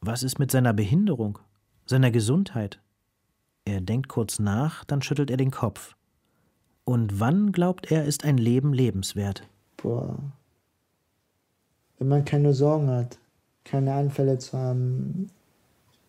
Was 0.00 0.22
ist 0.22 0.38
mit 0.38 0.50
seiner 0.50 0.72
Behinderung, 0.72 1.38
seiner 1.86 2.10
Gesundheit? 2.10 2.80
Er 3.64 3.80
denkt 3.80 4.08
kurz 4.08 4.38
nach, 4.38 4.84
dann 4.84 5.02
schüttelt 5.02 5.30
er 5.30 5.36
den 5.36 5.50
Kopf. 5.50 5.96
Und 6.84 7.18
wann 7.18 7.50
glaubt 7.50 7.90
er, 7.90 8.04
ist 8.04 8.24
ein 8.24 8.38
Leben 8.38 8.72
lebenswert? 8.72 9.48
Boah. 9.76 10.16
Wenn 11.98 12.08
man 12.08 12.24
keine 12.24 12.52
Sorgen 12.52 12.88
hat, 12.88 13.18
keine 13.64 13.94
Anfälle 13.94 14.38
zu 14.38 14.56
haben, 14.56 15.30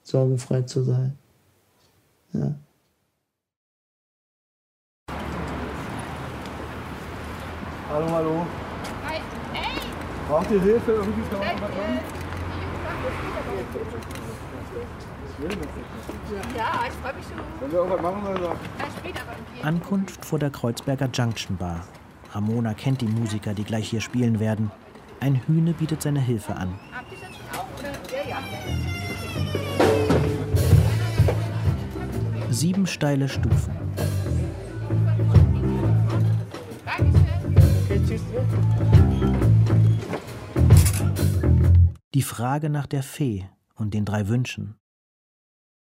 sorgenfrei 0.03 0.61
zu 0.61 0.83
sein. 0.83 1.17
Ja. 2.33 2.53
Hallo, 7.89 8.11
hallo. 8.11 8.45
Hi. 9.07 9.21
Hey! 9.53 9.79
Braucht 10.27 10.51
ihr 10.51 10.61
Hilfe? 10.61 10.91
Irgendwie 10.91 11.21
kann 11.29 11.39
man? 11.39 12.26
Ja, 16.55 16.85
ich 16.87 16.93
freue 16.93 17.13
mich 17.13 17.25
schon. 17.25 17.37
Ankunft 19.63 20.25
vor 20.25 20.39
der 20.39 20.49
Kreuzberger 20.49 21.09
Junction 21.13 21.57
Bar. 21.57 21.85
Ramona 22.31 22.73
kennt 22.73 23.01
die 23.01 23.07
Musiker, 23.07 23.53
die 23.53 23.63
gleich 23.63 23.89
hier 23.89 24.01
spielen 24.01 24.39
werden. 24.39 24.71
Ein 25.19 25.41
Hühne 25.47 25.73
bietet 25.73 26.01
seine 26.01 26.19
Hilfe 26.19 26.55
an. 26.55 26.79
Sieben 32.49 32.87
steile 32.87 33.29
Stufen. 33.29 33.86
Die 42.13 42.21
Frage 42.21 42.69
nach 42.69 42.87
der 42.87 43.03
Fee 43.03 43.45
und 43.75 43.93
den 43.93 44.05
drei 44.05 44.27
Wünschen. 44.27 44.75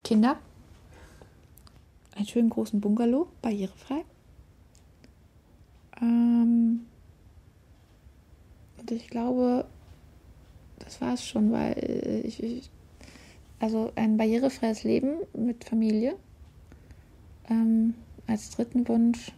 Kinder, 0.04 0.38
einen 2.16 2.28
schönen 2.28 2.50
großen 2.50 2.80
Bungalow, 2.82 3.28
barrierefrei. 3.42 4.06
Ähm, 6.02 6.86
und 8.78 8.92
ich 8.92 9.08
glaube, 9.08 9.66
das 10.80 11.00
war 11.02 11.14
es 11.14 11.26
schon, 11.26 11.52
weil 11.52 12.22
ich, 12.26 12.42
ich, 12.42 12.70
also 13.60 13.92
ein 13.96 14.18
barrierefreies 14.18 14.84
Leben 14.84 15.18
mit 15.34 15.64
Familie. 15.64 16.18
Ähm, 17.50 17.96
als 18.28 18.52
dritten 18.52 18.88
Wunsch, 18.88 19.32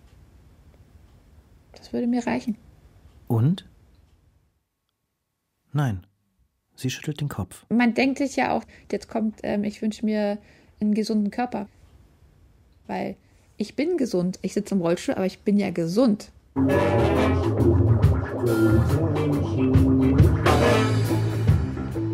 das 1.74 1.92
würde 1.92 2.08
mir 2.08 2.26
reichen. 2.26 2.56
Und? 3.28 3.68
Nein. 5.74 6.06
Sie 6.76 6.90
schüttelt 6.90 7.22
den 7.22 7.30
Kopf. 7.30 7.66
Man 7.70 7.94
denkt 7.94 8.18
sich 8.18 8.36
ja 8.36 8.52
auch, 8.52 8.64
jetzt 8.92 9.08
kommt, 9.08 9.40
ähm, 9.44 9.64
ich 9.64 9.82
wünsche 9.82 10.06
mir 10.06 10.38
einen 10.80 10.94
gesunden 10.94 11.32
Körper. 11.32 11.68
Weil 12.88 13.16
ich 13.58 13.76
bin 13.76 13.98
gesund. 13.98 14.40
Ich 14.42 14.54
sitze 14.54 14.76
im 14.76 14.82
Rollstuhl, 14.82 15.16
aber 15.16 15.26
ich 15.26 15.40
bin 15.40 15.58
ja 15.58 15.72
gesund. 15.72 16.32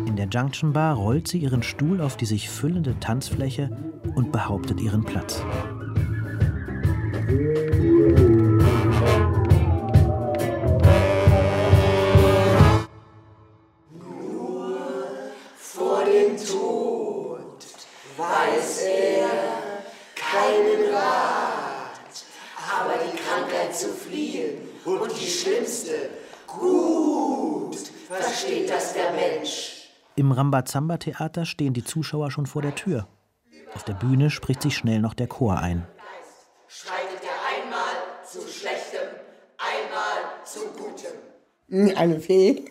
In 0.06 0.16
der 0.16 0.28
Junction 0.30 0.72
Bar 0.72 0.94
rollt 0.96 1.28
sie 1.28 1.38
ihren 1.38 1.62
Stuhl 1.62 2.00
auf 2.00 2.16
die 2.16 2.26
sich 2.26 2.48
füllende 2.48 2.98
Tanzfläche 3.00 3.76
und 4.14 4.30
behauptet 4.30 4.80
ihren 4.80 5.04
Platz. 5.04 5.42
Im 30.14 30.30
Rambazamba-Theater 30.32 31.44
stehen 31.46 31.72
die 31.72 31.84
Zuschauer 31.84 32.30
schon 32.30 32.46
vor 32.46 32.62
der 32.62 32.74
Tür. 32.74 33.06
Auf 33.74 33.84
der 33.84 33.94
Bühne 33.94 34.30
spricht 34.30 34.62
sich 34.62 34.76
schnell 34.76 35.00
noch 35.00 35.14
der 35.14 35.26
Chor 35.26 35.58
ein. 35.58 35.86
Schreitet 36.68 37.20
er 37.22 37.64
einmal 37.64 37.94
zu 38.26 38.40
Schlechtem, 38.40 39.08
einmal 39.56 40.44
zu 40.44 40.60
Gutem. 40.76 41.12
Hm, 41.70 41.96
Eine 41.96 42.20
Fee. 42.20 42.62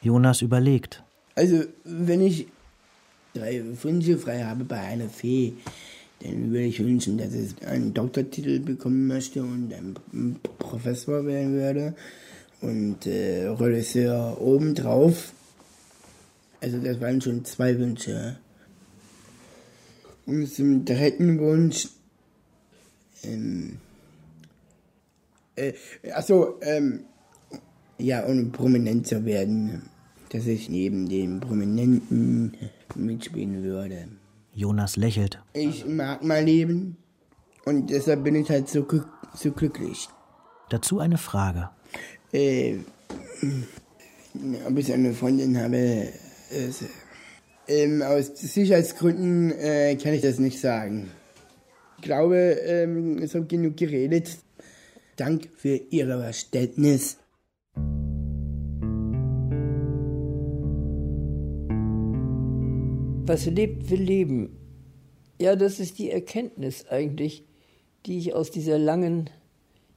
Jonas 0.00 0.42
überlegt. 0.42 1.02
Also, 1.34 1.64
wenn 1.82 2.20
ich 2.20 2.46
drei 3.34 3.62
Wünsche 3.82 4.18
frei 4.18 4.44
habe 4.44 4.64
bei 4.64 4.78
einer 4.78 5.08
Fee, 5.08 5.54
dann 6.20 6.50
würde 6.52 6.64
ich 6.66 6.78
wünschen, 6.78 7.18
dass 7.18 7.32
ich 7.34 7.66
einen 7.66 7.92
Doktortitel 7.92 8.60
bekommen 8.60 9.08
möchte 9.08 9.42
und 9.42 9.72
ein 9.72 10.38
Professor 10.58 11.26
werden 11.26 11.54
würde 11.54 11.94
und 12.60 13.06
äh, 13.06 13.46
Regisseur 13.48 14.40
obendrauf. 14.40 15.32
Also 16.64 16.78
das 16.78 16.98
waren 16.98 17.20
schon 17.20 17.44
zwei 17.44 17.78
Wünsche. 17.78 18.38
Und 20.24 20.50
zum 20.50 20.86
dritten 20.86 21.38
Wunsch, 21.38 21.88
ähm, 23.22 23.76
äh, 25.56 25.74
achso, 26.10 26.58
ähm, 26.62 27.04
ja, 27.98 28.24
um 28.24 28.50
prominent 28.50 29.06
zu 29.06 29.26
werden, 29.26 29.90
dass 30.30 30.46
ich 30.46 30.70
neben 30.70 31.06
den 31.06 31.40
Prominenten 31.40 32.56
mitspielen 32.94 33.62
würde. 33.62 34.08
Jonas 34.54 34.96
lächelt. 34.96 35.42
Ich 35.52 35.84
mag 35.84 36.24
mein 36.24 36.46
Leben 36.46 36.96
und 37.66 37.90
deshalb 37.90 38.24
bin 38.24 38.36
ich 38.36 38.48
halt 38.48 38.70
so, 38.70 38.84
glück 38.84 39.06
so 39.34 39.52
glücklich. 39.52 40.08
Dazu 40.70 40.98
eine 40.98 41.18
Frage. 41.18 41.68
Äh, 42.32 42.78
ob 44.66 44.78
ich 44.78 44.90
eine 44.90 45.12
Freundin 45.12 45.58
habe, 45.58 46.08
ähm, 47.68 48.02
aus 48.02 48.26
Sicherheitsgründen 48.34 49.52
äh, 49.52 49.96
kann 49.96 50.12
ich 50.12 50.22
das 50.22 50.38
nicht 50.38 50.60
sagen. 50.60 51.10
Ich 51.98 52.04
glaube, 52.04 52.36
ähm, 52.36 53.22
ich 53.22 53.34
habe 53.34 53.46
genug 53.46 53.76
geredet. 53.76 54.38
Dank 55.16 55.48
für 55.56 55.76
Ihr 55.90 56.06
Verständnis. 56.06 57.18
Was 63.26 63.46
lebt, 63.46 63.88
will 63.90 64.02
leben. 64.02 64.58
Ja, 65.40 65.56
das 65.56 65.80
ist 65.80 65.98
die 65.98 66.10
Erkenntnis 66.10 66.86
eigentlich, 66.88 67.46
die 68.04 68.18
ich 68.18 68.34
aus 68.34 68.50
dieser 68.50 68.78
langen, 68.78 69.30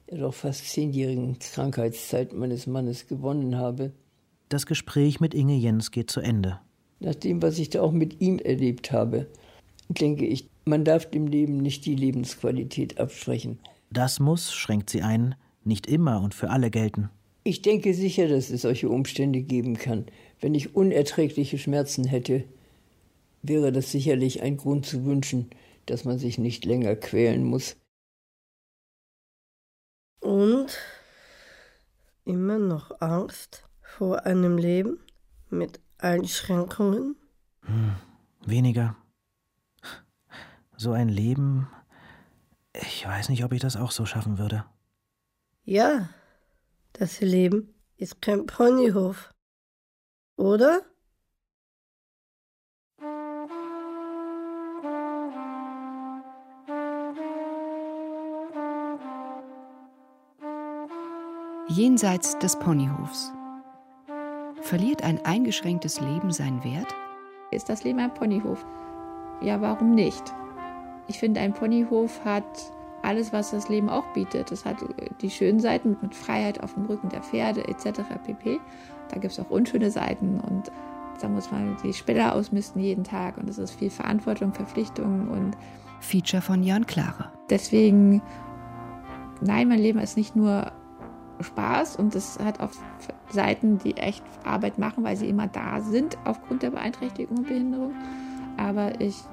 ja 0.09 0.17
doch 0.17 0.33
fast 0.33 0.69
zehnjährigen 0.69 1.37
Krankheitszeit 1.39 2.31
meines 2.33 2.67
Mannes 2.67 3.07
gewonnen 3.07 3.57
habe. 3.57 3.91
Das 4.49 4.65
Gespräch 4.65 5.19
mit 5.19 5.33
Inge 5.33 5.55
Jens 5.55 5.91
geht 5.91 6.09
zu 6.09 6.21
Ende. 6.21 6.59
Nach 6.99 7.15
dem, 7.15 7.41
was 7.41 7.59
ich 7.59 7.69
da 7.69 7.81
auch 7.81 7.91
mit 7.91 8.21
ihm 8.21 8.39
erlebt 8.39 8.91
habe, 8.91 9.27
denke 9.89 10.25
ich, 10.25 10.49
man 10.65 10.85
darf 10.85 11.09
dem 11.09 11.27
Leben 11.27 11.57
nicht 11.57 11.85
die 11.85 11.95
Lebensqualität 11.95 12.99
absprechen. 12.99 13.59
Das 13.91 14.19
muss, 14.19 14.53
schränkt 14.53 14.89
sie 14.89 15.01
ein, 15.01 15.35
nicht 15.63 15.87
immer 15.87 16.21
und 16.21 16.33
für 16.33 16.49
alle 16.49 16.71
gelten. 16.71 17.09
Ich 17.43 17.61
denke 17.61 17.93
sicher, 17.93 18.27
dass 18.27 18.49
es 18.49 18.63
solche 18.63 18.89
Umstände 18.89 19.41
geben 19.41 19.77
kann. 19.77 20.05
Wenn 20.39 20.55
ich 20.55 20.75
unerträgliche 20.75 21.57
Schmerzen 21.57 22.05
hätte, 22.05 22.43
wäre 23.41 23.71
das 23.71 23.91
sicherlich 23.91 24.41
ein 24.41 24.57
Grund 24.57 24.85
zu 24.85 25.05
wünschen, 25.05 25.49
dass 25.85 26.03
man 26.05 26.19
sich 26.19 26.37
nicht 26.37 26.65
länger 26.65 26.95
quälen 26.95 27.43
muss. 27.43 27.77
Und 30.19 30.77
immer 32.25 32.59
noch 32.59 32.99
Angst 32.99 33.66
vor 33.97 34.27
einem 34.27 34.59
Leben 34.59 34.99
mit 35.49 35.79
Einschränkungen? 35.97 37.15
Hm, 37.63 37.95
weniger. 38.45 38.95
So 40.75 40.91
ein 40.91 41.09
Leben. 41.09 41.67
Ich 42.73 43.07
weiß 43.07 43.29
nicht, 43.29 43.43
ob 43.43 43.53
ich 43.53 43.61
das 43.61 43.75
auch 43.75 43.89
so 43.89 44.05
schaffen 44.05 44.37
würde. 44.37 44.65
Ja, 45.63 46.09
das 46.93 47.21
Leben 47.21 47.73
ist 47.95 48.21
kein 48.21 48.45
Ponyhof. 48.45 49.33
Oder? 50.35 50.81
Jenseits 61.67 62.37
des 62.37 62.59
Ponyhofs. 62.59 63.33
Verliert 64.61 65.03
ein 65.03 65.23
eingeschränktes 65.25 66.01
Leben 66.01 66.31
seinen 66.31 66.63
Wert? 66.63 66.93
Ist 67.51 67.69
das 67.69 67.83
Leben 67.83 67.99
ein 67.99 68.13
Ponyhof? 68.13 68.65
Ja, 69.41 69.61
warum 69.61 69.95
nicht? 69.95 70.23
Ich 71.07 71.19
finde, 71.19 71.39
ein 71.39 71.53
Ponyhof 71.53 72.23
hat 72.25 72.43
alles, 73.03 73.31
was 73.31 73.51
das 73.51 73.69
Leben 73.69 73.89
auch 73.89 74.05
bietet. 74.13 74.51
Es 74.51 74.65
hat 74.65 74.77
die 75.21 75.29
schönen 75.29 75.59
Seiten 75.59 75.95
mit 76.01 76.13
Freiheit 76.13 76.61
auf 76.61 76.73
dem 76.73 76.85
Rücken 76.85 77.09
der 77.09 77.21
Pferde 77.21 77.67
etc. 77.67 78.01
pp. 78.25 78.59
Da 79.09 79.19
gibt 79.19 79.31
es 79.31 79.39
auch 79.39 79.49
unschöne 79.49 79.91
Seiten 79.91 80.39
und 80.39 80.71
da 81.21 81.29
muss 81.29 81.51
man 81.51 81.77
die 81.83 81.93
Spälle 81.93 82.33
ausmisten 82.33 82.81
jeden 82.81 83.03
Tag 83.03 83.37
und 83.37 83.49
es 83.49 83.57
ist 83.57 83.71
viel 83.71 83.89
Verantwortung, 83.89 84.53
Verpflichtungen 84.53 85.29
und 85.29 85.57
Feature 85.99 86.41
von 86.41 86.63
Jörn 86.63 86.85
Klare. 86.85 87.31
Deswegen, 87.49 88.21
nein, 89.41 89.67
mein 89.67 89.79
Leben 89.79 89.99
ist 89.99 90.17
nicht 90.17 90.35
nur 90.35 90.71
Spaß 91.39 91.97
und 91.97 92.15
es 92.15 92.39
hat 92.39 92.59
auch 92.59 92.71
Seiten, 93.29 93.77
die 93.77 93.97
echt 93.97 94.23
Arbeit 94.43 94.77
machen, 94.77 95.03
weil 95.03 95.15
sie 95.15 95.29
immer 95.29 95.47
da 95.47 95.81
sind 95.81 96.17
aufgrund 96.25 96.63
der 96.63 96.71
Beeinträchtigung 96.71 97.39
und 97.39 97.47
Behinderung. 97.47 97.93
Aber 98.57 98.99
ich 98.99 99.23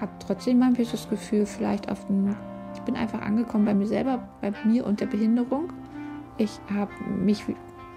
habe 0.00 0.12
trotzdem 0.24 0.58
manchmal 0.58 0.86
das 0.86 1.08
Gefühl, 1.08 1.46
vielleicht 1.46 1.90
auf 1.90 2.06
dem, 2.06 2.36
ich 2.74 2.80
bin 2.82 2.96
einfach 2.96 3.22
angekommen 3.22 3.64
bei 3.64 3.74
mir 3.74 3.86
selber, 3.86 4.28
bei 4.40 4.52
mir 4.64 4.86
und 4.86 5.00
der 5.00 5.06
Behinderung. 5.06 5.72
Ich 6.36 6.60
habe 6.72 6.92
mich 7.04 7.44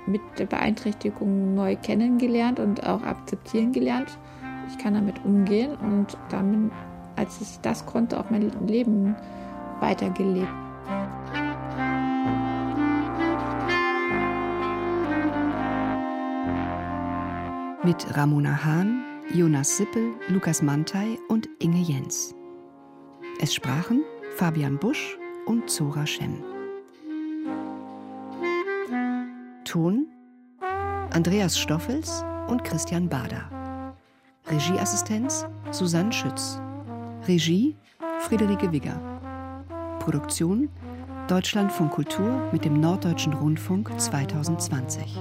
mit 0.08 0.22
der 0.38 0.46
Beeinträchtigung 0.46 1.54
neu 1.54 1.76
kennengelernt 1.76 2.60
und 2.60 2.86
auch 2.88 3.04
akzeptieren 3.04 3.72
gelernt. 3.72 4.18
Ich 4.68 4.78
kann 4.78 4.94
damit 4.94 5.24
umgehen 5.26 5.76
und 5.76 6.18
dann, 6.30 6.72
als 7.16 7.40
ich 7.42 7.60
das 7.62 7.86
konnte, 7.86 8.20
auch 8.20 8.30
mein 8.30 8.52
Leben 8.68 9.16
weitergelebt. 9.80 10.48
Mit 17.84 18.16
Ramona 18.16 18.64
Hahn, 18.64 19.04
Jonas 19.34 19.78
Sippel, 19.78 20.14
Lukas 20.28 20.62
Mantei 20.62 21.18
und 21.30 21.50
Inge 21.58 21.80
Jens. 21.82 22.36
Es 23.40 23.56
sprachen 23.56 24.04
Fabian 24.36 24.78
Busch 24.78 25.18
und 25.48 25.68
Zora 25.68 26.06
Schem. 26.06 26.44
Ton 29.66 30.06
Andreas 31.12 31.58
Stoffels 31.58 32.24
und 32.50 32.64
Christian 32.64 33.10
Bader. 33.10 33.96
Regieassistenz 34.52 35.48
Susanne 35.72 36.14
Schütz. 36.14 36.62
Regie 37.28 37.76
Friederike 38.20 38.72
Wigger. 38.72 39.00
Produktion 39.98 40.70
Deutschlandfunk 41.28 41.94
Kultur 41.94 42.48
mit 42.52 42.64
dem 42.64 42.80
Norddeutschen 42.80 43.34
Rundfunk 43.34 43.90
2020. 44.00 45.18